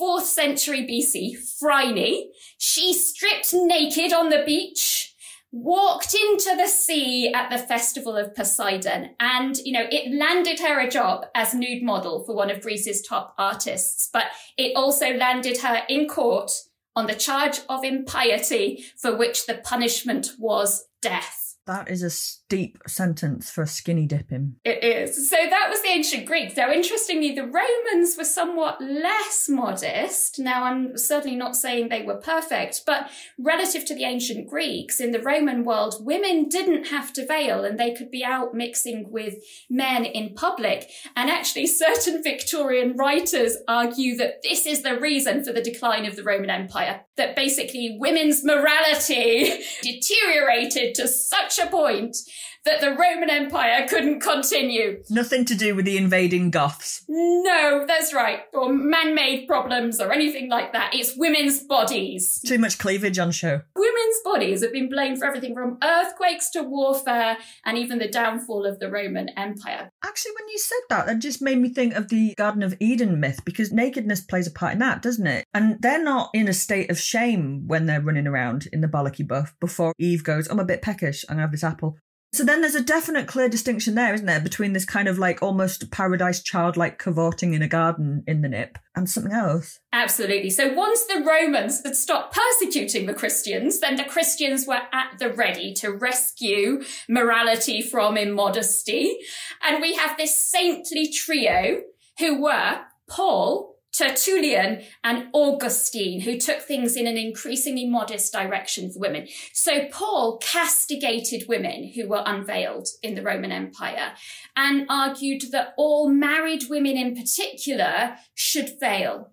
4th 0.00 0.22
century 0.22 0.86
BC, 0.86 1.36
Phryne, 1.58 2.30
she 2.58 2.92
stripped 2.94 3.52
naked 3.52 4.12
on 4.12 4.30
the 4.30 4.42
beach, 4.46 5.14
walked 5.50 6.14
into 6.14 6.56
the 6.56 6.66
sea 6.66 7.32
at 7.32 7.50
the 7.50 7.58
festival 7.58 8.16
of 8.16 8.34
Poseidon, 8.34 9.10
and, 9.20 9.58
you 9.58 9.72
know, 9.72 9.86
it 9.90 10.16
landed 10.16 10.60
her 10.60 10.80
a 10.80 10.90
job 10.90 11.26
as 11.34 11.54
nude 11.54 11.82
model 11.82 12.24
for 12.24 12.34
one 12.34 12.50
of 12.50 12.62
Greece's 12.62 13.02
top 13.02 13.34
artists, 13.36 14.08
but 14.12 14.26
it 14.56 14.72
also 14.74 15.12
landed 15.14 15.58
her 15.58 15.82
in 15.88 16.08
court 16.08 16.50
on 16.96 17.06
the 17.06 17.14
charge 17.14 17.60
of 17.68 17.84
impiety 17.84 18.84
for 18.98 19.16
which 19.16 19.46
the 19.46 19.54
punishment 19.54 20.30
was 20.38 20.84
death. 21.00 21.56
That 21.66 21.90
is 21.90 22.02
a 22.02 22.10
steep 22.52 22.76
sentence 22.86 23.50
for 23.50 23.62
a 23.62 23.66
skinny 23.66 24.04
dipping. 24.04 24.54
It 24.62 24.84
is. 24.84 25.30
So 25.30 25.36
that 25.36 25.68
was 25.70 25.80
the 25.80 25.88
ancient 25.88 26.26
Greeks. 26.26 26.54
Now, 26.54 26.70
interestingly, 26.70 27.34
the 27.34 27.46
Romans 27.46 28.14
were 28.18 28.24
somewhat 28.24 28.78
less 28.78 29.48
modest. 29.48 30.38
Now, 30.38 30.64
I'm 30.64 30.98
certainly 30.98 31.34
not 31.34 31.56
saying 31.56 31.88
they 31.88 32.02
were 32.02 32.18
perfect, 32.18 32.82
but 32.84 33.08
relative 33.38 33.86
to 33.86 33.94
the 33.94 34.04
ancient 34.04 34.50
Greeks, 34.50 35.00
in 35.00 35.12
the 35.12 35.22
Roman 35.22 35.64
world, 35.64 35.94
women 36.00 36.46
didn't 36.50 36.88
have 36.88 37.14
to 37.14 37.26
veil 37.26 37.64
and 37.64 37.80
they 37.80 37.94
could 37.94 38.10
be 38.10 38.22
out 38.22 38.52
mixing 38.52 39.10
with 39.10 39.36
men 39.70 40.04
in 40.04 40.34
public. 40.34 40.90
And 41.16 41.30
actually, 41.30 41.66
certain 41.68 42.22
Victorian 42.22 42.98
writers 42.98 43.56
argue 43.66 44.14
that 44.18 44.42
this 44.42 44.66
is 44.66 44.82
the 44.82 45.00
reason 45.00 45.42
for 45.42 45.54
the 45.54 45.62
decline 45.62 46.04
of 46.04 46.16
the 46.16 46.22
Roman 46.22 46.50
Empire. 46.50 47.00
That 47.16 47.34
basically 47.34 47.96
women's 47.98 48.44
morality 48.44 49.54
deteriorated 49.82 50.94
to 50.96 51.08
such 51.08 51.58
a 51.58 51.66
point 51.66 52.18
that 52.64 52.80
the 52.80 52.90
Roman 52.90 53.30
Empire 53.30 53.86
couldn't 53.88 54.20
continue. 54.20 55.02
Nothing 55.10 55.44
to 55.46 55.54
do 55.54 55.74
with 55.74 55.84
the 55.84 55.96
invading 55.96 56.50
Goths. 56.50 57.04
No, 57.08 57.84
that's 57.86 58.14
right. 58.14 58.40
Or 58.52 58.72
man 58.72 59.14
made 59.14 59.46
problems 59.46 60.00
or 60.00 60.12
anything 60.12 60.48
like 60.48 60.72
that. 60.72 60.94
It's 60.94 61.16
women's 61.16 61.60
bodies. 61.60 62.40
Too 62.46 62.58
much 62.58 62.78
cleavage 62.78 63.18
on 63.18 63.32
show. 63.32 63.62
Women's 63.76 64.20
bodies 64.24 64.62
have 64.62 64.72
been 64.72 64.88
blamed 64.88 65.18
for 65.18 65.26
everything 65.26 65.54
from 65.54 65.78
earthquakes 65.82 66.50
to 66.50 66.62
warfare 66.62 67.36
and 67.64 67.78
even 67.78 67.98
the 67.98 68.08
downfall 68.08 68.66
of 68.66 68.78
the 68.78 68.90
Roman 68.90 69.28
Empire. 69.30 69.90
Actually, 70.04 70.32
when 70.38 70.48
you 70.48 70.58
said 70.58 70.80
that, 70.88 71.06
that 71.06 71.18
just 71.18 71.42
made 71.42 71.58
me 71.58 71.68
think 71.68 71.94
of 71.94 72.08
the 72.08 72.34
Garden 72.36 72.62
of 72.62 72.76
Eden 72.80 73.20
myth 73.20 73.44
because 73.44 73.72
nakedness 73.72 74.20
plays 74.20 74.46
a 74.46 74.50
part 74.50 74.74
in 74.74 74.78
that, 74.80 75.02
doesn't 75.02 75.26
it? 75.26 75.44
And 75.54 75.80
they're 75.80 76.02
not 76.02 76.30
in 76.34 76.48
a 76.48 76.52
state 76.52 76.90
of 76.90 76.98
shame 76.98 77.66
when 77.66 77.86
they're 77.86 78.00
running 78.00 78.26
around 78.26 78.68
in 78.72 78.80
the 78.80 78.88
bollocky 78.88 79.26
buff 79.26 79.54
before 79.60 79.92
Eve 79.98 80.24
goes, 80.24 80.48
I'm 80.48 80.58
a 80.58 80.64
bit 80.64 80.82
peckish, 80.82 81.24
I'm 81.28 81.36
gonna 81.36 81.42
have 81.42 81.52
this 81.52 81.64
apple. 81.64 81.96
So 82.34 82.44
then 82.44 82.62
there's 82.62 82.74
a 82.74 82.82
definite 82.82 83.26
clear 83.26 83.50
distinction 83.50 83.94
there, 83.94 84.14
isn't 84.14 84.26
there, 84.26 84.40
between 84.40 84.72
this 84.72 84.86
kind 84.86 85.06
of 85.06 85.18
like 85.18 85.42
almost 85.42 85.90
paradise 85.90 86.42
childlike 86.42 86.98
cavorting 86.98 87.52
in 87.52 87.60
a 87.60 87.68
garden 87.68 88.24
in 88.26 88.40
the 88.40 88.48
nip 88.48 88.78
and 88.96 89.08
something 89.08 89.32
else. 89.32 89.80
Absolutely. 89.92 90.48
So 90.48 90.72
once 90.72 91.04
the 91.04 91.20
Romans 91.20 91.82
had 91.84 91.94
stopped 91.94 92.34
persecuting 92.34 93.04
the 93.04 93.12
Christians, 93.12 93.80
then 93.80 93.96
the 93.96 94.04
Christians 94.04 94.66
were 94.66 94.80
at 94.92 95.18
the 95.18 95.30
ready 95.30 95.74
to 95.74 95.90
rescue 95.90 96.82
morality 97.06 97.82
from 97.82 98.16
immodesty. 98.16 99.18
And 99.62 99.82
we 99.82 99.94
have 99.96 100.16
this 100.16 100.34
saintly 100.34 101.12
trio 101.12 101.82
who 102.18 102.40
were 102.40 102.80
Paul, 103.10 103.71
Tertullian 103.92 104.82
and 105.04 105.28
Augustine, 105.32 106.22
who 106.22 106.38
took 106.38 106.62
things 106.62 106.96
in 106.96 107.06
an 107.06 107.18
increasingly 107.18 107.86
modest 107.86 108.32
direction 108.32 108.90
for 108.90 108.98
women. 108.98 109.28
So 109.52 109.86
Paul 109.90 110.38
castigated 110.38 111.46
women 111.46 111.92
who 111.94 112.08
were 112.08 112.22
unveiled 112.24 112.88
in 113.02 113.14
the 113.14 113.22
Roman 113.22 113.52
Empire 113.52 114.12
and 114.56 114.86
argued 114.88 115.52
that 115.52 115.74
all 115.76 116.08
married 116.08 116.64
women 116.70 116.96
in 116.96 117.14
particular 117.14 118.16
should 118.34 118.80
veil. 118.80 119.32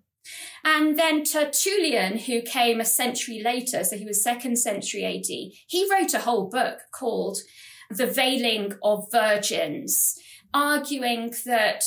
And 0.65 0.99
then 0.99 1.23
Tertullian, 1.23 2.17
who 2.17 2.41
came 2.41 2.81
a 2.81 2.85
century 2.85 3.41
later, 3.41 3.85
so 3.85 3.97
he 3.97 4.05
was 4.05 4.21
second 4.21 4.57
century 4.57 5.05
AD, 5.05 5.25
he 5.25 5.89
wrote 5.89 6.13
a 6.13 6.19
whole 6.19 6.49
book 6.49 6.79
called 6.91 7.39
The 7.89 8.07
Veiling 8.07 8.77
of 8.83 9.09
Virgins, 9.09 10.19
arguing 10.53 11.33
that 11.45 11.85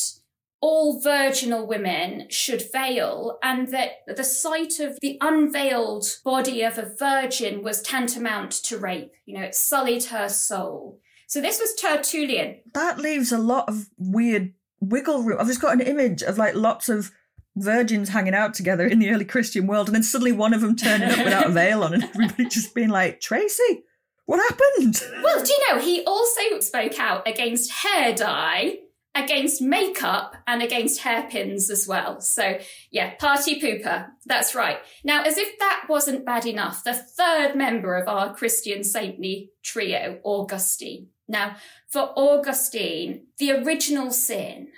all 0.62 1.01
virginal 1.01 1.66
women 1.66 2.27
should 2.31 2.62
veil 2.72 3.38
and 3.42 3.68
that 3.68 4.07
the 4.07 4.25
sight 4.25 4.79
of 4.79 4.96
the 5.03 5.18
unveiled 5.20 6.07
body 6.25 6.62
of 6.62 6.79
a 6.79 6.94
virgin 6.96 7.64
was 7.64 7.83
tantamount 7.83 8.53
to 8.53 8.79
rape. 8.79 9.12
You 9.27 9.38
know, 9.38 9.44
it 9.44 9.57
sullied 9.57 10.05
her 10.05 10.29
soul. 10.29 11.01
So 11.27 11.40
this 11.40 11.59
was 11.59 11.75
Tertullian. 11.75 12.61
That 12.75 12.98
leaves 12.98 13.33
a 13.33 13.38
lot 13.38 13.68
of 13.68 13.90
weird 13.98 14.55
wiggle 14.81 15.25
room. 15.25 15.38
I've 15.40 15.48
just 15.48 15.61
got 15.61 15.75
an 15.75 15.81
image 15.81 16.22
of 16.22 16.38
like 16.38 16.55
lots 16.55 16.88
of 16.88 17.11
virgins 17.57 18.11
hanging 18.11 18.35
out 18.35 18.55
together 18.55 18.87
in 18.87 19.01
the 19.01 19.11
early 19.11 19.25
Christian 19.25 19.66
world 19.66 19.88
and 19.88 19.96
then 19.96 20.05
suddenly 20.05 20.33
one 20.33 20.55
of 20.55 20.61
them 20.61 20.77
turning 20.77 21.11
up 21.11 21.18
without 21.18 21.46
a 21.46 21.51
veil 21.53 21.83
on 21.83 21.92
and 21.92 22.05
everybody 22.05 22.44
just 22.44 22.72
being 22.72 22.88
like, 22.88 23.20
Tracy, 23.20 23.83
what 24.27 24.38
happened? 24.38 25.03
Well, 25.25 25.42
do 25.42 25.53
you 25.53 25.59
know, 25.68 25.81
he 25.81 26.05
also 26.05 26.61
spoke 26.61 27.01
out 27.01 27.27
against 27.27 27.72
hair 27.72 28.14
dye 28.14 28.79
against 29.14 29.61
makeup 29.61 30.37
and 30.46 30.62
against 30.62 31.01
hairpins 31.01 31.70
as 31.70 31.87
well. 31.87 32.20
So 32.20 32.59
yeah, 32.90 33.14
party 33.16 33.61
pooper. 33.61 34.09
That's 34.25 34.55
right. 34.55 34.79
Now, 35.05 35.22
as 35.22 35.38
if 35.38 35.59
that 35.59 35.87
wasn't 35.88 36.25
bad 36.25 36.46
enough, 36.46 36.85
the 36.85 36.94
third 36.94 37.55
member 37.55 37.96
of 37.96 38.09
our 38.09 38.35
Christian 38.35 38.85
saintly 38.85 39.51
trio, 39.62 40.18
Augustine. 40.25 41.09
Now, 41.29 41.57
for 41.90 42.12
Augustine, 42.16 43.27
the 43.38 43.53
original 43.53 44.11
sin 44.11 44.68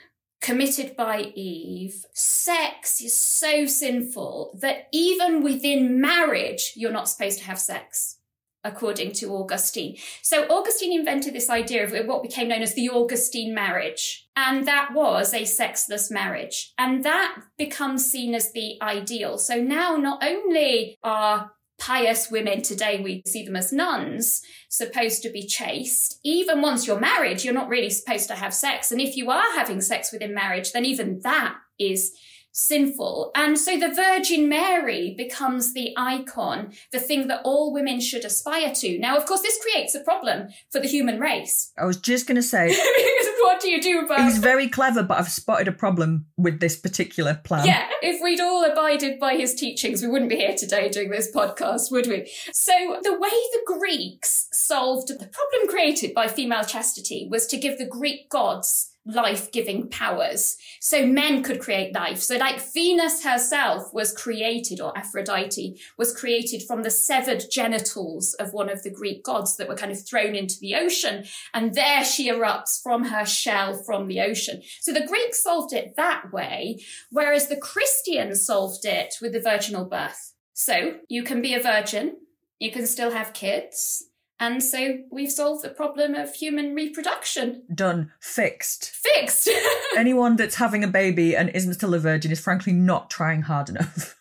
committed 0.41 0.95
by 0.95 1.33
Eve, 1.35 2.05
sex 2.13 3.01
is 3.01 3.19
so 3.19 3.67
sinful 3.67 4.59
that 4.61 4.89
even 4.93 5.43
within 5.43 6.01
marriage, 6.01 6.73
you're 6.77 6.93
not 6.93 7.09
supposed 7.09 7.39
to 7.39 7.45
have 7.47 7.59
sex 7.59 8.19
according 8.65 9.13
to 9.13 9.35
Augustine. 9.35 9.97
So 10.23 10.47
Augustine 10.49 10.99
invented 10.99 11.35
this 11.35 11.51
idea 11.51 11.85
of 11.85 12.07
what 12.07 12.23
became 12.23 12.49
known 12.49 12.63
as 12.63 12.75
the 12.75 12.89
Augustine 12.89 13.55
marriage. 13.55 14.27
And 14.37 14.67
that 14.67 14.95
was 14.95 15.33
a 15.35 15.45
sexless 15.45 16.11
marriage. 16.11 16.73
And 16.79 17.05
that 17.05 17.37
becomes 17.59 18.11
seen 18.11 18.35
as 18.35 18.53
the 18.53 18.79
ideal. 18.83 19.39
So 19.39 19.57
now 19.57 19.97
not 19.97 20.25
only 20.25 20.99
are 21.05 21.53
pious 21.79 22.31
women 22.31 22.63
today, 22.63 23.01
we 23.01 23.23
see 23.27 23.45
them 23.45 23.57
as 23.57 23.73
nuns, 23.73 24.43
supposed 24.69 25.23
to 25.23 25.31
be 25.31 25.47
chaste. 25.47 26.19
Even 26.25 26.63
once 26.63 26.87
you're 26.87 26.99
married, 26.99 27.45
you're 27.45 27.53
not 27.53 27.69
really 27.69 27.91
supposed 27.91 28.29
to 28.29 28.35
have 28.35 28.55
sex. 28.55 28.91
And 28.91 29.01
if 29.01 29.17
you 29.17 29.31
are 29.31 29.53
having 29.55 29.81
sex 29.81 30.13
within 30.13 30.35
marriage, 30.35 30.73
then 30.73 30.85
even 30.85 31.21
that 31.23 31.57
is 31.79 32.13
sinful. 32.55 33.33
And 33.35 33.59
so 33.59 33.79
the 33.79 33.93
Virgin 33.93 34.49
Mary 34.49 35.15
becomes 35.17 35.75
the 35.75 35.93
icon, 35.97 36.73
the 36.93 37.01
thing 37.01 37.27
that 37.27 37.43
all 37.45 37.73
women 37.73 38.01
should 38.01 38.25
aspire 38.25 38.73
to. 38.77 38.99
Now, 38.99 39.17
of 39.17 39.27
course, 39.27 39.43
this 39.43 39.61
creates 39.61 39.95
a 39.95 40.01
problem 40.01 40.49
for 40.71 40.81
the 40.81 40.89
human 40.89 41.19
race. 41.19 41.73
I 41.77 41.85
was 41.85 41.99
just 41.99 42.27
going 42.27 42.37
to 42.37 42.43
say. 42.43 42.75
what 43.45 43.61
do 43.61 43.71
you 43.71 43.83
do 43.83 44.01
about 44.01 44.25
He's 44.25 44.39
very 44.39 44.69
clever, 44.69 45.03
but 45.03 45.19
I've 45.19 45.29
spotted 45.29 45.69
a 45.69 45.73
problem 45.73 46.27
with 46.37 46.61
this 46.61 46.77
particular 46.77 47.41
plan. 47.45 47.67
Yeah, 47.67 47.89
if 48.03 48.23
we'd 48.23 48.41
all 48.41 48.65
abided 48.65 49.19
by 49.19 49.35
his 49.35 49.55
teachings, 49.55 50.01
we 50.01 50.09
wouldn't 50.09 50.31
be 50.31 50.37
here 50.37 50.55
today 50.57 50.89
doing 50.89 51.11
this 51.11 51.31
podcast, 51.35 51.91
would 51.91 52.07
we? 52.07 52.31
So, 52.53 53.01
the 53.03 53.19
way 53.19 53.31
the 53.31 53.63
Greeks 53.67 54.49
solved 54.53 55.09
the 55.09 55.27
problem 55.27 55.69
created 55.69 56.15
by 56.15 56.29
female 56.29 56.65
chastity 56.65 57.29
was 57.31 57.47
to 57.49 57.57
give 57.57 57.79
the 57.79 57.87
Greek 57.87 58.31
gods 58.31 58.94
life 59.07 59.53
giving 59.53 59.89
powers. 59.89 60.57
So 60.81 61.07
men 61.07 61.43
could 61.43 61.61
create 61.61 61.95
life. 61.95 62.21
So, 62.21 62.37
like 62.37 62.73
Venus 62.73 63.25
herself 63.25 63.93
was 63.93 64.13
created, 64.13 64.81
or 64.81 64.97
Aphrodite 64.97 65.79
was 65.99 66.17
created 66.17 66.63
from 66.63 66.83
the 66.83 66.91
severed 66.91 67.45
genitals 67.51 68.35
of 68.35 68.53
one 68.53 68.71
of 68.71 68.83
the 68.83 68.91
Greek 68.91 69.23
gods 69.25 69.57
that 69.57 69.69
were 69.69 69.77
kind 69.77 69.93
of 69.93 70.07
thrown 70.07 70.35
into 70.35 70.59
the 70.61 70.75
ocean. 70.75 71.25
And 71.53 71.75
there 71.75 72.05
she 72.05 72.31
erupts 72.31 72.83
from 72.83 73.05
her 73.05 73.27
shell 73.27 73.75
from 73.75 74.09
the 74.09 74.21
ocean. 74.21 74.63
So 74.81 74.93
the 74.93 75.07
Greeks 75.07 75.43
solved 75.43 75.73
it 75.73 75.97
that 75.97 76.33
way, 76.33 76.81
whereas 77.11 77.49
the 77.49 77.57
Christians 77.57 78.47
solved 78.47 78.85
it 78.85 79.15
with 79.21 79.33
the 79.33 79.41
virginal 79.41 79.85
birth. 79.85 80.33
So 80.55 80.99
you 81.09 81.25
can 81.25 81.43
be 81.43 81.55
a 81.55 81.61
virgin, 81.61 82.17
you 82.61 82.71
can 82.71 82.87
still 82.87 83.11
have 83.11 83.33
kids, 83.33 84.05
and 84.45 84.63
so 84.63 84.99
we've 85.11 85.33
solved 85.33 85.65
the 85.65 85.71
problem 85.71 86.15
of 86.15 86.35
human 86.35 86.75
reproduction. 86.75 87.63
Done. 87.75 88.13
Fixed. 88.21 88.91
Fixed. 88.91 89.49
Anyone 89.97 90.37
that's 90.37 90.57
having 90.57 90.85
a 90.85 90.89
baby 90.89 91.35
and 91.35 91.49
isn't 91.51 91.75
still 91.75 91.95
a 91.95 91.99
virgin 91.99 92.31
is 92.31 92.41
frankly 92.41 92.75
not 92.75 93.09
trying 93.09 93.43
hard 93.43 93.71
enough. 93.71 94.21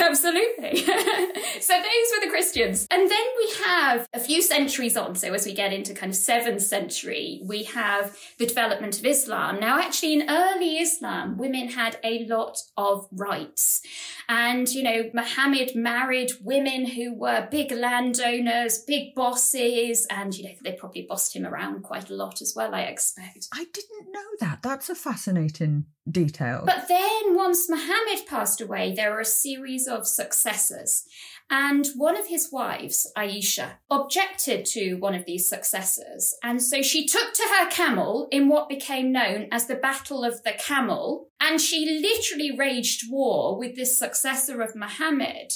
Absolutely. 0.00 0.76
so 1.60 1.72
those 1.72 2.08
were 2.14 2.24
the 2.24 2.30
Christians. 2.30 2.86
And 2.90 3.10
then 3.10 3.26
we 3.36 3.54
have 3.64 4.08
a 4.12 4.20
few 4.20 4.42
centuries 4.42 4.96
on, 4.96 5.14
so 5.14 5.32
as 5.32 5.46
we 5.46 5.54
get 5.54 5.72
into 5.72 5.94
kind 5.94 6.12
of 6.12 6.18
7th 6.18 6.62
century, 6.62 7.40
we 7.44 7.64
have 7.64 8.16
the 8.38 8.46
development 8.46 8.98
of 8.98 9.06
Islam. 9.06 9.60
Now, 9.60 9.78
actually, 9.78 10.14
in 10.14 10.28
early 10.28 10.78
Islam, 10.78 11.36
women 11.36 11.68
had 11.68 11.98
a 12.04 12.26
lot 12.26 12.58
of 12.76 13.06
rights. 13.12 13.82
And, 14.28 14.68
you 14.68 14.82
know, 14.82 15.10
Muhammad 15.12 15.74
married 15.74 16.32
women 16.42 16.86
who 16.86 17.14
were 17.14 17.48
big 17.50 17.70
landowners, 17.70 18.78
big 18.78 19.14
bosses, 19.14 20.06
and, 20.10 20.34
you 20.34 20.44
know, 20.44 20.54
they 20.62 20.72
probably 20.72 21.06
bossed 21.08 21.34
him 21.34 21.46
around 21.46 21.82
quite 21.82 22.10
a 22.10 22.14
lot 22.14 22.40
as 22.40 22.54
well, 22.56 22.74
I 22.74 22.82
expect. 22.82 23.48
I 23.52 23.66
didn't 23.72 24.12
know 24.12 24.20
that. 24.40 24.62
That's 24.62 24.88
a 24.88 24.94
fascinating 24.94 25.86
detail. 26.10 26.62
But 26.66 26.88
then 26.88 27.34
once 27.34 27.68
Muhammad 27.68 28.26
passed 28.26 28.60
away, 28.60 28.94
there 28.94 29.10
were 29.10 29.20
a 29.20 29.24
series 29.24 29.83
of 29.86 30.06
successors. 30.06 31.04
And 31.50 31.86
one 31.96 32.16
of 32.16 32.26
his 32.26 32.50
wives, 32.50 33.10
Aisha, 33.16 33.72
objected 33.90 34.64
to 34.66 34.94
one 34.94 35.14
of 35.14 35.26
these 35.26 35.48
successors. 35.48 36.34
And 36.42 36.62
so 36.62 36.80
she 36.80 37.06
took 37.06 37.34
to 37.34 37.48
her 37.58 37.68
camel 37.70 38.28
in 38.30 38.48
what 38.48 38.68
became 38.68 39.12
known 39.12 39.48
as 39.52 39.66
the 39.66 39.74
Battle 39.74 40.24
of 40.24 40.42
the 40.42 40.52
Camel. 40.52 41.28
And 41.40 41.60
she 41.60 42.00
literally 42.00 42.56
waged 42.56 43.10
war 43.10 43.58
with 43.58 43.76
this 43.76 43.98
successor 43.98 44.62
of 44.62 44.74
Muhammad. 44.74 45.52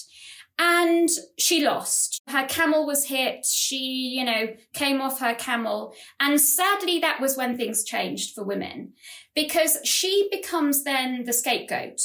And 0.59 1.09
she 1.39 1.65
lost. 1.65 2.21
Her 2.29 2.45
camel 2.47 2.85
was 2.85 3.05
hit. 3.05 3.47
She, 3.47 4.17
you 4.19 4.25
know, 4.25 4.49
came 4.75 5.01
off 5.01 5.21
her 5.21 5.35
camel. 5.35 5.95
And 6.19 6.41
sadly, 6.41 6.99
that 6.99 7.21
was 7.21 7.37
when 7.37 7.57
things 7.57 7.85
changed 7.85 8.35
for 8.35 8.43
women 8.45 8.93
because 9.35 9.79
she 9.85 10.29
becomes 10.33 10.83
then 10.83 11.25
the 11.25 11.33
scapegoat 11.33 12.01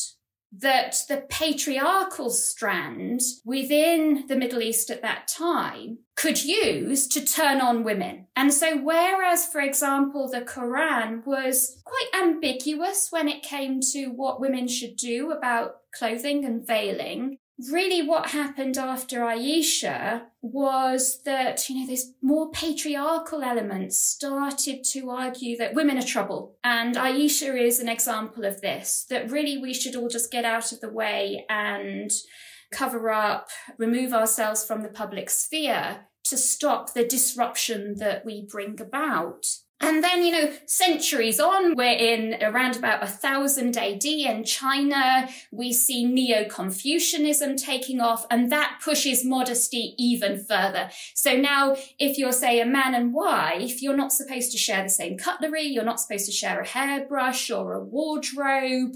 that 0.59 0.97
the 1.09 1.25
patriarchal 1.29 2.29
strand 2.29 3.21
within 3.43 4.25
the 4.27 4.35
Middle 4.35 4.61
East 4.61 4.89
at 4.89 5.01
that 5.01 5.27
time 5.27 5.97
could 6.15 6.43
use 6.43 7.07
to 7.07 7.25
turn 7.25 7.59
on 7.59 7.83
women. 7.83 8.27
And 8.35 8.53
so, 8.53 8.77
whereas, 8.77 9.47
for 9.47 9.61
example, 9.61 10.29
the 10.29 10.41
Quran 10.41 11.25
was 11.25 11.81
quite 11.83 12.23
ambiguous 12.23 13.07
when 13.09 13.27
it 13.27 13.41
came 13.41 13.79
to 13.93 14.07
what 14.07 14.39
women 14.39 14.67
should 14.67 14.95
do 14.95 15.31
about 15.31 15.77
clothing 15.95 16.45
and 16.45 16.65
veiling, 16.65 17.37
really 17.71 18.05
what 18.05 18.31
happened 18.31 18.77
after 18.77 19.19
Aisha 19.19 20.23
was 20.41 21.21
that, 21.23 21.69
you 21.69 21.79
know, 21.79 21.87
this 21.87 22.11
more 22.21 22.51
patriarchal 22.51 23.43
elements 23.43 23.99
started 23.99 24.83
to 24.91 25.09
argue 25.09 25.57
that 25.57 25.73
women 25.73 25.97
are 25.97 26.03
trouble. 26.03 26.57
And 26.63 26.95
Aisha 26.95 27.59
is 27.59 27.79
an 27.79 27.89
example 27.89 28.45
of 28.45 28.61
this, 28.61 29.05
that 29.09 29.31
really 29.31 29.57
we 29.57 29.73
should 29.73 29.95
all 29.95 30.09
just 30.09 30.31
get 30.31 30.45
out 30.45 30.71
of 30.71 30.81
the 30.81 30.89
way 30.89 31.45
and 31.49 32.11
cover 32.71 33.09
up, 33.11 33.49
remove 33.77 34.13
ourselves 34.13 34.65
from 34.65 34.81
the 34.81 34.89
public 34.89 35.29
sphere 35.29 36.07
to 36.25 36.37
stop 36.37 36.93
the 36.93 37.05
disruption 37.05 37.95
that 37.97 38.25
we 38.25 38.47
bring 38.49 38.79
about. 38.81 39.45
And 39.83 40.01
then, 40.01 40.23
you 40.23 40.31
know, 40.31 40.53
centuries 40.65 41.41
on, 41.41 41.75
we're 41.75 41.91
in 41.91 42.41
around 42.41 42.77
about 42.77 43.03
a 43.03 43.07
thousand 43.07 43.75
AD 43.75 44.05
in 44.05 44.45
China. 44.45 45.27
We 45.51 45.73
see 45.73 46.05
Neo 46.05 46.45
Confucianism 46.47 47.57
taking 47.57 47.99
off, 47.99 48.25
and 48.31 48.49
that 48.49 48.79
pushes 48.81 49.25
modesty 49.25 49.93
even 49.97 50.41
further. 50.41 50.89
So 51.13 51.35
now, 51.35 51.75
if 51.99 52.17
you're, 52.17 52.31
say, 52.31 52.61
a 52.61 52.65
man 52.65 52.95
and 52.95 53.13
wife, 53.13 53.81
you're 53.81 53.97
not 53.97 54.13
supposed 54.13 54.53
to 54.53 54.57
share 54.57 54.83
the 54.83 54.89
same 54.89 55.17
cutlery, 55.17 55.63
you're 55.63 55.83
not 55.83 55.99
supposed 55.99 56.27
to 56.27 56.31
share 56.31 56.61
a 56.61 56.67
hairbrush 56.67 57.51
or 57.51 57.73
a 57.73 57.83
wardrobe. 57.83 58.95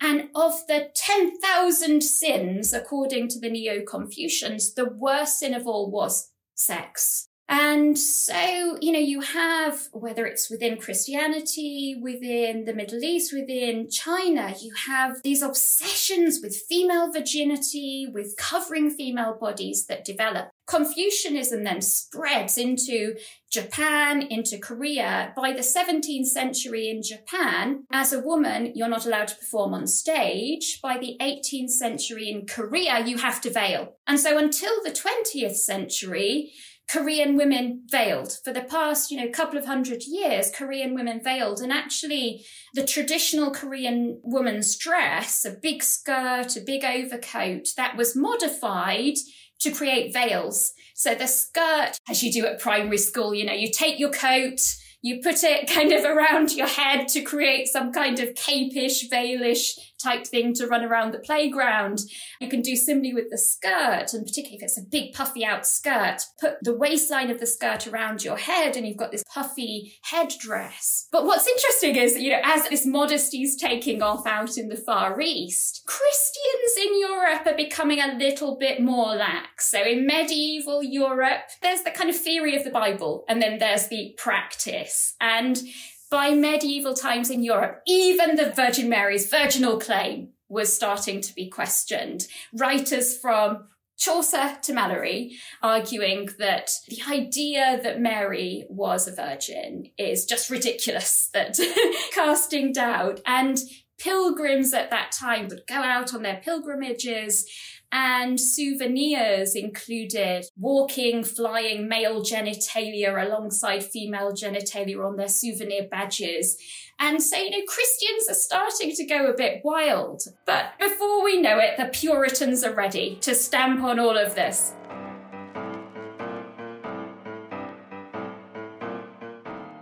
And 0.00 0.30
of 0.34 0.66
the 0.66 0.90
10,000 0.96 2.02
sins, 2.02 2.72
according 2.72 3.28
to 3.28 3.38
the 3.38 3.50
Neo 3.50 3.84
Confucians, 3.84 4.74
the 4.74 4.88
worst 4.88 5.38
sin 5.38 5.54
of 5.54 5.68
all 5.68 5.88
was 5.92 6.32
sex. 6.56 7.28
And 7.48 7.98
so, 7.98 8.78
you 8.80 8.90
know, 8.90 8.98
you 8.98 9.20
have, 9.20 9.88
whether 9.92 10.24
it's 10.24 10.50
within 10.50 10.78
Christianity, 10.78 11.94
within 12.00 12.64
the 12.64 12.72
Middle 12.72 13.04
East, 13.04 13.34
within 13.34 13.90
China, 13.90 14.54
you 14.60 14.72
have 14.86 15.20
these 15.22 15.42
obsessions 15.42 16.40
with 16.42 16.56
female 16.68 17.12
virginity, 17.12 18.06
with 18.10 18.34
covering 18.38 18.90
female 18.90 19.36
bodies 19.38 19.86
that 19.86 20.06
develop. 20.06 20.48
Confucianism 20.66 21.64
then 21.64 21.82
spreads 21.82 22.56
into 22.56 23.14
Japan, 23.50 24.22
into 24.22 24.56
Korea. 24.58 25.34
By 25.36 25.52
the 25.52 25.60
17th 25.60 26.26
century 26.26 26.88
in 26.88 27.02
Japan, 27.02 27.84
as 27.92 28.14
a 28.14 28.20
woman, 28.20 28.72
you're 28.74 28.88
not 28.88 29.04
allowed 29.04 29.28
to 29.28 29.36
perform 29.36 29.74
on 29.74 29.86
stage. 29.86 30.80
By 30.82 30.96
the 30.96 31.18
18th 31.20 31.70
century 31.70 32.30
in 32.30 32.46
Korea, 32.46 33.04
you 33.04 33.18
have 33.18 33.42
to 33.42 33.50
veil. 33.50 33.96
And 34.06 34.18
so 34.18 34.38
until 34.38 34.82
the 34.82 34.90
20th 34.90 35.56
century, 35.56 36.52
Korean 36.90 37.36
women 37.36 37.82
veiled. 37.90 38.38
For 38.44 38.52
the 38.52 38.62
past, 38.62 39.10
you 39.10 39.16
know, 39.16 39.30
couple 39.30 39.58
of 39.58 39.66
hundred 39.66 40.02
years, 40.06 40.50
Korean 40.50 40.94
women 40.94 41.20
veiled. 41.22 41.60
And 41.60 41.72
actually, 41.72 42.44
the 42.74 42.84
traditional 42.84 43.50
Korean 43.50 44.20
woman's 44.22 44.76
dress, 44.76 45.44
a 45.44 45.50
big 45.50 45.82
skirt, 45.82 46.56
a 46.56 46.60
big 46.60 46.84
overcoat, 46.84 47.68
that 47.76 47.96
was 47.96 48.14
modified 48.14 49.14
to 49.60 49.70
create 49.70 50.12
veils. 50.12 50.72
So 50.94 51.14
the 51.14 51.26
skirt, 51.26 51.98
as 52.08 52.22
you 52.22 52.32
do 52.32 52.46
at 52.46 52.60
primary 52.60 52.98
school, 52.98 53.34
you 53.34 53.46
know, 53.46 53.52
you 53.52 53.70
take 53.70 53.98
your 53.98 54.12
coat, 54.12 54.60
you 55.00 55.20
put 55.22 55.42
it 55.42 55.68
kind 55.70 55.92
of 55.92 56.04
around 56.04 56.52
your 56.52 56.66
head 56.66 57.08
to 57.08 57.22
create 57.22 57.68
some 57.68 57.92
kind 57.92 58.20
of 58.20 58.34
capish, 58.34 59.08
veilish 59.08 59.78
type 60.04 60.26
thing 60.26 60.52
to 60.54 60.66
run 60.66 60.84
around 60.84 61.12
the 61.12 61.18
playground. 61.18 62.00
You 62.40 62.48
can 62.48 62.60
do 62.60 62.76
similarly 62.76 63.14
with 63.14 63.30
the 63.30 63.38
skirt, 63.38 64.12
and 64.12 64.24
particularly 64.24 64.56
if 64.56 64.62
it's 64.62 64.78
a 64.78 64.82
big 64.82 65.12
puffy 65.14 65.44
out 65.44 65.66
skirt, 65.66 66.22
put 66.38 66.56
the 66.62 66.76
waistline 66.76 67.30
of 67.30 67.40
the 67.40 67.46
skirt 67.46 67.86
around 67.86 68.22
your 68.22 68.36
head 68.36 68.76
and 68.76 68.86
you've 68.86 68.96
got 68.96 69.10
this 69.10 69.24
puffy 69.32 69.94
headdress. 70.02 71.08
But 71.10 71.24
what's 71.24 71.46
interesting 71.46 71.96
is, 71.96 72.18
you 72.18 72.30
know, 72.30 72.40
as 72.44 72.68
this 72.68 72.84
modesty 72.86 73.42
is 73.42 73.56
taking 73.56 74.02
off 74.02 74.26
out 74.26 74.56
in 74.56 74.68
the 74.68 74.76
Far 74.76 75.20
East, 75.20 75.82
Christians 75.86 76.76
in 76.78 77.00
Europe 77.00 77.46
are 77.46 77.56
becoming 77.56 78.00
a 78.00 78.16
little 78.16 78.56
bit 78.56 78.80
more 78.80 79.14
lax. 79.14 79.70
So 79.70 79.82
in 79.82 80.06
medieval 80.06 80.82
Europe, 80.82 81.42
there's 81.62 81.82
the 81.82 81.90
kind 81.90 82.10
of 82.10 82.16
theory 82.16 82.56
of 82.56 82.64
the 82.64 82.70
Bible, 82.70 83.24
and 83.28 83.40
then 83.40 83.58
there's 83.58 83.88
the 83.88 84.14
practice. 84.18 85.14
And 85.20 85.62
by 86.10 86.34
medieval 86.34 86.94
times 86.94 87.30
in 87.30 87.42
Europe, 87.42 87.82
even 87.86 88.36
the 88.36 88.50
Virgin 88.50 88.88
Mary's 88.88 89.28
virginal 89.28 89.78
claim 89.78 90.30
was 90.48 90.74
starting 90.74 91.20
to 91.20 91.34
be 91.34 91.48
questioned. 91.48 92.26
Writers 92.52 93.18
from 93.18 93.68
Chaucer 93.96 94.58
to 94.62 94.72
Malory 94.72 95.32
arguing 95.62 96.28
that 96.38 96.70
the 96.88 97.00
idea 97.08 97.80
that 97.82 98.00
Mary 98.00 98.66
was 98.68 99.06
a 99.06 99.12
virgin 99.12 99.90
is 99.96 100.24
just 100.24 100.50
ridiculous, 100.50 101.30
that 101.32 101.58
casting 102.12 102.72
doubt. 102.72 103.20
And 103.24 103.58
pilgrims 103.98 104.74
at 104.74 104.90
that 104.90 105.12
time 105.12 105.48
would 105.48 105.66
go 105.66 105.76
out 105.76 106.12
on 106.12 106.22
their 106.22 106.40
pilgrimages 106.44 107.48
and 107.94 108.40
souvenirs 108.40 109.54
included 109.54 110.44
walking, 110.58 111.22
flying 111.22 111.88
male 111.88 112.22
genitalia 112.22 113.24
alongside 113.24 113.84
female 113.84 114.32
genitalia 114.32 115.06
on 115.06 115.14
their 115.14 115.28
souvenir 115.28 115.86
badges. 115.88 116.58
And 116.98 117.22
so, 117.22 117.36
you 117.36 117.50
know, 117.50 117.64
Christians 117.68 118.28
are 118.28 118.34
starting 118.34 118.96
to 118.96 119.04
go 119.04 119.30
a 119.30 119.36
bit 119.36 119.60
wild. 119.62 120.22
But 120.44 120.72
before 120.80 121.22
we 121.22 121.40
know 121.40 121.60
it, 121.60 121.76
the 121.76 121.86
Puritans 121.86 122.64
are 122.64 122.74
ready 122.74 123.16
to 123.20 123.32
stamp 123.32 123.84
on 123.84 124.00
all 124.00 124.18
of 124.18 124.34
this. 124.34 124.74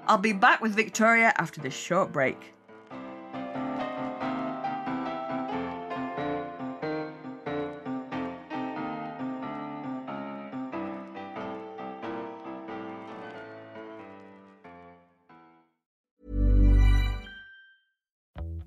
I'll 0.06 0.18
be 0.18 0.34
back 0.34 0.60
with 0.60 0.72
Victoria 0.72 1.32
after 1.38 1.62
this 1.62 1.74
short 1.74 2.12
break. 2.12 2.52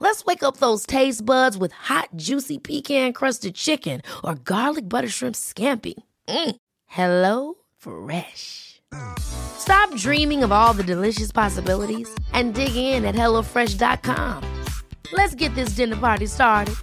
Let's 0.00 0.24
wake 0.24 0.44
up 0.44 0.58
those 0.58 0.86
taste 0.86 1.24
buds 1.24 1.58
with 1.58 1.72
hot, 1.72 2.10
juicy 2.14 2.58
pecan 2.58 3.12
crusted 3.12 3.56
chicken 3.56 4.00
or 4.22 4.36
garlic 4.36 4.88
butter 4.88 5.08
shrimp 5.08 5.34
scampi. 5.34 5.94
Mm. 6.28 6.56
Hello 6.86 7.54
Fresh. 7.76 8.80
Stop 9.18 9.94
dreaming 9.96 10.44
of 10.44 10.52
all 10.52 10.72
the 10.72 10.84
delicious 10.84 11.32
possibilities 11.32 12.08
and 12.32 12.54
dig 12.54 12.74
in 12.76 13.04
at 13.04 13.14
HelloFresh.com. 13.14 14.44
Let's 15.12 15.34
get 15.34 15.54
this 15.54 15.70
dinner 15.70 15.96
party 15.96 16.26
started. 16.26 16.76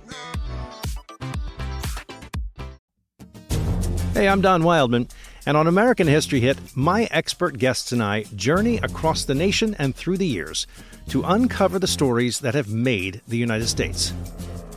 Hey, 4.13 4.27
I'm 4.29 4.41
Don 4.41 4.63
Wildman, 4.63 5.09
and 5.45 5.57
on 5.57 5.67
American 5.67 6.07
History 6.07 6.39
Hit, 6.39 6.57
my 6.75 7.05
expert 7.11 7.57
guests 7.57 7.91
and 7.91 8.01
I 8.03 8.23
journey 8.35 8.77
across 8.77 9.25
the 9.25 9.35
nation 9.35 9.75
and 9.77 9.95
through 9.95 10.17
the 10.17 10.27
years 10.27 10.67
to 11.09 11.23
uncover 11.23 11.79
the 11.79 11.87
stories 11.87 12.39
that 12.39 12.55
have 12.55 12.69
made 12.69 13.21
the 13.27 13.37
United 13.37 13.67
States. 13.67 14.13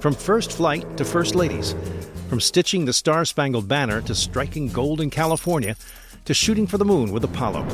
From 0.00 0.14
first 0.14 0.52
flight 0.52 0.96
to 0.96 1.04
first 1.04 1.34
ladies, 1.34 1.74
from 2.28 2.40
stitching 2.40 2.84
the 2.84 2.92
Star 2.92 3.24
Spangled 3.24 3.68
Banner 3.68 4.00
to 4.02 4.14
striking 4.14 4.68
gold 4.68 5.00
in 5.00 5.10
California 5.10 5.76
to 6.24 6.34
shooting 6.34 6.66
for 6.66 6.78
the 6.78 6.84
moon 6.84 7.10
with 7.10 7.24
Apollo, 7.24 7.66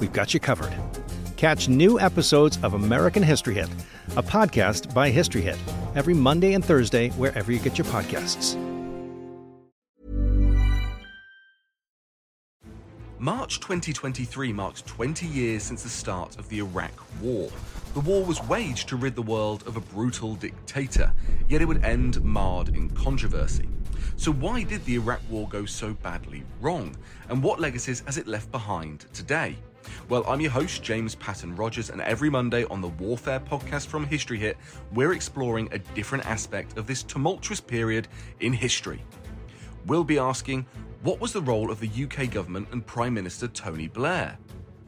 we've 0.00 0.12
got 0.12 0.34
you 0.34 0.40
covered. 0.40 0.72
Catch 1.36 1.68
new 1.68 2.00
episodes 2.00 2.58
of 2.62 2.74
American 2.74 3.22
History 3.22 3.54
Hit, 3.54 3.68
a 4.16 4.22
podcast 4.22 4.92
by 4.94 5.10
History 5.10 5.42
Hit, 5.42 5.58
every 5.94 6.14
Monday 6.14 6.54
and 6.54 6.64
Thursday 6.64 7.10
wherever 7.10 7.52
you 7.52 7.58
get 7.58 7.78
your 7.78 7.86
podcasts. 7.86 8.58
March 13.24 13.58
2023 13.60 14.52
marked 14.52 14.84
20 14.86 15.26
years 15.26 15.62
since 15.62 15.82
the 15.82 15.88
start 15.88 16.38
of 16.38 16.46
the 16.50 16.58
Iraq 16.58 16.92
War. 17.22 17.48
The 17.94 18.00
war 18.00 18.24
was 18.24 18.42
waged 18.48 18.88
to 18.88 18.96
rid 18.96 19.14
the 19.14 19.22
world 19.22 19.62
of 19.68 19.76
a 19.76 19.80
brutal 19.80 20.34
dictator, 20.34 21.12
yet 21.48 21.62
it 21.62 21.64
would 21.66 21.84
end 21.84 22.20
marred 22.24 22.70
in 22.70 22.90
controversy. 22.90 23.68
So, 24.16 24.32
why 24.32 24.64
did 24.64 24.84
the 24.84 24.96
Iraq 24.96 25.20
War 25.30 25.46
go 25.48 25.64
so 25.64 25.94
badly 25.94 26.42
wrong? 26.60 26.96
And 27.28 27.40
what 27.40 27.60
legacies 27.60 28.02
has 28.06 28.18
it 28.18 28.26
left 28.26 28.50
behind 28.50 29.06
today? 29.12 29.56
Well, 30.08 30.24
I'm 30.26 30.40
your 30.40 30.50
host, 30.50 30.82
James 30.82 31.14
Patton 31.14 31.54
Rogers, 31.54 31.90
and 31.90 32.00
every 32.00 32.28
Monday 32.28 32.64
on 32.64 32.80
the 32.80 32.88
Warfare 32.88 33.38
podcast 33.38 33.86
from 33.86 34.04
History 34.04 34.40
Hit, 34.40 34.56
we're 34.92 35.12
exploring 35.12 35.68
a 35.70 35.78
different 35.78 36.26
aspect 36.26 36.76
of 36.76 36.88
this 36.88 37.04
tumultuous 37.04 37.60
period 37.60 38.08
in 38.40 38.52
history. 38.52 39.04
We'll 39.86 40.02
be 40.02 40.18
asking 40.18 40.66
what 41.04 41.20
was 41.20 41.32
the 41.32 41.42
role 41.42 41.70
of 41.70 41.78
the 41.78 42.04
UK 42.04 42.28
government 42.32 42.66
and 42.72 42.84
Prime 42.84 43.14
Minister 43.14 43.46
Tony 43.46 43.86
Blair? 43.86 44.36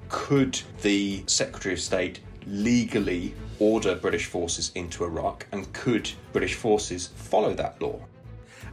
Could 0.08 0.60
the 0.82 1.22
Secretary 1.26 1.74
of 1.74 1.80
State 1.80 2.20
legally 2.46 3.34
order 3.58 3.94
British 3.94 4.26
forces 4.26 4.72
into 4.74 5.04
Iraq, 5.04 5.46
and 5.52 5.72
could 5.72 6.10
British 6.32 6.54
forces 6.54 7.08
follow 7.08 7.54
that 7.54 7.80
law? 7.80 7.98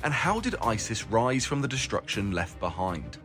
And 0.03 0.13
how 0.13 0.39
did 0.39 0.55
ISIS 0.61 1.07
rise 1.07 1.45
from 1.45 1.61
the 1.61 1.67
destruction 1.67 2.31
left 2.31 2.59
behind? 2.59 3.17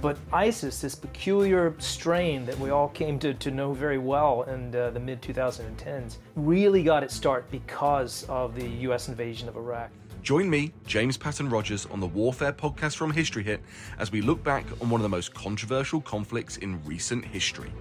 But 0.00 0.16
ISIS, 0.32 0.80
this 0.80 0.94
peculiar 0.94 1.74
strain 1.78 2.46
that 2.46 2.58
we 2.58 2.70
all 2.70 2.88
came 2.88 3.18
to, 3.18 3.34
to 3.34 3.50
know 3.50 3.74
very 3.74 3.98
well 3.98 4.42
in 4.44 4.74
uh, 4.74 4.90
the 4.90 5.00
mid 5.00 5.20
2010s, 5.20 6.16
really 6.36 6.82
got 6.82 7.02
its 7.02 7.14
start 7.14 7.50
because 7.50 8.24
of 8.28 8.54
the 8.54 8.66
US 8.88 9.08
invasion 9.08 9.48
of 9.48 9.56
Iraq. 9.56 9.90
Join 10.22 10.48
me, 10.48 10.72
James 10.86 11.16
Patton 11.16 11.50
Rogers, 11.50 11.86
on 11.86 12.00
the 12.00 12.06
Warfare 12.06 12.52
podcast 12.52 12.96
from 12.96 13.10
History 13.10 13.42
Hit 13.42 13.60
as 13.98 14.12
we 14.12 14.22
look 14.22 14.42
back 14.42 14.64
on 14.80 14.88
one 14.88 15.00
of 15.00 15.02
the 15.02 15.08
most 15.08 15.34
controversial 15.34 16.00
conflicts 16.00 16.58
in 16.58 16.82
recent 16.84 17.24
history. 17.24 17.72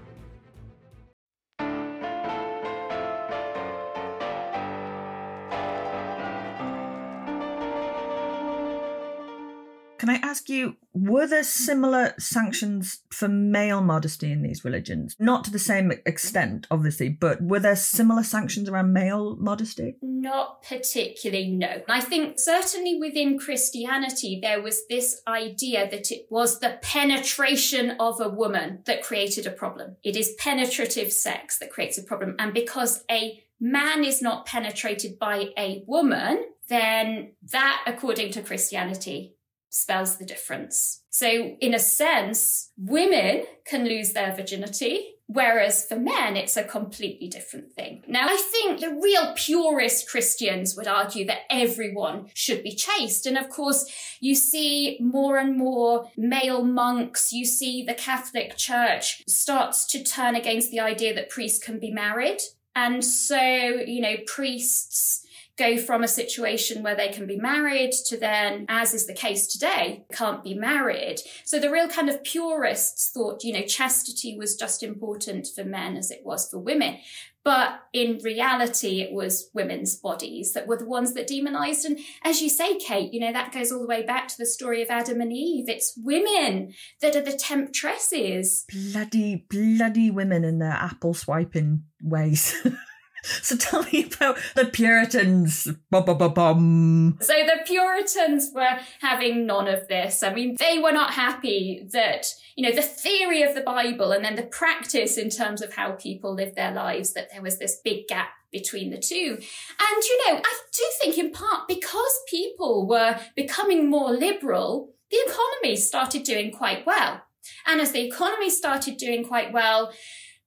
Can 10.09 10.23
I 10.23 10.27
ask 10.27 10.49
you, 10.49 10.75
were 10.91 11.27
there 11.27 11.43
similar 11.43 12.15
sanctions 12.17 13.03
for 13.11 13.27
male 13.27 13.79
modesty 13.79 14.31
in 14.31 14.41
these 14.41 14.65
religions? 14.65 15.15
Not 15.19 15.43
to 15.43 15.51
the 15.51 15.59
same 15.59 15.91
extent, 16.03 16.65
obviously, 16.71 17.09
but 17.09 17.43
were 17.43 17.59
there 17.59 17.75
similar 17.75 18.23
sanctions 18.23 18.67
around 18.67 18.91
male 18.91 19.35
modesty? 19.35 19.97
Not 20.01 20.63
particularly, 20.63 21.51
no. 21.51 21.83
I 21.87 22.01
think 22.01 22.39
certainly 22.39 22.97
within 22.99 23.37
Christianity, 23.37 24.39
there 24.41 24.63
was 24.63 24.87
this 24.87 25.21
idea 25.27 25.87
that 25.91 26.11
it 26.11 26.25
was 26.31 26.59
the 26.59 26.79
penetration 26.81 27.91
of 27.99 28.19
a 28.19 28.29
woman 28.29 28.79
that 28.85 29.03
created 29.03 29.45
a 29.45 29.51
problem. 29.51 29.97
It 30.03 30.15
is 30.15 30.33
penetrative 30.39 31.13
sex 31.13 31.59
that 31.59 31.69
creates 31.69 31.99
a 31.99 32.03
problem. 32.03 32.35
And 32.39 32.51
because 32.51 33.03
a 33.11 33.43
man 33.59 34.03
is 34.03 34.23
not 34.23 34.47
penetrated 34.47 35.19
by 35.19 35.49
a 35.55 35.83
woman, 35.85 36.45
then 36.67 37.33
that, 37.51 37.83
according 37.85 38.31
to 38.31 38.41
Christianity, 38.41 39.35
spells 39.69 40.17
the 40.17 40.25
difference. 40.25 41.01
So, 41.09 41.55
in 41.59 41.73
a 41.73 41.79
sense, 41.79 42.71
women 42.77 43.45
can 43.65 43.85
lose 43.85 44.13
their 44.13 44.35
virginity, 44.35 45.15
whereas 45.27 45.85
for 45.85 45.95
men, 45.95 46.35
it's 46.35 46.57
a 46.57 46.63
completely 46.63 47.27
different 47.27 47.71
thing. 47.73 48.03
Now, 48.07 48.27
I 48.27 48.37
think 48.37 48.79
the 48.79 48.99
real 49.01 49.33
purist 49.35 50.09
Christians 50.09 50.75
would 50.75 50.87
argue 50.87 51.25
that 51.25 51.41
everyone 51.49 52.27
should 52.33 52.63
be 52.63 52.75
chaste. 52.75 53.25
And 53.25 53.37
of 53.37 53.49
course, 53.49 53.85
you 54.19 54.33
see 54.35 54.97
more 54.99 55.37
and 55.37 55.57
more 55.57 56.09
male 56.17 56.63
monks, 56.63 57.31
you 57.31 57.45
see 57.45 57.83
the 57.83 57.93
Catholic 57.93 58.57
Church 58.57 59.23
starts 59.27 59.85
to 59.87 60.03
turn 60.03 60.35
against 60.35 60.71
the 60.71 60.79
idea 60.79 61.13
that 61.13 61.29
priests 61.29 61.63
can 61.63 61.79
be 61.79 61.91
married. 61.91 62.39
And 62.75 63.03
so, 63.03 63.39
you 63.39 64.01
know, 64.01 64.15
priests 64.25 65.25
go 65.59 65.77
from 65.77 66.03
a 66.03 66.07
situation 66.07 66.81
where 66.81 66.95
they 66.95 67.09
can 67.09 67.27
be 67.27 67.37
married 67.37 67.91
to 68.07 68.17
then, 68.17 68.65
as 68.69 68.93
is 68.93 69.05
the 69.05 69.13
case 69.13 69.45
today, 69.45 70.05
can't 70.11 70.43
be 70.43 70.53
married. 70.53 71.17
So 71.43 71.59
the 71.59 71.69
real 71.69 71.89
kind 71.89 72.09
of 72.09 72.23
purists 72.23 73.11
thought, 73.11 73.43
you 73.43 73.53
know, 73.53 73.63
chastity 73.63 74.37
was 74.37 74.55
just 74.55 74.81
important 74.81 75.47
for 75.53 75.65
men 75.65 75.97
as 75.97 76.09
it 76.09 76.21
was 76.23 76.49
for 76.49 76.57
women. 76.57 76.97
But 77.43 77.81
in 77.93 78.19
reality, 78.23 79.01
it 79.01 79.13
was 79.13 79.49
women's 79.53 79.95
bodies 79.95 80.53
that 80.53 80.67
were 80.67 80.77
the 80.77 80.85
ones 80.85 81.13
that 81.13 81.27
demonized. 81.27 81.85
And 81.85 81.99
as 82.23 82.41
you 82.41 82.49
say, 82.49 82.77
Kate, 82.77 83.13
you 83.13 83.19
know, 83.19 83.31
that 83.31 83.53
goes 83.53 83.71
all 83.71 83.79
the 83.79 83.87
way 83.87 84.03
back 84.03 84.27
to 84.29 84.37
the 84.37 84.45
story 84.45 84.81
of 84.81 84.89
Adam 84.89 85.21
and 85.21 85.31
Eve. 85.31 85.69
It's 85.69 85.93
women 85.97 86.73
that 87.01 87.15
are 87.15 87.21
the 87.21 87.33
temptresses. 87.33 88.65
Bloody, 88.71 89.47
bloody 89.49 90.11
women 90.11 90.43
in 90.43 90.59
their 90.59 90.71
apple 90.71 91.13
swiping 91.13 91.83
ways. 92.01 92.55
So 93.41 93.55
tell 93.55 93.83
me 93.83 94.05
about 94.13 94.37
the 94.55 94.65
Puritans. 94.65 95.67
Bum, 95.89 97.17
so 97.21 97.33
the 97.33 97.59
Puritans 97.65 98.51
were 98.53 98.79
having 99.01 99.45
none 99.45 99.67
of 99.67 99.87
this. 99.87 100.23
I 100.23 100.33
mean, 100.33 100.55
they 100.59 100.79
were 100.79 100.91
not 100.91 101.13
happy 101.13 101.87
that, 101.91 102.27
you 102.55 102.67
know, 102.67 102.75
the 102.75 102.81
theory 102.81 103.41
of 103.41 103.55
the 103.55 103.61
Bible 103.61 104.11
and 104.11 104.23
then 104.23 104.35
the 104.35 104.43
practice 104.43 105.17
in 105.17 105.29
terms 105.29 105.61
of 105.61 105.73
how 105.73 105.91
people 105.93 106.33
live 106.33 106.55
their 106.55 106.71
lives, 106.71 107.13
that 107.13 107.29
there 107.31 107.41
was 107.41 107.59
this 107.59 107.79
big 107.83 108.07
gap 108.07 108.29
between 108.51 108.89
the 108.89 108.97
two. 108.97 109.37
And, 109.37 110.03
you 110.03 110.27
know, 110.27 110.41
I 110.43 110.59
do 110.73 110.83
think 111.01 111.17
in 111.17 111.31
part 111.31 111.67
because 111.67 112.21
people 112.29 112.87
were 112.87 113.19
becoming 113.35 113.89
more 113.89 114.11
liberal, 114.11 114.93
the 115.11 115.17
economy 115.25 115.75
started 115.75 116.23
doing 116.23 116.51
quite 116.51 116.85
well. 116.85 117.21
And 117.65 117.81
as 117.81 117.91
the 117.91 118.05
economy 118.05 118.49
started 118.49 118.97
doing 118.97 119.23
quite 119.23 119.51
well, 119.51 119.91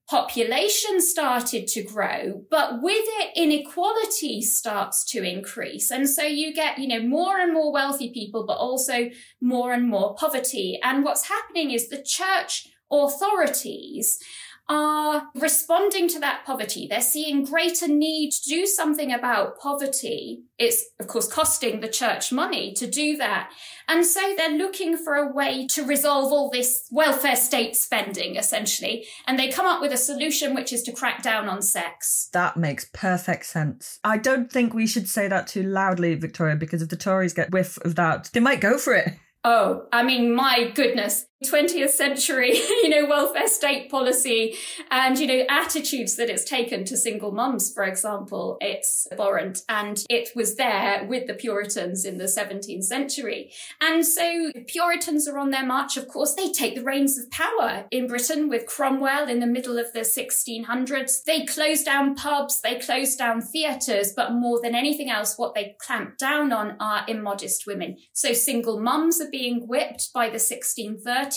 population 0.09 1.01
started 1.01 1.67
to 1.67 1.83
grow, 1.83 2.43
but 2.49 2.81
with 2.81 3.05
it, 3.19 3.31
inequality 3.35 4.41
starts 4.41 5.05
to 5.05 5.23
increase. 5.23 5.91
And 5.91 6.09
so 6.09 6.23
you 6.23 6.53
get, 6.53 6.77
you 6.77 6.87
know, 6.87 7.01
more 7.07 7.39
and 7.39 7.53
more 7.53 7.71
wealthy 7.71 8.11
people, 8.11 8.45
but 8.45 8.57
also 8.57 9.09
more 9.41 9.73
and 9.73 9.87
more 9.87 10.15
poverty. 10.15 10.79
And 10.83 11.03
what's 11.03 11.29
happening 11.29 11.71
is 11.71 11.89
the 11.89 12.03
church 12.03 12.67
authorities 12.91 14.19
are 14.69 15.29
responding 15.35 16.07
to 16.07 16.19
that 16.19 16.43
poverty. 16.45 16.87
They're 16.87 17.01
seeing 17.01 17.43
greater 17.45 17.87
need 17.87 18.31
to 18.31 18.49
do 18.49 18.65
something 18.65 19.11
about 19.11 19.59
poverty. 19.59 20.43
It's, 20.57 20.85
of 20.99 21.07
course, 21.07 21.27
costing 21.31 21.81
the 21.81 21.89
church 21.89 22.31
money 22.31 22.73
to 22.75 22.87
do 22.87 23.17
that. 23.17 23.51
And 23.87 24.05
so 24.05 24.33
they're 24.37 24.57
looking 24.57 24.95
for 24.95 25.15
a 25.15 25.31
way 25.31 25.67
to 25.67 25.83
resolve 25.83 26.31
all 26.31 26.49
this 26.49 26.87
welfare 26.91 27.35
state 27.35 27.75
spending, 27.75 28.37
essentially. 28.37 29.05
And 29.27 29.37
they 29.37 29.49
come 29.49 29.65
up 29.65 29.81
with 29.81 29.91
a 29.91 29.97
solution, 29.97 30.55
which 30.55 30.71
is 30.71 30.83
to 30.83 30.93
crack 30.93 31.21
down 31.21 31.49
on 31.49 31.61
sex. 31.61 32.29
That 32.31 32.55
makes 32.55 32.89
perfect 32.93 33.45
sense. 33.45 33.99
I 34.03 34.17
don't 34.17 34.51
think 34.51 34.73
we 34.73 34.87
should 34.87 35.09
say 35.09 35.27
that 35.27 35.47
too 35.47 35.63
loudly, 35.63 36.15
Victoria, 36.15 36.55
because 36.55 36.81
if 36.81 36.89
the 36.89 36.95
Tories 36.95 37.33
get 37.33 37.51
whiff 37.51 37.77
of 37.79 37.95
that, 37.95 38.29
they 38.33 38.39
might 38.39 38.61
go 38.61 38.77
for 38.77 38.93
it. 38.93 39.13
Oh, 39.45 39.87
I 39.91 40.03
mean, 40.03 40.33
my 40.33 40.71
goodness. 40.73 41.25
20th 41.43 41.89
century, 41.89 42.53
you 42.57 42.89
know, 42.89 43.05
welfare 43.05 43.47
state 43.47 43.89
policy 43.89 44.55
and, 44.89 45.19
you 45.19 45.27
know, 45.27 45.43
attitudes 45.49 46.15
that 46.15 46.29
it's 46.29 46.43
taken 46.43 46.85
to 46.85 46.97
single 46.97 47.31
mums, 47.31 47.73
for 47.73 47.83
example, 47.83 48.57
it's 48.61 49.07
abhorrent. 49.11 49.63
And 49.69 50.03
it 50.09 50.29
was 50.35 50.55
there 50.55 51.05
with 51.07 51.27
the 51.27 51.33
Puritans 51.33 52.05
in 52.05 52.17
the 52.17 52.25
17th 52.25 52.83
century. 52.83 53.51
And 53.81 54.05
so 54.05 54.51
Puritans 54.67 55.27
are 55.27 55.37
on 55.37 55.51
their 55.51 55.65
march. 55.65 55.97
Of 55.97 56.07
course, 56.07 56.33
they 56.33 56.51
take 56.51 56.75
the 56.75 56.83
reins 56.83 57.17
of 57.17 57.29
power 57.29 57.85
in 57.91 58.07
Britain 58.07 58.49
with 58.49 58.65
Cromwell 58.65 59.27
in 59.27 59.39
the 59.39 59.47
middle 59.47 59.77
of 59.77 59.93
the 59.93 60.01
1600s. 60.01 61.23
They 61.23 61.45
close 61.45 61.83
down 61.83 62.15
pubs, 62.15 62.61
they 62.61 62.79
close 62.79 63.15
down 63.15 63.41
theatres, 63.41 64.13
but 64.15 64.33
more 64.33 64.59
than 64.61 64.75
anything 64.75 65.09
else, 65.09 65.37
what 65.37 65.53
they 65.53 65.75
clamp 65.79 66.17
down 66.17 66.51
on 66.51 66.75
are 66.79 67.05
immodest 67.07 67.65
women. 67.67 67.97
So 68.13 68.33
single 68.33 68.79
mums 68.79 69.21
are 69.21 69.29
being 69.29 69.67
whipped 69.67 70.11
by 70.13 70.29
the 70.29 70.37
1630s. 70.37 71.32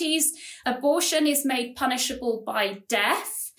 Abortion 0.64 1.26
is 1.26 1.44
made 1.44 1.76
punishable 1.76 2.42
by 2.46 2.82
death. 2.88 3.52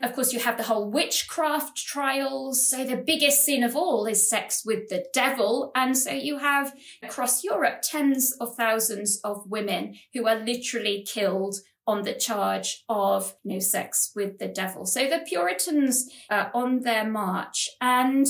Of 0.00 0.14
course, 0.14 0.32
you 0.32 0.38
have 0.38 0.56
the 0.56 0.62
whole 0.62 0.88
witchcraft 0.88 1.76
trials. 1.76 2.70
So 2.70 2.84
the 2.84 2.96
biggest 2.96 3.44
sin 3.44 3.64
of 3.64 3.74
all 3.74 4.06
is 4.06 4.30
sex 4.30 4.62
with 4.64 4.88
the 4.88 5.04
devil. 5.12 5.72
And 5.74 5.98
so 5.98 6.12
you 6.12 6.38
have 6.38 6.72
across 7.02 7.42
Europe 7.42 7.80
tens 7.82 8.32
of 8.40 8.54
thousands 8.54 9.20
of 9.24 9.50
women 9.50 9.96
who 10.14 10.28
are 10.28 10.38
literally 10.38 11.02
killed 11.02 11.56
on 11.84 12.02
the 12.02 12.12
charge 12.12 12.84
of 12.90 13.34
you 13.42 13.54
know, 13.54 13.58
sex 13.58 14.12
with 14.14 14.38
the 14.38 14.46
devil. 14.46 14.84
So 14.84 15.08
the 15.08 15.24
Puritans 15.26 16.08
on 16.30 16.82
their 16.82 17.08
march. 17.10 17.68
And 17.80 18.26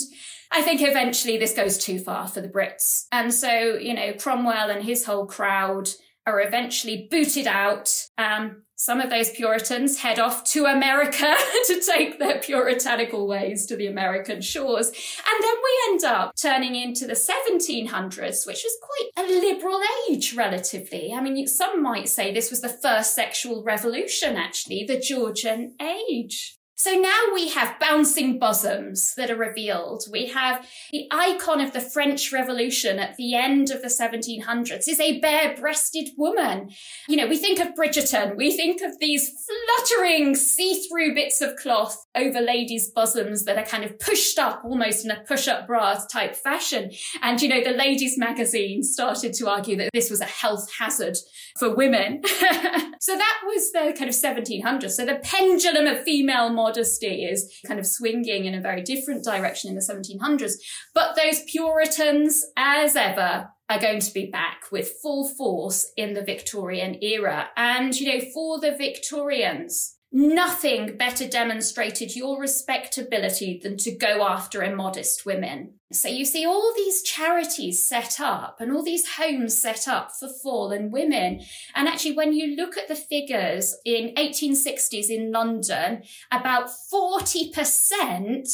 I 0.52 0.62
think 0.62 0.80
eventually 0.80 1.36
this 1.36 1.54
goes 1.54 1.76
too 1.76 1.98
far 1.98 2.28
for 2.28 2.40
the 2.40 2.48
Brits. 2.48 3.06
And 3.10 3.34
so, 3.34 3.74
you 3.74 3.92
know, 3.92 4.12
Cromwell 4.12 4.70
and 4.70 4.84
his 4.84 5.04
whole 5.04 5.26
crowd 5.26 5.90
are 6.28 6.40
eventually 6.40 7.08
booted 7.10 7.46
out. 7.46 7.88
Um, 8.18 8.62
Some 8.76 9.00
of 9.00 9.10
those 9.10 9.30
Puritans 9.30 9.98
head 9.98 10.18
off 10.20 10.44
to 10.52 10.66
America 10.66 11.34
to 11.66 11.80
take 11.80 12.18
their 12.18 12.38
puritanical 12.38 13.26
ways 13.26 13.66
to 13.66 13.76
the 13.76 13.88
American 13.88 14.40
shores. 14.40 14.88
And 14.88 15.42
then 15.44 15.54
we 15.66 15.92
end 15.92 16.04
up 16.04 16.32
turning 16.40 16.76
into 16.76 17.06
the 17.06 17.14
1700s, 17.14 18.46
which 18.46 18.62
was 18.64 18.78
quite 18.88 19.26
a 19.26 19.28
liberal 19.28 19.80
age, 20.08 20.34
relatively. 20.34 21.12
I 21.12 21.20
mean, 21.20 21.46
some 21.46 21.82
might 21.82 22.08
say 22.08 22.32
this 22.32 22.50
was 22.50 22.60
the 22.60 22.68
first 22.68 23.14
sexual 23.14 23.64
revolution, 23.64 24.36
actually, 24.36 24.84
the 24.86 25.00
Georgian 25.00 25.74
age. 25.80 26.57
So 26.78 26.92
now 26.92 27.24
we 27.34 27.48
have 27.48 27.80
bouncing 27.80 28.38
bosoms 28.38 29.16
that 29.16 29.32
are 29.32 29.36
revealed. 29.36 30.04
We 30.12 30.26
have 30.28 30.64
the 30.92 31.08
icon 31.10 31.60
of 31.60 31.72
the 31.72 31.80
French 31.80 32.32
Revolution 32.32 33.00
at 33.00 33.16
the 33.16 33.34
end 33.34 33.72
of 33.72 33.82
the 33.82 33.88
1700s 33.88 34.86
is 34.86 35.00
a 35.00 35.18
bare-breasted 35.18 36.10
woman. 36.16 36.70
You 37.08 37.16
know, 37.16 37.26
we 37.26 37.36
think 37.36 37.58
of 37.58 37.74
Bridgerton, 37.74 38.36
we 38.36 38.56
think 38.56 38.80
of 38.80 38.96
these 39.00 39.44
fluttering 39.44 40.36
see-through 40.36 41.16
bits 41.16 41.40
of 41.40 41.56
cloth 41.56 42.06
over 42.14 42.40
ladies' 42.40 42.92
bosoms 42.92 43.44
that 43.46 43.58
are 43.58 43.66
kind 43.66 43.82
of 43.82 43.98
pushed 43.98 44.38
up 44.38 44.62
almost 44.64 45.04
in 45.04 45.10
a 45.10 45.24
push-up 45.26 45.66
bra 45.66 45.94
type 46.12 46.36
fashion. 46.36 46.92
And, 47.22 47.42
you 47.42 47.48
know, 47.48 47.64
the 47.64 47.76
ladies' 47.76 48.16
magazine 48.16 48.84
started 48.84 49.32
to 49.34 49.48
argue 49.48 49.76
that 49.78 49.90
this 49.92 50.10
was 50.10 50.20
a 50.20 50.26
health 50.26 50.70
hazard 50.78 51.16
for 51.58 51.74
women. 51.74 52.22
so 53.00 53.16
that 53.16 53.40
was 53.44 53.72
the 53.72 53.94
kind 53.98 54.08
of 54.08 54.14
1700s. 54.14 54.92
So 54.92 55.04
the 55.04 55.16
pendulum 55.16 55.86
of 55.86 56.04
female 56.04 56.52
modesty 56.68 57.24
is 57.24 57.60
kind 57.66 57.80
of 57.80 57.86
swinging 57.86 58.44
in 58.44 58.54
a 58.54 58.60
very 58.60 58.82
different 58.82 59.24
direction 59.24 59.70
in 59.70 59.74
the 59.74 59.80
1700s. 59.80 60.54
But 60.94 61.16
those 61.16 61.42
Puritans, 61.44 62.44
as 62.56 62.96
ever, 62.96 63.48
are 63.70 63.80
going 63.80 64.00
to 64.00 64.14
be 64.14 64.30
back 64.30 64.62
with 64.70 64.96
full 65.02 65.28
force 65.28 65.90
in 65.96 66.14
the 66.14 66.24
Victorian 66.24 67.02
era. 67.02 67.48
And, 67.56 67.98
you 67.98 68.18
know, 68.18 68.24
for 68.32 68.60
the 68.60 68.74
Victorians, 68.76 69.97
Nothing 70.10 70.96
better 70.96 71.28
demonstrated 71.28 72.16
your 72.16 72.40
respectability 72.40 73.60
than 73.62 73.76
to 73.78 73.90
go 73.90 74.26
after 74.26 74.62
immodest 74.62 75.26
women. 75.26 75.74
So 75.92 76.08
you 76.08 76.24
see 76.24 76.46
all 76.46 76.72
these 76.74 77.02
charities 77.02 77.86
set 77.86 78.18
up 78.18 78.58
and 78.60 78.72
all 78.72 78.82
these 78.82 79.16
homes 79.16 79.58
set 79.58 79.86
up 79.86 80.12
for 80.12 80.28
fallen 80.28 80.90
women. 80.90 81.42
And 81.74 81.88
actually, 81.88 82.14
when 82.14 82.32
you 82.32 82.56
look 82.56 82.78
at 82.78 82.88
the 82.88 82.94
figures 82.94 83.76
in 83.84 84.14
1860s 84.14 85.10
in 85.10 85.30
London, 85.30 86.02
about 86.30 86.70
40% 86.92 88.48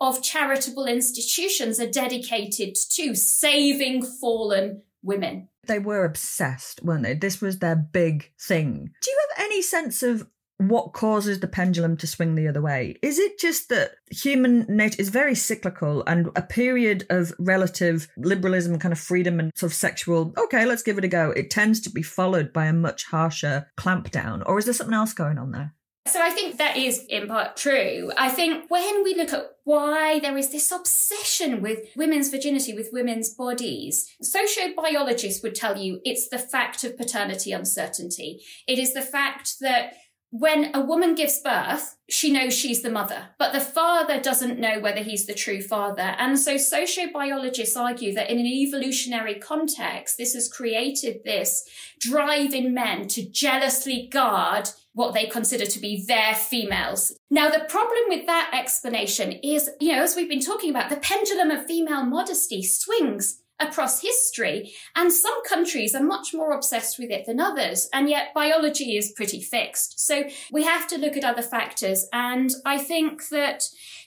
of 0.00 0.22
charitable 0.22 0.86
institutions 0.86 1.80
are 1.80 1.90
dedicated 1.90 2.76
to 2.90 3.14
saving 3.14 4.02
fallen 4.02 4.82
women. 5.02 5.48
They 5.66 5.78
were 5.78 6.04
obsessed, 6.04 6.82
weren't 6.82 7.02
they? 7.02 7.14
This 7.14 7.40
was 7.40 7.58
their 7.58 7.76
big 7.76 8.30
thing. 8.40 8.90
Do 9.02 9.10
you 9.10 9.18
have 9.28 9.44
any 9.44 9.60
sense 9.60 10.02
of 10.02 10.26
what 10.58 10.92
causes 10.92 11.40
the 11.40 11.48
pendulum 11.48 11.96
to 11.96 12.06
swing 12.06 12.34
the 12.34 12.48
other 12.48 12.60
way? 12.60 12.96
Is 13.02 13.18
it 13.18 13.38
just 13.38 13.68
that 13.68 13.92
human 14.10 14.66
nature 14.68 15.00
is 15.00 15.08
very 15.08 15.34
cyclical 15.34 16.02
and 16.06 16.28
a 16.36 16.42
period 16.42 17.06
of 17.10 17.32
relative 17.38 18.08
liberalism, 18.16 18.78
kind 18.78 18.92
of 18.92 18.98
freedom 18.98 19.38
and 19.40 19.52
sort 19.56 19.72
of 19.72 19.76
sexual, 19.76 20.34
okay, 20.36 20.66
let's 20.66 20.82
give 20.82 20.98
it 20.98 21.04
a 21.04 21.08
go, 21.08 21.30
it 21.30 21.50
tends 21.50 21.80
to 21.80 21.90
be 21.90 22.02
followed 22.02 22.52
by 22.52 22.66
a 22.66 22.72
much 22.72 23.04
harsher 23.04 23.70
clampdown? 23.78 24.42
Or 24.46 24.58
is 24.58 24.64
there 24.64 24.74
something 24.74 24.94
else 24.94 25.12
going 25.12 25.38
on 25.38 25.52
there? 25.52 25.74
So 26.08 26.22
I 26.22 26.30
think 26.30 26.56
that 26.56 26.78
is 26.78 27.04
in 27.10 27.28
part 27.28 27.56
true. 27.56 28.10
I 28.16 28.30
think 28.30 28.70
when 28.70 29.04
we 29.04 29.14
look 29.14 29.32
at 29.32 29.44
why 29.64 30.18
there 30.20 30.38
is 30.38 30.50
this 30.50 30.72
obsession 30.72 31.60
with 31.60 31.80
women's 31.96 32.30
virginity, 32.30 32.72
with 32.72 32.88
women's 32.92 33.34
bodies, 33.34 34.10
sociobiologists 34.22 35.42
would 35.42 35.54
tell 35.54 35.76
you 35.76 36.00
it's 36.04 36.30
the 36.30 36.38
fact 36.38 36.82
of 36.82 36.96
paternity 36.96 37.52
uncertainty. 37.52 38.40
It 38.66 38.78
is 38.78 38.94
the 38.94 39.02
fact 39.02 39.60
that 39.60 39.92
when 40.30 40.74
a 40.74 40.80
woman 40.80 41.14
gives 41.14 41.40
birth, 41.40 41.96
she 42.08 42.30
knows 42.30 42.54
she's 42.54 42.82
the 42.82 42.90
mother, 42.90 43.28
but 43.38 43.52
the 43.52 43.60
father 43.60 44.20
doesn't 44.20 44.58
know 44.58 44.78
whether 44.78 45.00
he's 45.02 45.26
the 45.26 45.34
true 45.34 45.62
father. 45.62 46.14
And 46.18 46.38
so 46.38 46.56
sociobiologists 46.56 47.78
argue 47.78 48.12
that 48.14 48.30
in 48.30 48.38
an 48.38 48.46
evolutionary 48.46 49.36
context, 49.36 50.18
this 50.18 50.34
has 50.34 50.52
created 50.52 51.20
this 51.24 51.66
drive 51.98 52.52
in 52.52 52.74
men 52.74 53.08
to 53.08 53.28
jealously 53.28 54.08
guard 54.12 54.68
what 54.92 55.14
they 55.14 55.26
consider 55.26 55.64
to 55.64 55.80
be 55.80 56.04
their 56.06 56.34
females. 56.34 57.16
Now, 57.30 57.50
the 57.50 57.64
problem 57.68 58.04
with 58.08 58.26
that 58.26 58.50
explanation 58.52 59.32
is, 59.32 59.70
you 59.80 59.92
know, 59.92 60.02
as 60.02 60.16
we've 60.16 60.28
been 60.28 60.40
talking 60.40 60.70
about, 60.70 60.90
the 60.90 60.96
pendulum 60.96 61.50
of 61.50 61.66
female 61.66 62.04
modesty 62.04 62.62
swings 62.62 63.40
across 63.60 64.00
history. 64.00 64.72
And 64.94 65.12
some 65.12 65.44
countries 65.44 65.94
are 65.94 66.02
much 66.02 66.32
more 66.32 66.52
obsessed 66.52 66.98
with 66.98 67.10
it 67.10 67.26
than 67.26 67.40
others. 67.40 67.88
And 67.92 68.08
yet 68.08 68.34
biology 68.34 68.96
is 68.96 69.12
pretty 69.12 69.40
fixed. 69.40 70.00
So 70.00 70.24
we 70.52 70.64
have 70.64 70.86
to 70.88 70.98
look 70.98 71.16
at 71.16 71.24
other 71.24 71.42
factors. 71.42 72.06
And 72.12 72.50
I 72.64 72.78
think 72.78 73.28
that 73.28 73.64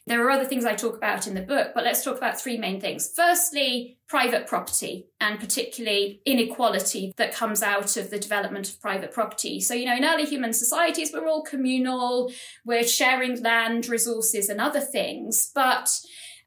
there 0.07 0.25
are 0.25 0.31
other 0.31 0.45
things 0.45 0.65
I 0.65 0.73
talk 0.73 0.97
about 0.97 1.27
in 1.27 1.35
the 1.35 1.41
book, 1.41 1.71
but 1.75 1.83
let's 1.83 2.03
talk 2.03 2.17
about 2.17 2.41
three 2.41 2.57
main 2.57 2.81
things. 2.81 3.11
Firstly, 3.15 3.97
private 4.07 4.47
property 4.47 5.07
and 5.21 5.39
particularly 5.39 6.21
inequality 6.25 7.13
that 7.17 7.33
comes 7.33 7.61
out 7.61 7.95
of 7.97 8.09
the 8.09 8.19
development 8.19 8.67
of 8.67 8.81
private 8.81 9.13
property. 9.13 9.61
So, 9.61 9.75
you 9.75 9.85
know, 9.85 9.95
in 9.95 10.03
early 10.03 10.25
human 10.25 10.53
societies, 10.53 11.11
we're 11.13 11.27
all 11.27 11.43
communal, 11.43 12.31
we're 12.65 12.83
sharing 12.83 13.41
land, 13.41 13.87
resources, 13.87 14.49
and 14.49 14.59
other 14.59 14.81
things. 14.81 15.51
But 15.53 15.89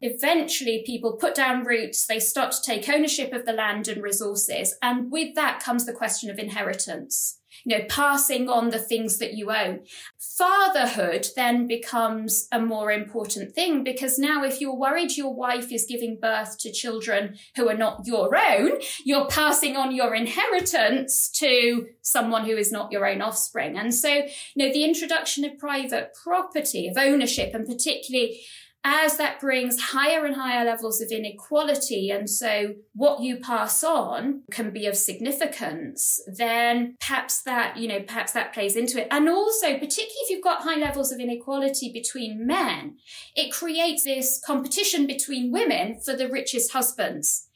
eventually 0.05 0.83
people 0.85 1.15
put 1.15 1.35
down 1.35 1.65
roots, 1.65 2.07
they 2.07 2.21
start 2.21 2.53
to 2.53 2.63
take 2.63 2.89
ownership 2.89 3.33
of 3.33 3.47
the 3.47 3.53
land 3.53 3.89
and 3.89 4.03
resources. 4.03 4.75
And 4.83 5.11
with 5.11 5.35
that 5.35 5.63
comes 5.63 5.87
the 5.87 5.95
question 5.95 6.29
of 6.31 6.39
inheritance. 6.39 7.41
You 7.65 7.79
know, 7.79 7.85
passing 7.89 8.49
on 8.49 8.71
the 8.71 8.81
things 8.81 9.19
that 9.19 9.35
you 9.35 9.51
own. 9.51 9.85
Fatherhood 10.19 11.29
then 11.37 11.67
becomes 11.67 12.49
a 12.51 12.61
more 12.61 12.91
important 12.91 13.55
thing 13.55 13.85
because 13.85 14.19
now 14.19 14.43
if 14.43 14.61
you're 14.61 14.75
worried 14.75 15.17
your 15.17 15.33
wife 15.33 15.73
is 15.73 15.87
giving 15.89 16.19
birth 16.21 16.59
to 16.59 16.73
children 16.73 17.37
who 17.57 17.69
are 17.69 17.77
not 17.77 18.03
your 18.05 18.37
own, 18.37 18.73
you're 19.05 19.29
passing 19.29 19.77
on 19.77 19.95
your 19.95 20.15
inheritance 20.15 21.31
to 21.31 21.87
someone 22.03 22.45
who 22.45 22.57
is 22.57 22.73
not 22.73 22.91
your 22.91 23.07
own 23.07 23.23
offspring. 23.23 23.79
And 23.79 23.95
so, 23.95 24.09
you 24.09 24.27
know, 24.57 24.73
the 24.73 24.85
introduction 24.85 25.45
of 25.45 25.57
private 25.57 26.13
property, 26.23 26.89
of 26.89 26.99
ownership, 26.99 27.55
and 27.55 27.65
particularly 27.65 28.41
as 28.85 29.17
that 29.17 29.41
brings 29.41 29.81
higher 29.81 30.27
and 30.27 30.37
higher 30.37 30.65
levels 30.65 31.01
of 31.01 31.11
inequality, 31.11 32.11
and 32.11 32.29
so 32.29 32.75
what 32.95 33.21
you 33.23 33.39
pass 33.39 33.83
on 33.83 34.43
can 34.51 34.71
be 34.71 34.87
of 34.87 34.95
significance, 34.97 36.21
then 36.27 36.97
perhaps 37.01 37.43
that, 37.43 37.79
you 37.79 37.89
know, 37.89 38.01
perhaps 38.01 38.33
that 38.33 38.53
plays 38.53 38.77
into 38.77 39.01
it. 39.01 39.09
And 39.11 39.29
also, 39.29 39.73
particularly 39.79 40.21
if 40.23 40.31
you've 40.31 40.45
got 40.45 40.63
high 40.63 40.77
levels 40.77 41.11
of 41.11 41.19
inequality 41.19 41.91
between 41.93 42.47
men, 42.47 42.99
it 43.35 43.53
creates 43.53 44.05
this 44.05 44.41
competition 44.45 45.07
between 45.07 45.51
women 45.51 45.99
for 46.05 46.15
the 46.15 46.29
richest 46.29 46.73
husbands. 46.73 47.49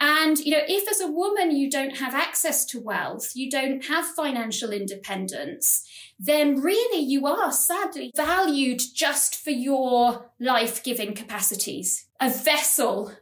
And, 0.00 0.38
you 0.40 0.50
know, 0.50 0.62
if 0.66 0.88
as 0.88 1.00
a 1.00 1.10
woman 1.10 1.56
you 1.56 1.70
don't 1.70 1.98
have 1.98 2.14
access 2.14 2.64
to 2.66 2.80
wealth, 2.80 3.30
you 3.34 3.48
don't 3.48 3.84
have 3.86 4.04
financial 4.04 4.70
independence, 4.70 5.88
then 6.18 6.60
really 6.60 7.02
you 7.02 7.26
are 7.26 7.52
sadly 7.52 8.10
valued 8.16 8.80
just 8.94 9.36
for 9.36 9.50
your 9.50 10.30
life 10.40 10.82
giving 10.82 11.14
capacities. 11.14 12.06
A 12.20 12.30
vessel 12.30 13.12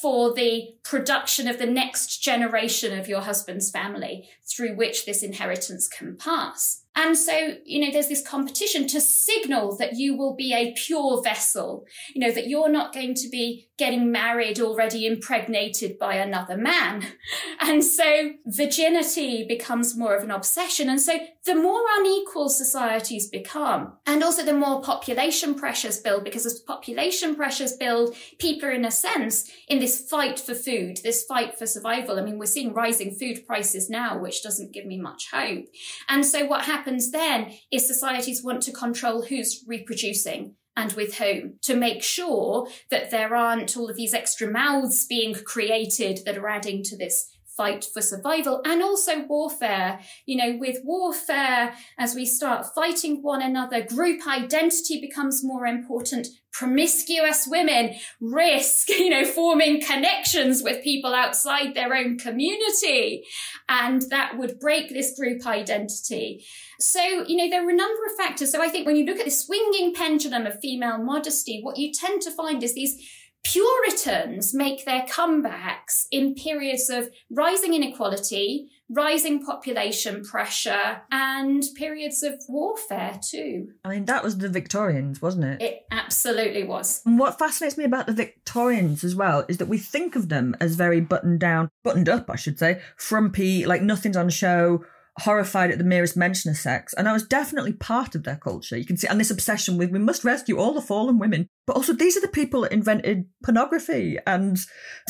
for 0.00 0.32
the 0.32 0.74
production 0.82 1.46
of 1.46 1.58
the 1.58 1.66
next 1.66 2.18
generation 2.18 2.98
of 2.98 3.08
your 3.08 3.20
husband's 3.20 3.70
family 3.70 4.28
through 4.44 4.74
which 4.74 5.04
this 5.04 5.22
inheritance 5.22 5.88
can 5.88 6.16
pass. 6.16 6.81
And 6.94 7.16
so, 7.16 7.56
you 7.64 7.80
know, 7.80 7.90
there's 7.90 8.08
this 8.08 8.26
competition 8.26 8.86
to 8.88 9.00
signal 9.00 9.76
that 9.78 9.96
you 9.96 10.16
will 10.16 10.34
be 10.34 10.52
a 10.52 10.74
pure 10.74 11.22
vessel, 11.22 11.86
you 12.14 12.20
know, 12.20 12.32
that 12.32 12.48
you're 12.48 12.68
not 12.68 12.92
going 12.92 13.14
to 13.14 13.28
be 13.28 13.70
getting 13.78 14.12
married 14.12 14.60
already 14.60 15.06
impregnated 15.06 15.98
by 15.98 16.14
another 16.14 16.56
man. 16.56 17.04
And 17.60 17.84
so 17.84 18.32
virginity 18.44 19.46
becomes 19.46 19.96
more 19.96 20.16
of 20.16 20.24
an 20.24 20.32
obsession. 20.32 20.90
And 20.90 21.00
so 21.00 21.12
the 21.46 21.54
more 21.54 21.80
unequal 21.98 22.48
societies 22.48 23.28
become, 23.28 23.92
and 24.04 24.22
also 24.22 24.44
the 24.44 24.52
more 24.52 24.82
population 24.82 25.54
pressures 25.54 26.00
build, 26.00 26.24
because 26.24 26.44
as 26.44 26.58
population 26.58 27.36
pressures 27.36 27.76
build, 27.76 28.16
people 28.38 28.68
are 28.68 28.72
in 28.72 28.84
a 28.84 28.90
sense 28.90 29.50
in 29.68 29.78
this 29.78 30.08
fight 30.08 30.40
for 30.40 30.54
food, 30.54 30.98
this 31.04 31.24
fight 31.24 31.56
for 31.56 31.66
survival. 31.66 32.18
I 32.18 32.22
mean, 32.22 32.38
we're 32.38 32.46
seeing 32.46 32.74
rising 32.74 33.14
food 33.14 33.46
prices 33.46 33.88
now, 33.88 34.18
which 34.18 34.42
doesn't 34.42 34.72
give 34.72 34.86
me 34.86 34.98
much 35.00 35.30
hope. 35.32 35.66
And 36.08 36.26
so 36.26 36.44
what 36.44 36.62
happens 36.62 36.81
then 37.10 37.52
is 37.70 37.86
societies 37.86 38.42
want 38.42 38.62
to 38.62 38.72
control 38.72 39.22
who's 39.22 39.64
reproducing 39.66 40.54
and 40.76 40.92
with 40.94 41.16
whom 41.16 41.54
to 41.62 41.76
make 41.76 42.02
sure 42.02 42.66
that 42.90 43.10
there 43.10 43.34
aren't 43.34 43.76
all 43.76 43.90
of 43.90 43.96
these 43.96 44.14
extra 44.14 44.50
mouths 44.50 45.06
being 45.06 45.34
created 45.34 46.20
that 46.24 46.38
are 46.38 46.48
adding 46.48 46.82
to 46.82 46.96
this 46.96 47.28
fight 47.56 47.84
for 47.84 48.00
survival 48.00 48.60
and 48.64 48.82
also 48.82 49.24
warfare. 49.26 50.00
You 50.26 50.36
know, 50.36 50.56
with 50.58 50.78
warfare, 50.84 51.74
as 51.98 52.14
we 52.14 52.26
start 52.26 52.66
fighting 52.74 53.22
one 53.22 53.42
another, 53.42 53.82
group 53.82 54.26
identity 54.26 55.00
becomes 55.00 55.44
more 55.44 55.66
important. 55.66 56.28
Promiscuous 56.52 57.46
women 57.46 57.94
risk, 58.20 58.88
you 58.90 59.10
know, 59.10 59.24
forming 59.24 59.80
connections 59.80 60.62
with 60.62 60.84
people 60.84 61.14
outside 61.14 61.74
their 61.74 61.94
own 61.94 62.18
community. 62.18 63.24
And 63.68 64.02
that 64.10 64.38
would 64.38 64.60
break 64.60 64.90
this 64.90 65.16
group 65.18 65.46
identity. 65.46 66.44
So, 66.78 67.00
you 67.26 67.36
know, 67.36 67.48
there 67.48 67.66
are 67.66 67.70
a 67.70 67.74
number 67.74 68.04
of 68.06 68.16
factors. 68.16 68.50
So 68.50 68.60
I 68.60 68.68
think 68.68 68.86
when 68.86 68.96
you 68.96 69.04
look 69.04 69.18
at 69.18 69.24
the 69.24 69.30
swinging 69.30 69.94
pendulum 69.94 70.46
of 70.46 70.60
female 70.60 70.98
modesty, 70.98 71.60
what 71.62 71.78
you 71.78 71.92
tend 71.92 72.22
to 72.22 72.30
find 72.30 72.62
is 72.62 72.74
these 72.74 73.00
Puritans 73.44 74.54
make 74.54 74.84
their 74.84 75.02
comebacks 75.02 76.06
in 76.10 76.34
periods 76.34 76.88
of 76.88 77.08
rising 77.30 77.74
inequality, 77.74 78.68
rising 78.88 79.44
population 79.44 80.22
pressure, 80.24 81.02
and 81.10 81.64
periods 81.74 82.22
of 82.22 82.34
warfare 82.48 83.18
too. 83.22 83.68
I 83.84 83.88
mean, 83.88 84.04
that 84.04 84.22
was 84.22 84.38
the 84.38 84.48
Victorians, 84.48 85.20
wasn't 85.20 85.44
it? 85.44 85.62
It 85.62 85.86
absolutely 85.90 86.64
was. 86.64 87.02
And 87.04 87.18
what 87.18 87.38
fascinates 87.38 87.76
me 87.76 87.84
about 87.84 88.06
the 88.06 88.12
Victorians 88.12 89.02
as 89.02 89.16
well 89.16 89.44
is 89.48 89.58
that 89.58 89.68
we 89.68 89.78
think 89.78 90.14
of 90.14 90.28
them 90.28 90.56
as 90.60 90.76
very 90.76 91.00
buttoned 91.00 91.40
down, 91.40 91.68
buttoned 91.82 92.08
up, 92.08 92.30
I 92.30 92.36
should 92.36 92.58
say, 92.58 92.80
frumpy, 92.96 93.66
like 93.66 93.82
nothing's 93.82 94.16
on 94.16 94.28
show, 94.28 94.84
horrified 95.20 95.70
at 95.70 95.78
the 95.78 95.84
merest 95.84 96.16
mention 96.16 96.50
of 96.50 96.56
sex. 96.56 96.94
And 96.94 97.06
that 97.06 97.12
was 97.12 97.26
definitely 97.26 97.72
part 97.74 98.14
of 98.14 98.24
their 98.24 98.36
culture. 98.36 98.76
You 98.76 98.84
can 98.84 98.96
see, 98.96 99.06
and 99.06 99.20
this 99.20 99.30
obsession 99.30 99.76
with 99.76 99.90
we 99.90 99.98
must 99.98 100.24
rescue 100.24 100.58
all 100.58 100.72
the 100.72 100.80
fallen 100.80 101.18
women. 101.18 101.48
But 101.66 101.76
also, 101.76 101.92
these 101.92 102.16
are 102.16 102.20
the 102.20 102.28
people 102.28 102.62
that 102.62 102.72
invented 102.72 103.26
pornography 103.44 104.18
and 104.26 104.58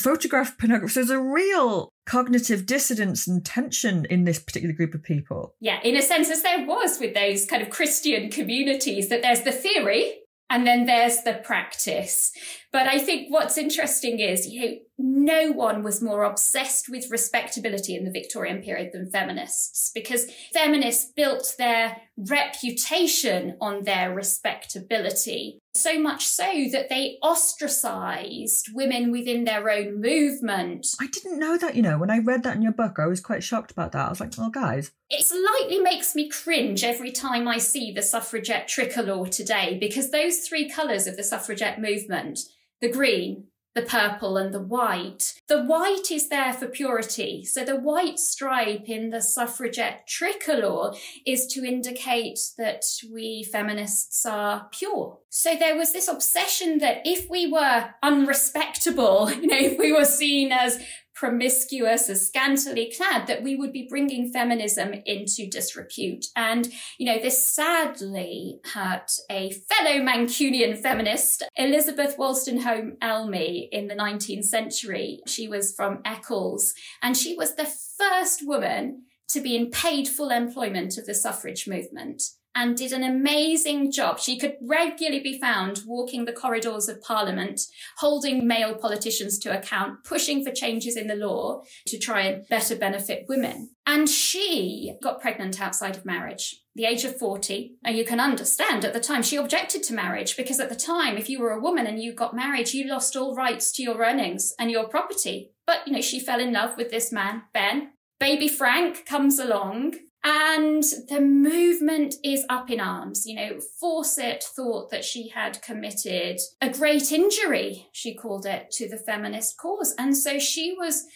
photographed 0.01 0.59
pornography. 0.59 0.93
So 0.93 1.01
there's 1.01 1.11
a 1.11 1.21
real 1.21 1.89
cognitive 2.05 2.67
dissonance 2.67 3.29
and 3.29 3.45
tension 3.45 4.05
in 4.07 4.25
this 4.25 4.39
particular 4.39 4.75
group 4.75 4.95
of 4.95 5.03
people. 5.03 5.55
Yeah, 5.61 5.81
in 5.83 5.97
a 5.97 6.03
sense, 6.03 6.31
as 6.31 6.43
there 6.43 6.67
was 6.67 6.99
with 6.99 7.15
those 7.15 7.47
kind 7.47 7.63
of 7.63 7.71
Christian 7.71 8.31
communities, 8.31 9.09
that 9.09 9.23
there's 9.23 9.43
the 9.43 9.53
theory 9.53 10.19
and 10.51 10.67
then 10.67 10.85
there's 10.85 11.23
the 11.23 11.35
practice. 11.35 12.33
But 12.73 12.87
I 12.87 12.99
think 12.99 13.31
what's 13.31 13.59
interesting 13.59 14.19
is, 14.19 14.47
you 14.47 14.61
know, 14.61 14.77
no 14.99 15.51
one 15.53 15.83
was 15.83 16.01
more 16.01 16.23
obsessed 16.23 16.89
with 16.89 17.11
respectability 17.11 17.95
in 17.95 18.05
the 18.05 18.11
Victorian 18.11 18.63
period 18.63 18.93
than 18.93 19.11
feminists 19.11 19.91
because 19.95 20.31
feminists 20.55 21.11
built 21.15 21.55
their 21.59 21.99
reputation 22.17 23.57
on 23.61 23.85
their 23.85 24.15
respectability. 24.15 25.59
So 25.75 25.99
much 25.99 26.27
so 26.27 26.67
that 26.73 26.89
they 26.89 27.19
ostracized 27.23 28.69
women 28.73 29.11
within 29.11 29.45
their 29.45 29.69
own 29.69 30.01
movement. 30.01 30.87
I 31.01 31.09
didn't 31.09 31.39
know 31.39 31.59
that, 31.59 31.75
you 31.75 31.83
know, 31.83 31.99
when 31.99 32.11
I 32.11 32.19
read 32.19 32.43
that 32.45 32.57
in 32.57 32.63
your 32.63 32.73
book, 32.73 32.99
I 32.99 33.07
was 33.07 33.21
quite 33.21 33.43
shocked 33.43 33.71
about 33.71 33.93
that. 33.93 34.07
I 34.07 34.11
was 34.11 34.21
like, 34.21 34.33
oh, 34.39 34.51
guys. 34.51 34.93
It 35.11 35.27
slightly 35.27 35.81
makes 35.81 36.15
me 36.15 36.29
cringe 36.29 36.85
every 36.85 37.11
time 37.11 37.49
I 37.49 37.59
see 37.59 37.93
the 37.93 38.03
suffragette 38.03 38.69
tricolour 38.69 39.27
today 39.29 39.77
because 39.79 40.11
those 40.11 40.39
three 40.39 40.71
colours 40.71 41.07
of 41.07 41.17
the 41.17 41.25
suffragette 41.25 41.81
movement 41.81 42.39
the 42.83 42.91
green, 42.91 43.45
the 43.75 43.83
purple 43.83 44.37
and 44.37 44.53
the 44.53 44.61
white. 44.61 45.35
The 45.49 45.63
white 45.63 46.11
is 46.11 46.29
there 46.29 46.53
for 46.53 46.67
purity. 46.67 47.45
So 47.45 47.65
the 47.65 47.77
white 47.77 48.19
stripe 48.19 48.89
in 48.89 49.11
the 49.11 49.23
suffragette 49.23 50.07
tricolour 50.07 50.95
is 51.27 51.47
to 51.49 51.65
indicate 51.65 52.39
that 52.59 52.85
we 53.11 53.45
feminists 53.45 54.27
are 54.27 54.69
pure. 54.73 55.19
So 55.31 55.57
there 55.57 55.77
was 55.77 55.93
this 55.93 56.09
obsession 56.09 56.79
that 56.79 57.01
if 57.07 57.31
we 57.31 57.51
were 57.51 57.91
unrespectable, 58.03 59.31
you 59.41 59.47
know, 59.47 59.57
if 59.57 59.79
we 59.79 59.93
were 59.93 60.05
seen 60.05 60.53
as 60.53 60.85
promiscuous, 61.23 62.11
as 62.11 62.27
scantily 62.27 62.93
clad, 62.97 63.29
that 63.29 63.45
we 63.45 63.55
would 63.55 63.73
be 63.73 63.87
bringing 63.89 64.33
feminism 64.33 64.93
into 65.07 65.49
disrepute. 65.49 66.27
And, 66.35 66.69
you 66.99 67.07
know, 67.07 67.21
this 67.21 67.47
sadly 67.47 68.59
hurt 68.75 69.09
a 69.31 69.53
fellow 69.53 70.01
Mancunian 70.01 70.77
feminist, 70.77 71.45
Elizabeth 71.55 72.17
Wolstenholme 72.17 72.97
Elmy, 73.01 73.69
in 73.71 73.87
the 73.87 73.95
19th 73.95 74.47
century. 74.47 75.21
She 75.29 75.47
was 75.47 75.73
from 75.73 76.01
Eccles, 76.05 76.75
and 77.03 77.17
she 77.17 77.37
was 77.37 77.55
the 77.55 77.73
first 77.97 78.45
woman 78.45 79.03
to 79.29 79.41
be 79.41 79.55
in 79.55 79.71
paid 79.71 80.09
full 80.09 80.31
employment 80.31 80.99
of 80.99 81.07
the 81.07 81.15
suffrage 81.15 81.69
movement 81.69 82.21
and 82.55 82.77
did 82.77 82.93
an 82.93 83.03
amazing 83.03 83.91
job. 83.91 84.19
She 84.19 84.39
could 84.39 84.57
regularly 84.61 85.21
be 85.21 85.41
found 85.41 85.83
walking 85.87 86.25
the 86.25 86.33
corridors 86.33 86.89
of 86.89 87.03
Parliament, 87.03 87.61
holding 87.99 88.47
male 88.47 88.75
politicians 88.75 89.39
to 89.41 89.57
account, 89.57 90.05
pushing 90.05 90.45
for 90.45 90.53
changes 90.53 90.97
in 90.97 91.07
the 91.07 91.15
law 91.15 91.63
to 91.87 91.99
try 91.99 92.23
and 92.23 92.49
better 92.49 92.77
benefit 92.77 93.27
women. 93.29 93.71
And 93.87 94.09
she 94.09 94.95
got 95.03 95.21
pregnant 95.21 95.61
outside 95.61 95.97
of 95.97 96.05
marriage, 96.05 96.63
the 96.75 96.85
age 96.85 97.05
of 97.05 97.19
40. 97.19 97.77
And 97.85 97.97
you 97.97 98.05
can 98.05 98.21
understand 98.21 98.85
at 98.85 98.93
the 98.93 99.01
time 99.01 99.23
she 99.23 99.37
objected 99.37 99.83
to 99.85 99.95
marriage 99.95 100.37
because 100.37 100.61
at 100.61 100.69
the 100.69 100.77
time, 100.77 101.17
if 101.17 101.29
you 101.29 101.41
were 101.41 101.51
a 101.51 101.61
woman 101.61 101.87
and 101.87 102.01
you 102.01 102.15
got 102.15 102.37
married, 102.37 102.73
you 102.73 102.87
lost 102.87 103.17
all 103.17 103.35
rights 103.35 103.73
to 103.73 103.83
your 103.83 104.01
earnings 104.03 104.53
and 104.59 104.71
your 104.71 104.89
property. 104.89 105.51
But, 105.67 105.87
you 105.87 105.93
know, 105.93 106.01
she 106.01 106.21
fell 106.21 106.41
in 106.41 106.53
love 106.53 106.77
with 106.77 106.91
this 106.91 107.11
man, 107.11 107.43
Ben. 107.53 107.93
Baby 108.21 108.47
Frank 108.47 109.05
comes 109.05 109.41
along 109.41 109.95
and 110.25 110.85
the 111.09 111.21
movement 111.21 112.15
is 112.23 112.45
up 112.49 112.71
in 112.71 112.81
arms. 112.81 113.27
You 113.27 113.37
know, 113.37 113.61
Fawcett 113.81 114.45
thought 114.45 114.91
that 114.91 115.05
she 115.05 115.29
had 115.29 115.61
committed 115.63 116.39
a 116.61 116.71
great 116.71 117.11
injury, 117.11 117.89
she 117.93 118.15
called 118.15 118.47
it, 118.47 118.71
to 118.73 118.89
the 118.89 118.99
feminist 118.99 119.57
cause. 119.59 119.95
And 119.99 120.17
so 120.17 120.39
she 120.39 120.75
was 120.79 121.07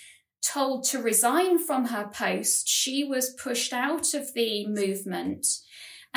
told 0.43 0.85
to 0.85 1.01
resign 1.01 1.59
from 1.59 1.87
her 1.87 2.09
post. 2.13 2.69
She 2.69 3.05
was 3.05 3.31
pushed 3.31 3.73
out 3.73 4.13
of 4.15 4.35
the 4.35 4.67
movement. 4.67 5.47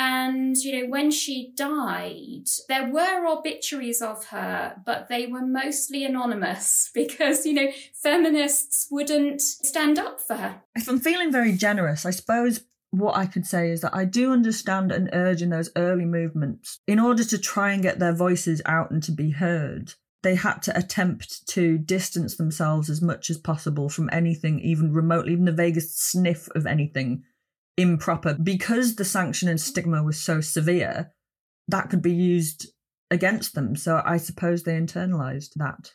And, 0.02 0.56
you 0.56 0.80
know, 0.80 0.88
when 0.88 1.10
she 1.10 1.52
died, 1.54 2.46
there 2.68 2.90
were 2.90 3.26
obituaries 3.26 4.00
of 4.00 4.24
her, 4.26 4.76
but 4.86 5.08
they 5.08 5.26
were 5.26 5.44
mostly 5.44 6.04
anonymous 6.04 6.90
because, 6.94 7.44
you 7.44 7.52
know, 7.52 7.70
feminists 8.02 8.88
wouldn't 8.90 9.42
stand 9.42 9.98
up 9.98 10.18
for 10.18 10.36
her. 10.36 10.62
If 10.74 10.88
I'm 10.88 11.00
feeling 11.00 11.30
very 11.30 11.52
generous, 11.52 12.06
I 12.06 12.10
suppose 12.10 12.60
what 12.90 13.16
I 13.16 13.26
could 13.26 13.46
say 13.46 13.70
is 13.70 13.82
that 13.82 13.94
I 13.94 14.04
do 14.04 14.32
understand 14.32 14.90
an 14.90 15.10
urge 15.12 15.42
in 15.42 15.50
those 15.50 15.70
early 15.76 16.04
movements. 16.04 16.80
In 16.86 16.98
order 16.98 17.24
to 17.24 17.38
try 17.38 17.72
and 17.72 17.82
get 17.82 17.98
their 17.98 18.14
voices 18.14 18.60
out 18.66 18.90
and 18.90 19.02
to 19.04 19.12
be 19.12 19.30
heard, 19.30 19.94
they 20.22 20.34
had 20.34 20.60
to 20.62 20.76
attempt 20.76 21.46
to 21.48 21.78
distance 21.78 22.36
themselves 22.36 22.90
as 22.90 23.00
much 23.00 23.30
as 23.30 23.38
possible 23.38 23.88
from 23.88 24.10
anything, 24.12 24.60
even 24.60 24.92
remotely, 24.92 25.32
even 25.32 25.44
the 25.44 25.52
vaguest 25.52 26.02
sniff 26.02 26.48
of 26.54 26.66
anything 26.66 27.22
improper. 27.76 28.34
Because 28.34 28.96
the 28.96 29.04
sanction 29.04 29.48
and 29.48 29.60
stigma 29.60 30.02
was 30.02 30.20
so 30.20 30.40
severe, 30.40 31.12
that 31.68 31.90
could 31.90 32.02
be 32.02 32.12
used 32.12 32.66
against 33.10 33.54
them. 33.54 33.76
So 33.76 34.02
I 34.04 34.16
suppose 34.18 34.62
they 34.62 34.78
internalized 34.78 35.54
that. 35.56 35.92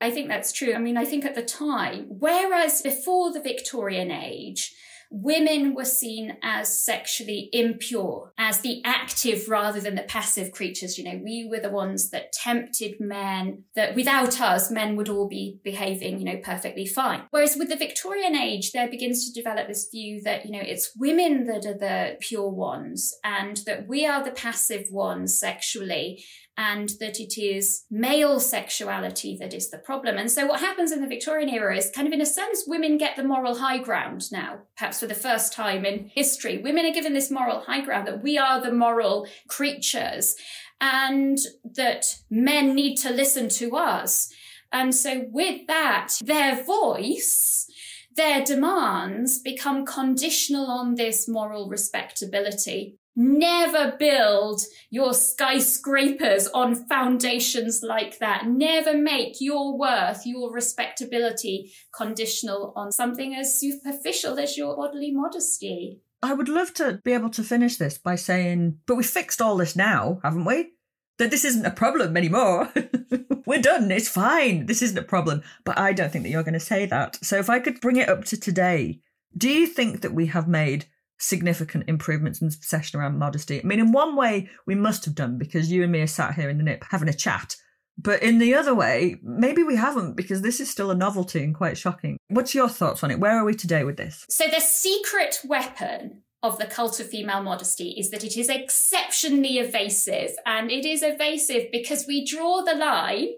I 0.00 0.10
think 0.10 0.28
that's 0.28 0.52
true. 0.52 0.74
I 0.74 0.78
mean, 0.78 0.96
I 0.96 1.04
think 1.04 1.24
at 1.24 1.34
the 1.34 1.42
time, 1.42 2.06
whereas 2.08 2.82
before 2.82 3.32
the 3.32 3.40
Victorian 3.40 4.10
age, 4.10 4.72
women 5.10 5.74
were 5.74 5.84
seen 5.84 6.36
as 6.42 6.82
sexually 6.82 7.48
impure, 7.52 8.32
as 8.38 8.60
the 8.60 8.82
active 8.84 9.48
rather 9.48 9.80
than 9.80 9.94
the 9.94 10.02
passive 10.02 10.52
creatures. 10.52 10.98
You 10.98 11.04
know, 11.04 11.20
we 11.22 11.48
were 11.48 11.60
the 11.60 11.70
ones 11.70 12.10
that 12.10 12.32
tempted 12.32 13.00
men, 13.00 13.64
that 13.74 13.94
without 13.94 14.40
us, 14.40 14.70
men 14.70 14.96
would 14.96 15.08
all 15.08 15.28
be 15.28 15.60
behaving, 15.62 16.18
you 16.18 16.24
know, 16.24 16.40
perfectly 16.42 16.86
fine. 16.86 17.22
Whereas 17.30 17.56
with 17.56 17.68
the 17.68 17.76
Victorian 17.76 18.36
age, 18.36 18.72
there 18.72 18.88
begins 18.88 19.26
to 19.26 19.32
develop 19.32 19.68
this 19.68 19.88
view 19.90 20.20
that, 20.22 20.44
you 20.44 20.52
know, 20.52 20.62
it's 20.62 20.92
women 20.96 21.46
that 21.46 21.66
are 21.66 21.78
the 21.78 22.16
pure 22.20 22.50
ones 22.50 23.14
and 23.22 23.58
that 23.66 23.86
we 23.86 24.06
are 24.06 24.24
the 24.24 24.30
passive 24.30 24.86
ones 24.90 25.38
sexually 25.38 26.24
and 26.56 26.90
that 27.00 27.18
it 27.18 27.40
is 27.40 27.84
male 27.90 28.38
sexuality 28.38 29.36
that 29.40 29.52
is 29.52 29.70
the 29.70 29.78
problem. 29.78 30.16
And 30.16 30.30
so 30.30 30.46
what 30.46 30.60
happens 30.60 30.92
in 30.92 31.00
the 31.00 31.08
Victorian 31.08 31.48
era 31.48 31.76
is 31.76 31.90
kind 31.90 32.06
of 32.06 32.12
in 32.12 32.20
a 32.20 32.26
sense, 32.26 32.64
women 32.66 32.96
get 32.96 33.16
the 33.16 33.24
moral 33.24 33.56
high 33.56 33.78
ground 33.78 34.30
now, 34.30 34.60
perhaps 34.76 35.00
for 35.00 35.06
the 35.06 35.14
first 35.14 35.52
time 35.52 35.84
in 35.84 36.10
history. 36.14 36.58
Women 36.58 36.86
are 36.86 36.94
given 36.94 37.12
this 37.12 37.30
moral 37.30 37.60
high 37.60 37.80
ground 37.80 38.06
that 38.06 38.22
we 38.22 38.38
are 38.38 38.60
the 38.60 38.72
moral 38.72 39.26
creatures 39.48 40.36
and 40.80 41.38
that 41.64 42.04
men 42.30 42.74
need 42.74 42.96
to 42.96 43.10
listen 43.10 43.48
to 43.48 43.76
us. 43.76 44.32
And 44.72 44.94
so 44.94 45.26
with 45.30 45.66
that, 45.66 46.18
their 46.22 46.62
voice 46.64 47.68
their 48.16 48.44
demands 48.44 49.40
become 49.40 49.84
conditional 49.84 50.66
on 50.66 50.94
this 50.94 51.28
moral 51.28 51.68
respectability. 51.68 52.98
Never 53.16 53.96
build 53.96 54.62
your 54.90 55.14
skyscrapers 55.14 56.48
on 56.48 56.74
foundations 56.88 57.80
like 57.82 58.18
that. 58.18 58.46
Never 58.46 58.96
make 58.96 59.40
your 59.40 59.78
worth, 59.78 60.26
your 60.26 60.52
respectability 60.52 61.72
conditional 61.96 62.72
on 62.74 62.90
something 62.90 63.34
as 63.34 63.58
superficial 63.58 64.38
as 64.38 64.56
your 64.56 64.76
bodily 64.76 65.12
modesty. 65.12 66.00
I 66.22 66.32
would 66.32 66.48
love 66.48 66.74
to 66.74 67.00
be 67.04 67.12
able 67.12 67.30
to 67.30 67.44
finish 67.44 67.76
this 67.76 67.98
by 67.98 68.16
saying, 68.16 68.78
but 68.86 68.96
we 68.96 69.04
fixed 69.04 69.40
all 69.40 69.58
this 69.58 69.76
now, 69.76 70.20
haven't 70.24 70.46
we? 70.46 70.72
That 71.18 71.30
this 71.30 71.44
isn't 71.44 71.66
a 71.66 71.70
problem 71.70 72.16
anymore. 72.16 72.72
we're 73.46 73.60
done. 73.60 73.90
It's 73.92 74.08
fine. 74.08 74.66
This 74.66 74.82
isn't 74.82 74.98
a 74.98 75.02
problem. 75.02 75.42
But 75.64 75.78
I 75.78 75.92
don't 75.92 76.10
think 76.10 76.24
that 76.24 76.30
you're 76.30 76.42
going 76.42 76.54
to 76.54 76.60
say 76.60 76.86
that. 76.86 77.22
So 77.24 77.38
if 77.38 77.48
I 77.48 77.60
could 77.60 77.80
bring 77.80 77.96
it 77.96 78.08
up 78.08 78.24
to 78.24 78.40
today, 78.40 79.00
do 79.36 79.48
you 79.48 79.66
think 79.66 80.00
that 80.00 80.14
we 80.14 80.26
have 80.26 80.48
made 80.48 80.86
significant 81.18 81.88
improvements 81.88 82.40
in 82.40 82.48
the 82.48 82.56
session 82.60 83.00
around 83.00 83.18
modesty? 83.18 83.60
I 83.60 83.66
mean, 83.66 83.80
in 83.80 83.92
one 83.92 84.16
way, 84.16 84.48
we 84.66 84.74
must 84.74 85.04
have 85.04 85.14
done 85.14 85.38
because 85.38 85.70
you 85.70 85.82
and 85.82 85.92
me 85.92 86.00
are 86.00 86.06
sat 86.06 86.34
here 86.34 86.48
in 86.48 86.58
the 86.58 86.64
nip 86.64 86.84
having 86.90 87.08
a 87.08 87.14
chat. 87.14 87.56
But 87.96 88.22
in 88.22 88.38
the 88.38 88.54
other 88.54 88.74
way, 88.74 89.20
maybe 89.22 89.62
we 89.62 89.76
haven't 89.76 90.16
because 90.16 90.42
this 90.42 90.58
is 90.58 90.68
still 90.68 90.90
a 90.90 90.96
novelty 90.96 91.44
and 91.44 91.54
quite 91.54 91.78
shocking. 91.78 92.16
What's 92.28 92.54
your 92.54 92.68
thoughts 92.68 93.04
on 93.04 93.10
it? 93.10 93.20
Where 93.20 93.38
are 93.38 93.44
we 93.44 93.54
today 93.54 93.84
with 93.84 93.96
this? 93.96 94.26
So, 94.28 94.46
the 94.48 94.60
secret 94.60 95.40
weapon 95.44 96.22
of 96.44 96.58
the 96.58 96.66
cult 96.66 97.00
of 97.00 97.08
female 97.08 97.42
modesty 97.42 97.90
is 97.90 98.10
that 98.10 98.22
it 98.22 98.36
is 98.36 98.50
exceptionally 98.50 99.58
evasive. 99.58 100.32
And 100.44 100.70
it 100.70 100.84
is 100.84 101.02
evasive 101.02 101.68
because 101.72 102.06
we 102.06 102.24
draw 102.26 102.62
the 102.62 102.74
line 102.74 103.28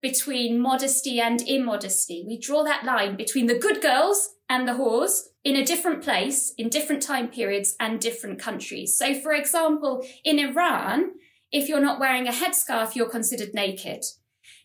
between 0.00 0.58
modesty 0.58 1.20
and 1.20 1.42
immodesty. 1.42 2.24
We 2.26 2.38
draw 2.38 2.64
that 2.64 2.84
line 2.84 3.16
between 3.16 3.46
the 3.46 3.58
good 3.58 3.82
girls 3.82 4.30
and 4.48 4.66
the 4.66 4.72
whores 4.72 5.20
in 5.46 5.54
a 5.54 5.64
different 5.64 6.02
place, 6.02 6.52
in 6.58 6.68
different 6.68 7.00
time 7.00 7.28
periods 7.28 7.76
and 7.78 8.00
different 8.00 8.36
countries. 8.36 8.98
So, 8.98 9.14
for 9.14 9.32
example, 9.32 10.04
in 10.24 10.40
Iran, 10.40 11.12
if 11.52 11.68
you're 11.68 11.80
not 11.80 12.00
wearing 12.00 12.26
a 12.26 12.32
headscarf, 12.32 12.96
you're 12.96 13.08
considered 13.08 13.54
naked. 13.54 14.02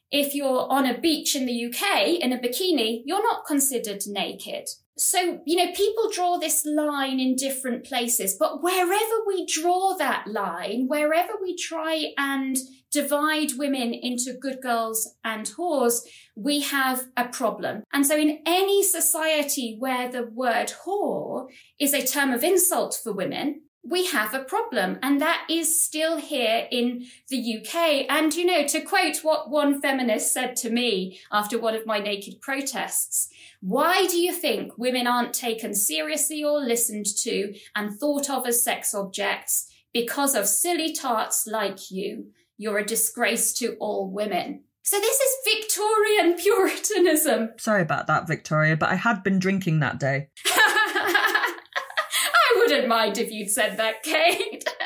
If 0.09 0.34
you're 0.34 0.65
on 0.71 0.88
a 0.88 0.99
beach 0.99 1.36
in 1.36 1.45
the 1.45 1.65
UK 1.65 2.19
in 2.19 2.34
a 2.34 2.39
bikini, 2.39 3.03
you're 3.05 3.21
not 3.21 3.45
considered 3.45 4.01
naked. 4.07 4.69
So, 4.97 5.41
you 5.45 5.55
know, 5.55 5.71
people 5.73 6.11
draw 6.11 6.37
this 6.37 6.65
line 6.65 7.19
in 7.19 7.35
different 7.35 7.85
places, 7.85 8.35
but 8.37 8.61
wherever 8.61 9.15
we 9.25 9.45
draw 9.45 9.95
that 9.97 10.27
line, 10.27 10.87
wherever 10.87 11.33
we 11.41 11.55
try 11.55 12.13
and 12.17 12.57
divide 12.91 13.53
women 13.57 13.93
into 13.93 14.33
good 14.33 14.61
girls 14.61 15.15
and 15.23 15.47
whores, 15.47 16.01
we 16.35 16.59
have 16.61 17.05
a 17.15 17.27
problem. 17.29 17.83
And 17.93 18.05
so 18.05 18.17
in 18.17 18.39
any 18.45 18.83
society 18.83 19.77
where 19.79 20.11
the 20.11 20.23
word 20.23 20.73
whore 20.85 21.47
is 21.79 21.93
a 21.93 22.05
term 22.05 22.31
of 22.31 22.43
insult 22.43 22.99
for 23.01 23.13
women, 23.13 23.61
we 23.83 24.05
have 24.07 24.33
a 24.33 24.43
problem. 24.43 24.99
And 25.01 25.19
that 25.21 25.47
is 25.49 25.83
still 25.83 26.17
here 26.17 26.67
in 26.71 27.05
the 27.29 27.57
UK. 27.57 28.05
And, 28.09 28.33
you 28.35 28.45
know, 28.45 28.67
to 28.67 28.81
quote 28.81 29.23
what 29.23 29.49
one 29.49 29.81
feminist 29.81 30.33
said 30.33 30.55
to 30.57 30.69
me 30.69 31.19
after 31.31 31.57
one 31.57 31.75
of 31.75 31.87
my 31.87 31.99
naked 31.99 32.41
protests, 32.41 33.29
why 33.62 34.07
do 34.07 34.18
you 34.18 34.34
think 34.34 34.76
women 34.78 35.05
aren't 35.05 35.36
taken 35.36 35.76
seriously 35.76 36.43
or 36.43 36.59
listened 36.59 37.05
to 37.22 37.53
and 37.76 37.97
thought 37.97 38.28
of 38.30 38.47
as 38.47 38.64
sex 38.64 38.95
objects? 38.95 39.72
Because 39.93 40.36
of 40.36 40.47
silly 40.47 40.93
tarts 40.93 41.45
like 41.45 41.91
you. 41.91 42.32
You're 42.57 42.80
a 42.80 42.86
disgrace 42.86 43.53
to 43.55 43.76
all 43.80 44.09
women. 44.09 44.64
So 44.82 44.99
this 44.99 45.20
is 45.20 45.53
Victorian 45.53 46.38
Puritanism. 46.38 47.51
Sorry 47.57 47.84
about 47.84 48.07
that, 48.07 48.28
Victoria, 48.28 48.76
but 48.76 48.89
I 48.89 48.95
had 48.95 49.24
been 49.24 49.38
drinking 49.38 49.80
that 49.82 49.99
day. 49.99 50.30
I 50.47 51.53
wouldn't 52.55 52.88
mind 52.88 53.20
if 53.20 53.32
you'd 53.32 53.51
said 53.51 53.78
that, 53.78 54.01
Kate. 54.01 54.68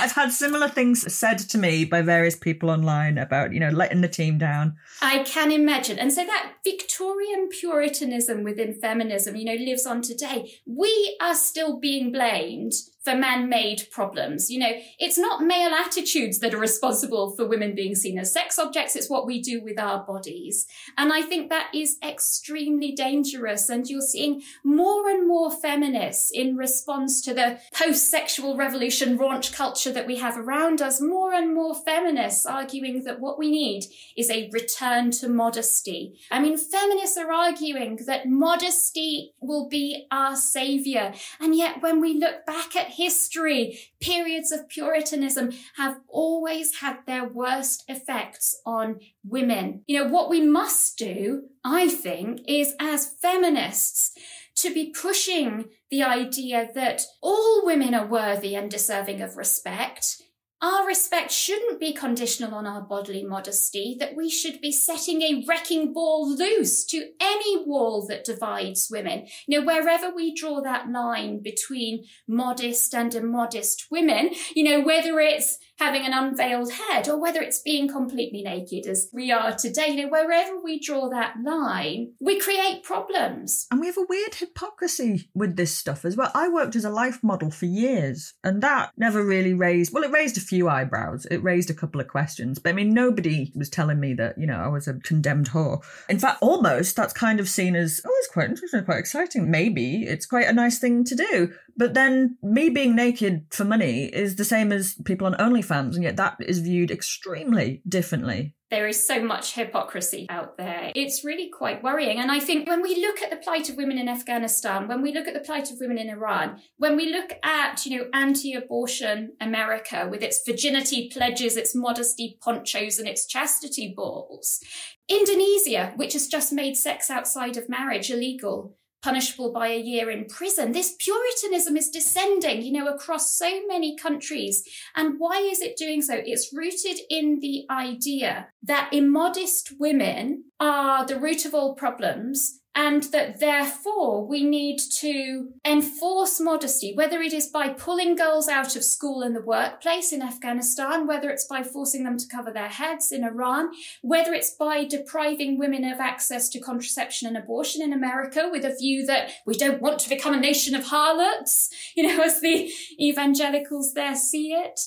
I've 0.00 0.12
had 0.12 0.32
similar 0.32 0.68
things 0.68 1.12
said 1.12 1.38
to 1.38 1.58
me 1.58 1.84
by 1.84 2.02
various 2.02 2.36
people 2.36 2.70
online 2.70 3.18
about, 3.18 3.52
you 3.52 3.60
know, 3.60 3.70
letting 3.70 4.00
the 4.00 4.08
team 4.08 4.38
down. 4.38 4.76
I 5.00 5.20
can 5.24 5.52
imagine. 5.52 5.98
And 5.98 6.12
so 6.12 6.24
that 6.24 6.54
Victorian 6.64 7.48
Puritanism 7.48 8.42
within 8.44 8.74
feminism, 8.74 9.36
you 9.36 9.44
know, 9.44 9.54
lives 9.54 9.86
on 9.86 10.02
today. 10.02 10.58
We 10.66 11.16
are 11.20 11.34
still 11.34 11.78
being 11.78 12.12
blamed 12.12 12.72
for 13.06 13.14
man-made 13.14 13.86
problems. 13.92 14.50
You 14.50 14.58
know, 14.58 14.72
it's 14.98 15.16
not 15.16 15.44
male 15.44 15.72
attitudes 15.72 16.40
that 16.40 16.52
are 16.52 16.58
responsible 16.58 17.30
for 17.30 17.46
women 17.46 17.72
being 17.76 17.94
seen 17.94 18.18
as 18.18 18.32
sex 18.32 18.58
objects. 18.58 18.96
It's 18.96 19.08
what 19.08 19.26
we 19.26 19.40
do 19.40 19.62
with 19.62 19.78
our 19.78 20.04
bodies. 20.04 20.66
And 20.98 21.12
I 21.12 21.22
think 21.22 21.48
that 21.48 21.68
is 21.72 21.98
extremely 22.04 22.90
dangerous. 22.90 23.68
And 23.68 23.88
you're 23.88 24.00
seeing 24.00 24.42
more 24.64 25.08
and 25.08 25.28
more 25.28 25.52
feminists 25.52 26.32
in 26.34 26.56
response 26.56 27.22
to 27.22 27.32
the 27.32 27.60
post-sexual 27.72 28.56
revolution 28.56 29.16
raunch 29.16 29.54
culture 29.54 29.92
that 29.92 30.08
we 30.08 30.16
have 30.16 30.36
around 30.36 30.82
us, 30.82 31.00
more 31.00 31.32
and 31.32 31.54
more 31.54 31.76
feminists 31.76 32.44
arguing 32.44 33.04
that 33.04 33.20
what 33.20 33.38
we 33.38 33.52
need 33.52 33.84
is 34.16 34.30
a 34.30 34.50
return 34.52 35.12
to 35.12 35.28
modesty. 35.28 36.18
I 36.32 36.40
mean, 36.40 36.58
feminists 36.58 37.16
are 37.16 37.30
arguing 37.30 38.00
that 38.06 38.28
modesty 38.28 39.32
will 39.40 39.68
be 39.68 40.08
our 40.10 40.34
savior. 40.34 41.14
And 41.38 41.54
yet 41.54 41.82
when 41.82 42.00
we 42.00 42.18
look 42.18 42.44
back 42.46 42.74
at 42.74 42.95
history, 42.96 43.78
periods 44.00 44.50
of 44.50 44.68
Puritanism 44.68 45.52
have 45.76 46.00
always 46.08 46.76
had 46.76 46.98
their 47.06 47.28
worst 47.28 47.84
effects 47.88 48.60
on 48.64 49.00
women. 49.24 49.82
You 49.86 50.02
know, 50.02 50.10
what 50.10 50.30
we 50.30 50.40
must 50.40 50.98
do, 50.98 51.44
I 51.64 51.88
think, 51.88 52.40
is 52.48 52.74
as 52.80 53.14
feminists, 53.20 54.12
to 54.56 54.72
be 54.72 54.90
pushing 54.90 55.66
the 55.90 56.02
idea 56.02 56.68
that 56.74 57.02
all 57.22 57.64
women 57.64 57.94
are 57.94 58.06
worthy 58.06 58.54
and 58.54 58.70
deserving 58.70 59.20
of 59.20 59.36
respect 59.36 60.22
our 60.62 60.86
respect 60.86 61.30
shouldn't 61.30 61.78
be 61.78 61.92
conditional 61.92 62.54
on 62.54 62.66
our 62.66 62.80
bodily 62.80 63.22
modesty, 63.22 63.96
that 64.00 64.16
we 64.16 64.30
should 64.30 64.60
be 64.60 64.72
setting 64.72 65.22
a 65.22 65.44
wrecking 65.46 65.92
ball 65.92 66.34
loose 66.34 66.84
to 66.86 67.10
any 67.20 67.64
wall 67.64 68.06
that 68.06 68.24
divides 68.24 68.88
women. 68.90 69.26
You 69.46 69.60
know, 69.60 69.66
wherever 69.66 70.10
we 70.10 70.34
draw 70.34 70.62
that 70.62 70.90
line 70.90 71.42
between 71.42 72.04
modest 72.26 72.94
and 72.94 73.14
immodest 73.14 73.86
women, 73.90 74.30
you 74.54 74.64
know, 74.64 74.80
whether 74.80 75.20
it's 75.20 75.58
having 75.78 76.06
an 76.06 76.12
unveiled 76.12 76.72
head 76.72 77.08
or 77.08 77.20
whether 77.20 77.40
it's 77.40 77.60
being 77.60 77.88
completely 77.88 78.42
naked 78.42 78.86
as 78.86 79.08
we 79.12 79.30
are 79.30 79.54
today, 79.54 79.88
you 79.88 80.02
know, 80.02 80.08
wherever 80.08 80.60
we 80.62 80.80
draw 80.80 81.08
that 81.08 81.34
line, 81.44 82.12
we 82.20 82.38
create 82.38 82.82
problems. 82.82 83.66
And 83.70 83.80
we 83.80 83.86
have 83.86 83.98
a 83.98 84.06
weird 84.08 84.34
hypocrisy 84.34 85.30
with 85.34 85.56
this 85.56 85.76
stuff 85.76 86.04
as 86.04 86.16
well. 86.16 86.30
I 86.34 86.48
worked 86.48 86.76
as 86.76 86.84
a 86.84 86.90
life 86.90 87.22
model 87.22 87.50
for 87.50 87.66
years 87.66 88.34
and 88.42 88.62
that 88.62 88.90
never 88.96 89.24
really 89.24 89.54
raised, 89.54 89.92
well, 89.92 90.04
it 90.04 90.10
raised 90.10 90.36
a 90.36 90.40
few 90.40 90.68
eyebrows. 90.68 91.26
It 91.30 91.42
raised 91.42 91.70
a 91.70 91.74
couple 91.74 92.00
of 92.00 92.08
questions. 92.08 92.58
But 92.58 92.70
I 92.70 92.72
mean, 92.72 92.94
nobody 92.94 93.52
was 93.54 93.68
telling 93.68 94.00
me 94.00 94.14
that, 94.14 94.38
you 94.38 94.46
know, 94.46 94.58
I 94.58 94.68
was 94.68 94.88
a 94.88 94.94
condemned 94.94 95.50
whore. 95.50 95.84
In 96.08 96.18
fact, 96.18 96.38
almost 96.40 96.96
that's 96.96 97.12
kind 97.12 97.40
of 97.40 97.48
seen 97.48 97.76
as, 97.76 98.00
oh, 98.06 98.14
it's 98.18 98.32
quite 98.32 98.48
interesting, 98.48 98.84
quite 98.84 98.98
exciting. 98.98 99.50
Maybe 99.50 100.04
it's 100.04 100.26
quite 100.26 100.46
a 100.46 100.52
nice 100.52 100.78
thing 100.78 101.04
to 101.04 101.14
do. 101.14 101.52
But 101.76 101.94
then 101.94 102.38
me 102.42 102.70
being 102.70 102.96
naked 102.96 103.46
for 103.50 103.64
money 103.64 104.06
is 104.06 104.36
the 104.36 104.44
same 104.44 104.72
as 104.72 104.96
people 105.04 105.26
on 105.26 105.34
OnlyFans, 105.34 105.65
and 105.70 106.04
yet 106.04 106.16
that 106.16 106.36
is 106.40 106.60
viewed 106.60 106.90
extremely 106.90 107.82
differently. 107.88 108.54
There 108.68 108.88
is 108.88 109.06
so 109.06 109.22
much 109.22 109.54
hypocrisy 109.54 110.26
out 110.28 110.56
there. 110.56 110.90
It's 110.96 111.24
really 111.24 111.48
quite 111.48 111.84
worrying. 111.84 112.18
And 112.18 112.32
I 112.32 112.40
think 112.40 112.68
when 112.68 112.82
we 112.82 112.96
look 112.96 113.22
at 113.22 113.30
the 113.30 113.36
plight 113.36 113.68
of 113.70 113.76
women 113.76 113.96
in 113.96 114.08
Afghanistan, 114.08 114.88
when 114.88 115.02
we 115.02 115.12
look 115.12 115.28
at 115.28 115.34
the 115.34 115.40
plight 115.40 115.70
of 115.70 115.78
women 115.78 115.98
in 115.98 116.10
Iran, 116.10 116.60
when 116.76 116.96
we 116.96 117.12
look 117.12 117.34
at, 117.44 117.86
you 117.86 117.96
know, 117.96 118.06
anti-abortion 118.12 119.34
America 119.40 120.08
with 120.10 120.20
its 120.20 120.42
virginity 120.44 121.08
pledges, 121.12 121.56
its 121.56 121.76
modesty 121.76 122.38
ponchos 122.42 122.98
and 122.98 123.06
its 123.06 123.24
chastity 123.24 123.94
balls, 123.96 124.60
Indonesia, 125.08 125.92
which 125.94 126.14
has 126.14 126.26
just 126.26 126.52
made 126.52 126.76
sex 126.76 127.08
outside 127.08 127.56
of 127.56 127.68
marriage 127.68 128.10
illegal, 128.10 128.76
punishable 129.02 129.52
by 129.52 129.68
a 129.68 129.80
year 129.80 130.10
in 130.10 130.26
prison. 130.26 130.72
This 130.72 130.96
Puritanism 130.98 131.76
is 131.76 131.90
descending, 131.90 132.62
you 132.62 132.72
know, 132.72 132.88
across 132.88 133.36
so 133.36 133.66
many 133.66 133.96
countries. 133.96 134.64
And 134.94 135.14
why 135.18 135.38
is 135.38 135.60
it 135.60 135.76
doing 135.76 136.02
so? 136.02 136.14
It's 136.24 136.52
rooted 136.52 137.00
in 137.10 137.40
the 137.40 137.64
idea 137.70 138.48
that 138.62 138.92
immodest 138.92 139.72
women 139.78 140.44
are 140.58 141.06
the 141.06 141.18
root 141.18 141.44
of 141.44 141.54
all 141.54 141.74
problems 141.74 142.60
and 142.76 143.04
that 143.04 143.40
therefore 143.40 144.26
we 144.26 144.44
need 144.44 144.78
to 144.78 145.48
enforce 145.64 146.38
modesty, 146.38 146.94
whether 146.94 147.22
it 147.22 147.32
is 147.32 147.46
by 147.46 147.70
pulling 147.70 148.14
girls 148.14 148.48
out 148.48 148.76
of 148.76 148.84
school 148.84 149.22
and 149.22 149.34
the 149.34 149.40
workplace 149.40 150.12
in 150.12 150.20
Afghanistan, 150.20 151.06
whether 151.06 151.30
it's 151.30 151.46
by 151.46 151.62
forcing 151.62 152.04
them 152.04 152.18
to 152.18 152.28
cover 152.28 152.52
their 152.52 152.68
heads 152.68 153.10
in 153.10 153.24
Iran, 153.24 153.70
whether 154.02 154.34
it's 154.34 154.50
by 154.50 154.84
depriving 154.84 155.58
women 155.58 155.84
of 155.84 156.00
access 156.00 156.50
to 156.50 156.60
contraception 156.60 157.26
and 157.26 157.38
abortion 157.38 157.80
in 157.80 157.94
America 157.94 158.48
with 158.52 158.64
a 158.64 158.76
view 158.76 159.06
that 159.06 159.30
we 159.46 159.54
don't 159.54 159.80
want 159.80 159.98
to 160.00 160.10
become 160.10 160.34
a 160.34 160.40
nation 160.40 160.74
of 160.74 160.84
harlots, 160.84 161.70
you 161.96 162.06
know, 162.06 162.22
as 162.22 162.42
the 162.42 162.70
evangelicals 163.00 163.94
there 163.94 164.14
see 164.14 164.52
it. 164.52 164.78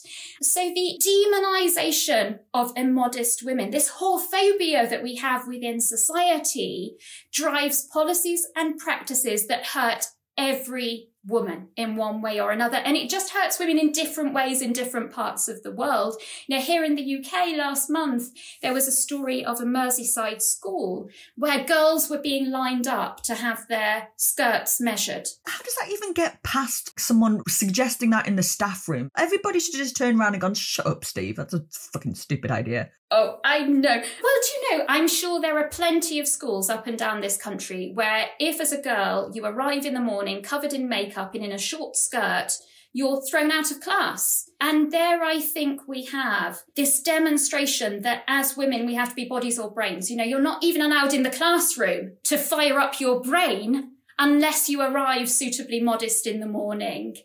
So 0.44 0.72
the 0.76 1.02
demonization 1.04 2.40
of 2.54 2.72
immodest 2.76 3.44
women, 3.44 3.72
this 3.72 3.94
whorephobia 3.94 4.88
that 4.88 5.02
we 5.02 5.16
have 5.16 5.48
within 5.48 5.80
society 5.80 6.98
drives 7.32 7.79
policies 7.86 8.48
and 8.56 8.78
practices 8.78 9.48
that 9.48 9.68
hurt 9.68 10.06
every 10.38 11.10
woman 11.28 11.68
in 11.76 11.98
one 11.98 12.22
way 12.22 12.40
or 12.40 12.52
another. 12.52 12.78
And 12.78 12.96
it 12.96 13.10
just 13.10 13.34
hurts 13.34 13.60
women 13.60 13.78
in 13.78 13.92
different 13.92 14.34
ways 14.34 14.62
in 14.62 14.72
different 14.72 15.12
parts 15.12 15.48
of 15.50 15.64
the 15.64 15.72
world. 15.72 16.16
Now, 16.48 16.62
here 16.62 16.84
in 16.84 16.96
the 16.96 17.18
UK 17.18 17.58
last 17.58 17.90
month, 17.90 18.30
there 18.62 18.74
was 18.74 18.88
a 18.88 18.92
story 18.92 19.44
of 19.44 19.60
a 19.60 19.66
Merseyside 19.66 20.42
school 20.42 21.10
where 21.36 21.66
girls 21.66 22.10
were 22.10 22.22
being 22.22 22.50
lined 22.50 22.88
up 22.88 23.22
to 23.24 23.36
have 23.36 23.68
their 23.68 24.10
skirts 24.16 24.80
measured. 24.80 25.28
How 25.46 25.62
does 25.62 25.76
that 25.76 25.92
even 25.92 26.14
get 26.14 26.42
past 26.44 26.98
someone 26.98 27.42
suggesting 27.48 28.10
that 28.12 28.28
in 28.28 28.38
the 28.38 28.44
staff 28.44 28.88
room? 28.88 29.10
Everybody 29.18 29.60
should 29.60 29.76
just 29.76 29.98
turn 29.98 30.20
around 30.20 30.34
and 30.34 30.42
gone, 30.42 30.54
shut 30.54 30.88
up, 30.88 31.04
Steve. 31.04 31.36
That's 31.36 31.54
a 31.54 31.66
fucking 31.70 32.16
stupid 32.16 32.50
idea. 32.50 32.92
Oh, 33.12 33.40
I 33.44 33.64
know. 33.64 33.90
Well, 33.90 34.02
do 34.04 34.48
you 34.54 34.78
know, 34.78 34.86
I'm 34.88 35.08
sure 35.08 35.42
there 35.42 35.58
are 35.58 35.68
plenty 35.68 36.20
of 36.20 36.28
schools 36.28 36.70
up 36.70 36.86
and 36.86 36.98
down 36.98 37.22
this 37.22 37.38
country 37.38 37.92
where 37.94 38.28
if 38.40 38.62
as 38.62 38.72
a 38.72 38.82
girl 38.82 39.32
you 39.34 39.46
arrive 39.46 39.86
in 39.86 39.96
the 39.96 40.00
morning 40.00 40.44
covered 40.44 40.74
in 40.74 40.88
makeup 40.88 41.34
and 41.34 41.44
in 41.44 41.52
a 41.52 41.58
short 41.58 41.96
skirt, 41.96 42.50
you're 42.94 43.22
thrown 43.22 43.52
out 43.52 43.72
of 43.72 43.82
class. 43.82 44.50
And 44.62 44.92
there 44.92 45.24
I 45.24 45.40
think 45.40 45.88
we 45.88 46.06
have 46.06 46.62
this 46.76 47.02
demonstration 47.02 48.04
that 48.04 48.24
as 48.28 48.58
women 48.58 48.86
we 48.86 48.96
have 48.96 49.10
to 49.10 49.16
be 49.16 49.26
bodies 49.26 49.58
or 49.58 49.72
brains. 49.72 50.12
You 50.12 50.18
know, 50.18 50.24
you're 50.24 50.40
not 50.40 50.64
even 50.64 50.82
allowed 50.82 51.14
in 51.14 51.24
the 51.24 51.30
classroom 51.32 52.14
to 52.26 52.38
fire 52.38 52.80
up 52.80 53.00
your 53.00 53.22
brain 53.22 53.94
unless 54.20 54.68
you 54.68 54.82
arrive 54.82 55.30
suitably 55.30 55.80
modest 55.80 56.28
in 56.28 56.42
the 56.42 56.46
morning. 56.46 57.16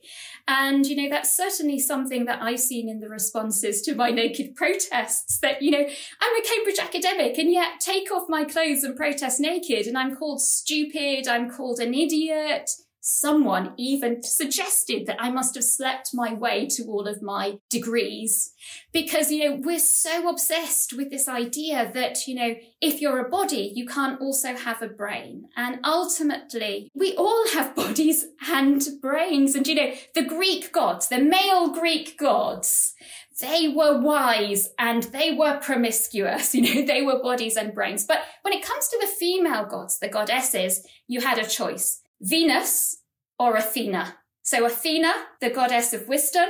And, 0.46 0.86
you 0.86 0.94
know, 0.94 1.08
that's 1.10 1.36
certainly 1.36 1.80
something 1.80 2.26
that 2.26 2.40
I've 2.40 2.60
seen 2.60 2.88
in 2.88 3.00
the 3.00 3.08
responses 3.08 3.82
to 3.82 3.94
my 3.94 4.10
naked 4.22 4.54
protests 4.54 5.38
that, 5.38 5.60
you 5.60 5.72
know, 5.72 5.86
I'm 6.20 6.36
a 6.36 6.42
Cambridge 6.42 6.78
academic 6.78 7.36
and 7.36 7.50
yet 7.50 7.80
take 7.80 8.12
off 8.12 8.28
my 8.28 8.44
clothes 8.44 8.84
and 8.84 8.96
protest 8.96 9.40
naked 9.40 9.86
and 9.86 9.98
I'm 9.98 10.14
called 10.14 10.40
stupid, 10.40 11.26
I'm 11.26 11.50
called 11.50 11.80
an 11.80 11.94
idiot. 11.94 12.70
Someone 13.06 13.74
even 13.76 14.22
suggested 14.22 15.04
that 15.04 15.22
I 15.22 15.30
must 15.30 15.56
have 15.56 15.64
slept 15.64 16.14
my 16.14 16.32
way 16.32 16.66
to 16.68 16.84
all 16.84 17.06
of 17.06 17.20
my 17.20 17.58
degrees 17.68 18.54
because, 18.94 19.30
you 19.30 19.46
know, 19.46 19.60
we're 19.62 19.78
so 19.78 20.26
obsessed 20.26 20.94
with 20.94 21.10
this 21.10 21.28
idea 21.28 21.90
that, 21.92 22.26
you 22.26 22.34
know, 22.34 22.54
if 22.80 23.02
you're 23.02 23.18
a 23.18 23.28
body, 23.28 23.70
you 23.74 23.84
can't 23.84 24.22
also 24.22 24.56
have 24.56 24.80
a 24.80 24.88
brain. 24.88 25.50
And 25.54 25.80
ultimately, 25.84 26.90
we 26.94 27.14
all 27.16 27.46
have 27.52 27.76
bodies 27.76 28.24
and 28.48 28.82
brains. 29.02 29.54
And, 29.54 29.66
you 29.66 29.74
know, 29.74 29.92
the 30.14 30.24
Greek 30.24 30.72
gods, 30.72 31.08
the 31.08 31.18
male 31.18 31.74
Greek 31.74 32.18
gods, 32.18 32.94
they 33.38 33.68
were 33.68 34.00
wise 34.00 34.70
and 34.78 35.02
they 35.02 35.34
were 35.34 35.60
promiscuous. 35.60 36.54
You 36.64 36.74
know, 36.74 36.86
they 36.86 37.02
were 37.02 37.22
bodies 37.22 37.56
and 37.56 37.74
brains. 37.74 38.06
But 38.06 38.22
when 38.40 38.54
it 38.54 38.64
comes 38.64 38.88
to 38.88 38.98
the 38.98 39.08
female 39.08 39.66
gods, 39.66 39.98
the 39.98 40.08
goddesses, 40.08 40.86
you 41.06 41.20
had 41.20 41.38
a 41.38 41.46
choice. 41.46 42.00
Venus 42.24 43.02
or 43.38 43.54
Athena. 43.54 44.16
So 44.42 44.64
Athena, 44.64 45.12
the 45.42 45.50
goddess 45.50 45.92
of 45.92 46.08
wisdom, 46.08 46.48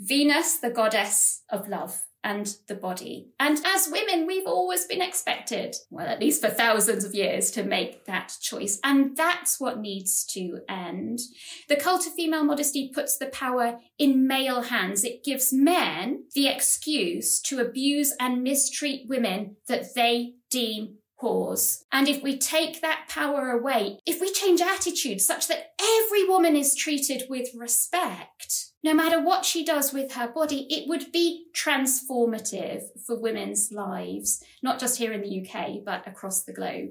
Venus, 0.00 0.56
the 0.56 0.70
goddess 0.70 1.42
of 1.48 1.68
love 1.68 2.02
and 2.24 2.56
the 2.66 2.74
body. 2.74 3.28
And 3.38 3.60
as 3.64 3.88
women, 3.90 4.26
we've 4.26 4.46
always 4.46 4.84
been 4.86 5.02
expected, 5.02 5.76
well, 5.90 6.06
at 6.06 6.20
least 6.20 6.40
for 6.40 6.50
thousands 6.50 7.04
of 7.04 7.14
years, 7.14 7.52
to 7.52 7.62
make 7.62 8.04
that 8.06 8.36
choice. 8.40 8.80
And 8.82 9.16
that's 9.16 9.60
what 9.60 9.78
needs 9.78 10.24
to 10.26 10.60
end. 10.68 11.20
The 11.68 11.76
cult 11.76 12.06
of 12.06 12.14
female 12.14 12.44
modesty 12.44 12.90
puts 12.92 13.16
the 13.16 13.26
power 13.26 13.78
in 13.98 14.26
male 14.26 14.62
hands. 14.62 15.04
It 15.04 15.24
gives 15.24 15.52
men 15.52 16.24
the 16.34 16.48
excuse 16.48 17.40
to 17.42 17.60
abuse 17.60 18.12
and 18.18 18.42
mistreat 18.42 19.08
women 19.08 19.56
that 19.68 19.94
they 19.94 20.34
deem 20.50 20.98
pause. 21.22 21.84
And 21.92 22.08
if 22.08 22.22
we 22.22 22.36
take 22.36 22.82
that 22.82 23.06
power 23.08 23.50
away, 23.50 24.00
if 24.04 24.20
we 24.20 24.32
change 24.32 24.60
attitudes 24.60 25.24
such 25.24 25.46
that 25.48 25.72
every 25.80 26.28
woman 26.28 26.56
is 26.56 26.74
treated 26.74 27.24
with 27.30 27.48
respect, 27.56 28.72
no 28.82 28.92
matter 28.92 29.22
what 29.22 29.44
she 29.44 29.64
does 29.64 29.92
with 29.92 30.14
her 30.14 30.26
body, 30.26 30.66
it 30.68 30.88
would 30.88 31.12
be 31.12 31.46
transformative 31.54 32.82
for 33.06 33.16
women's 33.18 33.70
lives, 33.70 34.42
not 34.62 34.80
just 34.80 34.98
here 34.98 35.12
in 35.12 35.22
the 35.22 35.46
UK, 35.46 35.84
but 35.84 36.04
across 36.08 36.42
the 36.42 36.52
globe. 36.52 36.90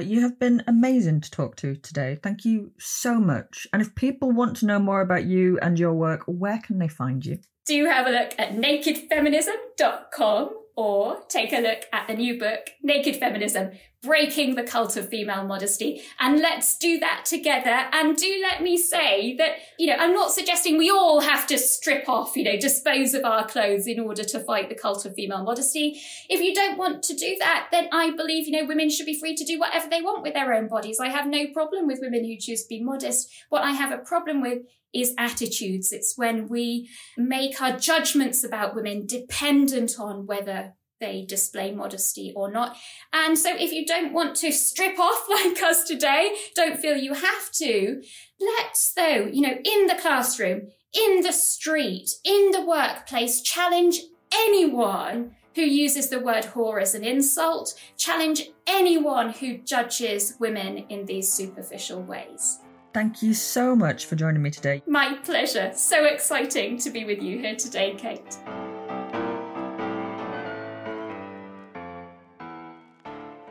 You 0.00 0.22
have 0.22 0.38
been 0.38 0.62
amazing 0.66 1.20
to 1.22 1.30
talk 1.30 1.56
to 1.56 1.74
today. 1.76 2.18
Thank 2.22 2.44
you 2.44 2.72
so 2.78 3.18
much. 3.18 3.66
And 3.72 3.82
if 3.82 3.94
people 3.94 4.32
want 4.32 4.56
to 4.58 4.66
know 4.66 4.78
more 4.78 5.00
about 5.00 5.24
you 5.24 5.58
and 5.60 5.78
your 5.78 5.92
work, 5.92 6.22
where 6.26 6.58
can 6.58 6.78
they 6.78 6.88
find 6.88 7.24
you? 7.24 7.38
Do 7.66 7.86
have 7.86 8.06
a 8.06 8.10
look 8.10 8.34
at 8.38 8.52
nakedfeminism.com 8.52 10.50
or 10.78 11.18
take 11.28 11.52
a 11.52 11.58
look 11.58 11.86
at 11.92 12.06
the 12.06 12.14
new 12.14 12.38
book, 12.38 12.70
Naked 12.84 13.16
Feminism 13.16 13.72
Breaking 14.00 14.54
the 14.54 14.62
Cult 14.62 14.96
of 14.96 15.08
Female 15.08 15.44
Modesty. 15.44 16.00
And 16.20 16.38
let's 16.38 16.78
do 16.78 17.00
that 17.00 17.24
together. 17.24 17.88
And 17.92 18.16
do 18.16 18.38
let 18.40 18.62
me 18.62 18.78
say 18.78 19.34
that, 19.38 19.56
you 19.76 19.88
know, 19.88 19.96
I'm 19.98 20.12
not 20.12 20.30
suggesting 20.30 20.78
we 20.78 20.88
all 20.88 21.18
have 21.18 21.48
to 21.48 21.58
strip 21.58 22.08
off, 22.08 22.36
you 22.36 22.44
know, 22.44 22.56
dispose 22.56 23.12
of 23.12 23.24
our 23.24 23.44
clothes 23.48 23.88
in 23.88 23.98
order 23.98 24.22
to 24.22 24.38
fight 24.38 24.68
the 24.68 24.76
cult 24.76 25.04
of 25.04 25.14
female 25.14 25.42
modesty. 25.42 26.00
If 26.28 26.40
you 26.40 26.54
don't 26.54 26.78
want 26.78 27.02
to 27.02 27.14
do 27.14 27.34
that, 27.40 27.70
then 27.72 27.88
I 27.90 28.12
believe, 28.12 28.46
you 28.46 28.52
know, 28.52 28.68
women 28.68 28.88
should 28.88 29.06
be 29.06 29.18
free 29.18 29.34
to 29.34 29.44
do 29.44 29.58
whatever 29.58 29.90
they 29.90 30.00
want 30.00 30.22
with 30.22 30.34
their 30.34 30.54
own 30.54 30.68
bodies. 30.68 31.00
I 31.00 31.08
have 31.08 31.26
no 31.26 31.48
problem 31.48 31.88
with 31.88 31.98
women 32.00 32.24
who 32.24 32.36
choose 32.38 32.62
to 32.62 32.68
be 32.68 32.84
modest. 32.84 33.28
What 33.48 33.64
I 33.64 33.72
have 33.72 33.90
a 33.90 33.98
problem 33.98 34.40
with 34.40 34.60
is 34.94 35.14
attitudes. 35.18 35.92
It's 35.92 36.16
when 36.16 36.48
we 36.48 36.88
make 37.16 37.60
our 37.60 37.76
judgments 37.76 38.44
about 38.44 38.74
women 38.74 39.06
dependent 39.06 39.96
on 39.98 40.26
whether 40.26 40.67
they 41.00 41.24
display 41.24 41.72
modesty 41.72 42.32
or 42.34 42.50
not. 42.50 42.76
And 43.12 43.38
so 43.38 43.54
if 43.54 43.72
you 43.72 43.86
don't 43.86 44.12
want 44.12 44.36
to 44.36 44.52
strip 44.52 44.98
off 44.98 45.26
like 45.28 45.62
us 45.62 45.84
today, 45.84 46.34
don't 46.54 46.78
feel 46.78 46.96
you 46.96 47.14
have 47.14 47.50
to, 47.52 48.02
let's 48.40 48.92
though, 48.94 49.28
you 49.32 49.40
know, 49.40 49.56
in 49.64 49.86
the 49.86 49.98
classroom, 50.00 50.68
in 50.92 51.22
the 51.22 51.32
street, 51.32 52.10
in 52.24 52.50
the 52.50 52.64
workplace, 52.64 53.40
challenge 53.42 54.00
anyone 54.32 55.32
who 55.54 55.62
uses 55.62 56.08
the 56.08 56.20
word 56.20 56.44
whore 56.44 56.80
as 56.80 56.94
an 56.94 57.04
insult, 57.04 57.74
challenge 57.96 58.50
anyone 58.66 59.30
who 59.30 59.58
judges 59.58 60.34
women 60.38 60.78
in 60.88 61.04
these 61.04 61.32
superficial 61.32 62.00
ways. 62.02 62.60
Thank 62.94 63.22
you 63.22 63.34
so 63.34 63.76
much 63.76 64.06
for 64.06 64.16
joining 64.16 64.42
me 64.42 64.50
today. 64.50 64.82
My 64.86 65.14
pleasure. 65.24 65.72
So 65.74 66.04
exciting 66.04 66.78
to 66.78 66.90
be 66.90 67.04
with 67.04 67.22
you 67.22 67.38
here 67.38 67.56
today, 67.56 67.94
Kate. 67.98 68.38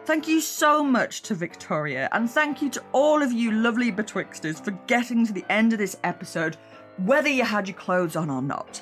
Thank 0.07 0.29
you 0.29 0.39
so 0.39 0.85
much 0.85 1.21
to 1.23 1.35
Victoria, 1.35 2.07
and 2.13 2.31
thank 2.31 2.61
you 2.61 2.69
to 2.69 2.83
all 2.93 3.21
of 3.21 3.33
you 3.33 3.51
lovely 3.51 3.91
betwixters 3.91 4.63
for 4.63 4.71
getting 4.87 5.25
to 5.25 5.33
the 5.33 5.43
end 5.49 5.73
of 5.73 5.79
this 5.79 5.97
episode, 6.05 6.55
whether 6.99 7.27
you 7.27 7.43
had 7.43 7.67
your 7.67 7.75
clothes 7.75 8.15
on 8.15 8.29
or 8.29 8.41
not. 8.41 8.81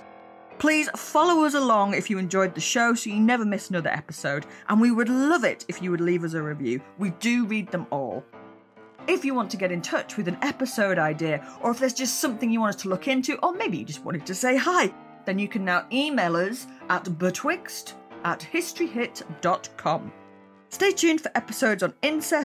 Please 0.60 0.88
follow 0.96 1.44
us 1.44 1.56
along 1.56 1.96
if 1.96 2.12
you 2.12 2.20
enjoyed 2.20 2.54
the 2.54 2.62
show 2.62 2.94
so 2.94 3.10
you 3.10 3.20
never 3.20 3.44
miss 3.44 3.72
another 3.72 3.90
episode, 3.90 4.46
and 4.70 4.80
we 4.80 4.92
would 4.92 5.10
love 5.10 5.44
it 5.44 5.66
if 5.68 5.82
you 5.82 5.90
would 5.90 6.00
leave 6.00 6.24
us 6.24 6.36
a 6.36 6.44
review. 6.44 6.80
We 7.00 7.10
do 7.10 7.48
read 7.48 7.72
them 7.72 7.88
all. 7.90 8.24
If 9.08 9.26
you 9.26 9.34
want 9.34 9.50
to 9.50 9.58
get 9.58 9.72
in 9.72 9.82
touch 9.82 10.18
with 10.18 10.28
an 10.28 10.38
episode 10.44 11.00
idea, 11.00 11.44
or 11.60 11.72
if 11.72 11.80
there's 11.80 11.96
just 11.96 12.20
something 12.20 12.52
you 12.52 12.60
want 12.60 12.76
us 12.76 12.82
to 12.84 12.90
look 12.90 13.08
into, 13.08 13.36
or 13.38 13.52
maybe 13.52 13.80
you 13.80 13.86
just 13.86 14.06
wanted 14.06 14.28
to 14.28 14.36
say 14.36 14.58
hi, 14.58 14.94
then 15.26 15.40
you 15.40 15.48
can 15.48 15.66
now 15.66 15.88
email 15.92 16.36
us 16.36 16.68
at 16.88 17.18
betwixt 17.18 17.96
at 18.24 18.42
historyhit.com. 18.42 20.12
Stay 20.70 20.92
tuned 20.92 21.22
for 21.22 21.32
episodes 21.36 21.84
on 21.84 21.94
incest. 22.02 22.45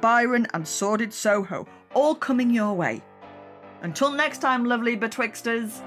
Byron 0.00 0.46
and 0.54 0.66
Sordid 0.66 1.12
Soho, 1.12 1.66
all 1.94 2.14
coming 2.14 2.50
your 2.50 2.74
way. 2.74 3.02
Until 3.82 4.10
next 4.10 4.38
time, 4.38 4.64
lovely 4.64 4.96
betwixters. 4.96 5.82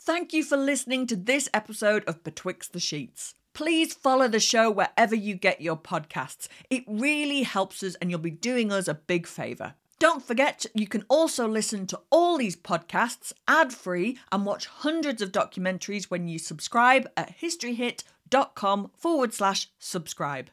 Thank 0.00 0.32
you 0.32 0.44
for 0.44 0.56
listening 0.56 1.06
to 1.08 1.16
this 1.16 1.48
episode 1.52 2.04
of 2.06 2.22
Betwixt 2.22 2.72
the 2.72 2.80
Sheets. 2.80 3.34
please 3.56 3.94
follow 3.94 4.28
the 4.28 4.38
show 4.38 4.70
wherever 4.70 5.14
you 5.14 5.34
get 5.34 5.62
your 5.62 5.78
podcasts. 5.78 6.46
It 6.68 6.84
really 6.86 7.42
helps 7.42 7.82
us 7.82 7.94
and 7.94 8.10
you'll 8.10 8.20
be 8.20 8.30
doing 8.30 8.70
us 8.70 8.86
a 8.86 8.92
big 8.92 9.26
favour. 9.26 9.74
Don't 9.98 10.22
forget, 10.22 10.66
you 10.74 10.86
can 10.86 11.04
also 11.08 11.48
listen 11.48 11.86
to 11.86 12.00
all 12.10 12.36
these 12.36 12.54
podcasts 12.56 13.32
ad 13.48 13.72
free 13.72 14.18
and 14.30 14.44
watch 14.44 14.66
hundreds 14.66 15.22
of 15.22 15.32
documentaries 15.32 16.04
when 16.04 16.28
you 16.28 16.38
subscribe 16.38 17.08
at 17.16 17.38
historyhit.com 17.38 18.90
forward 18.94 19.32
slash 19.32 19.70
subscribe. 19.78 20.50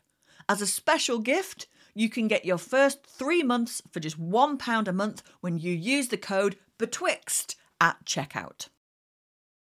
As 0.47 0.61
a 0.61 0.67
special 0.67 1.19
gift, 1.19 1.67
you 1.93 2.09
can 2.09 2.29
get 2.29 2.45
your 2.45 2.57
first 2.57 3.05
three 3.05 3.43
months 3.43 3.81
for 3.91 3.99
just 3.99 4.19
£1 4.19 4.87
a 4.87 4.93
month 4.93 5.23
when 5.41 5.57
you 5.57 5.73
use 5.73 6.07
the 6.07 6.17
code 6.17 6.55
BETWIXT 6.79 7.55
at 7.81 8.05
checkout. 8.05 8.69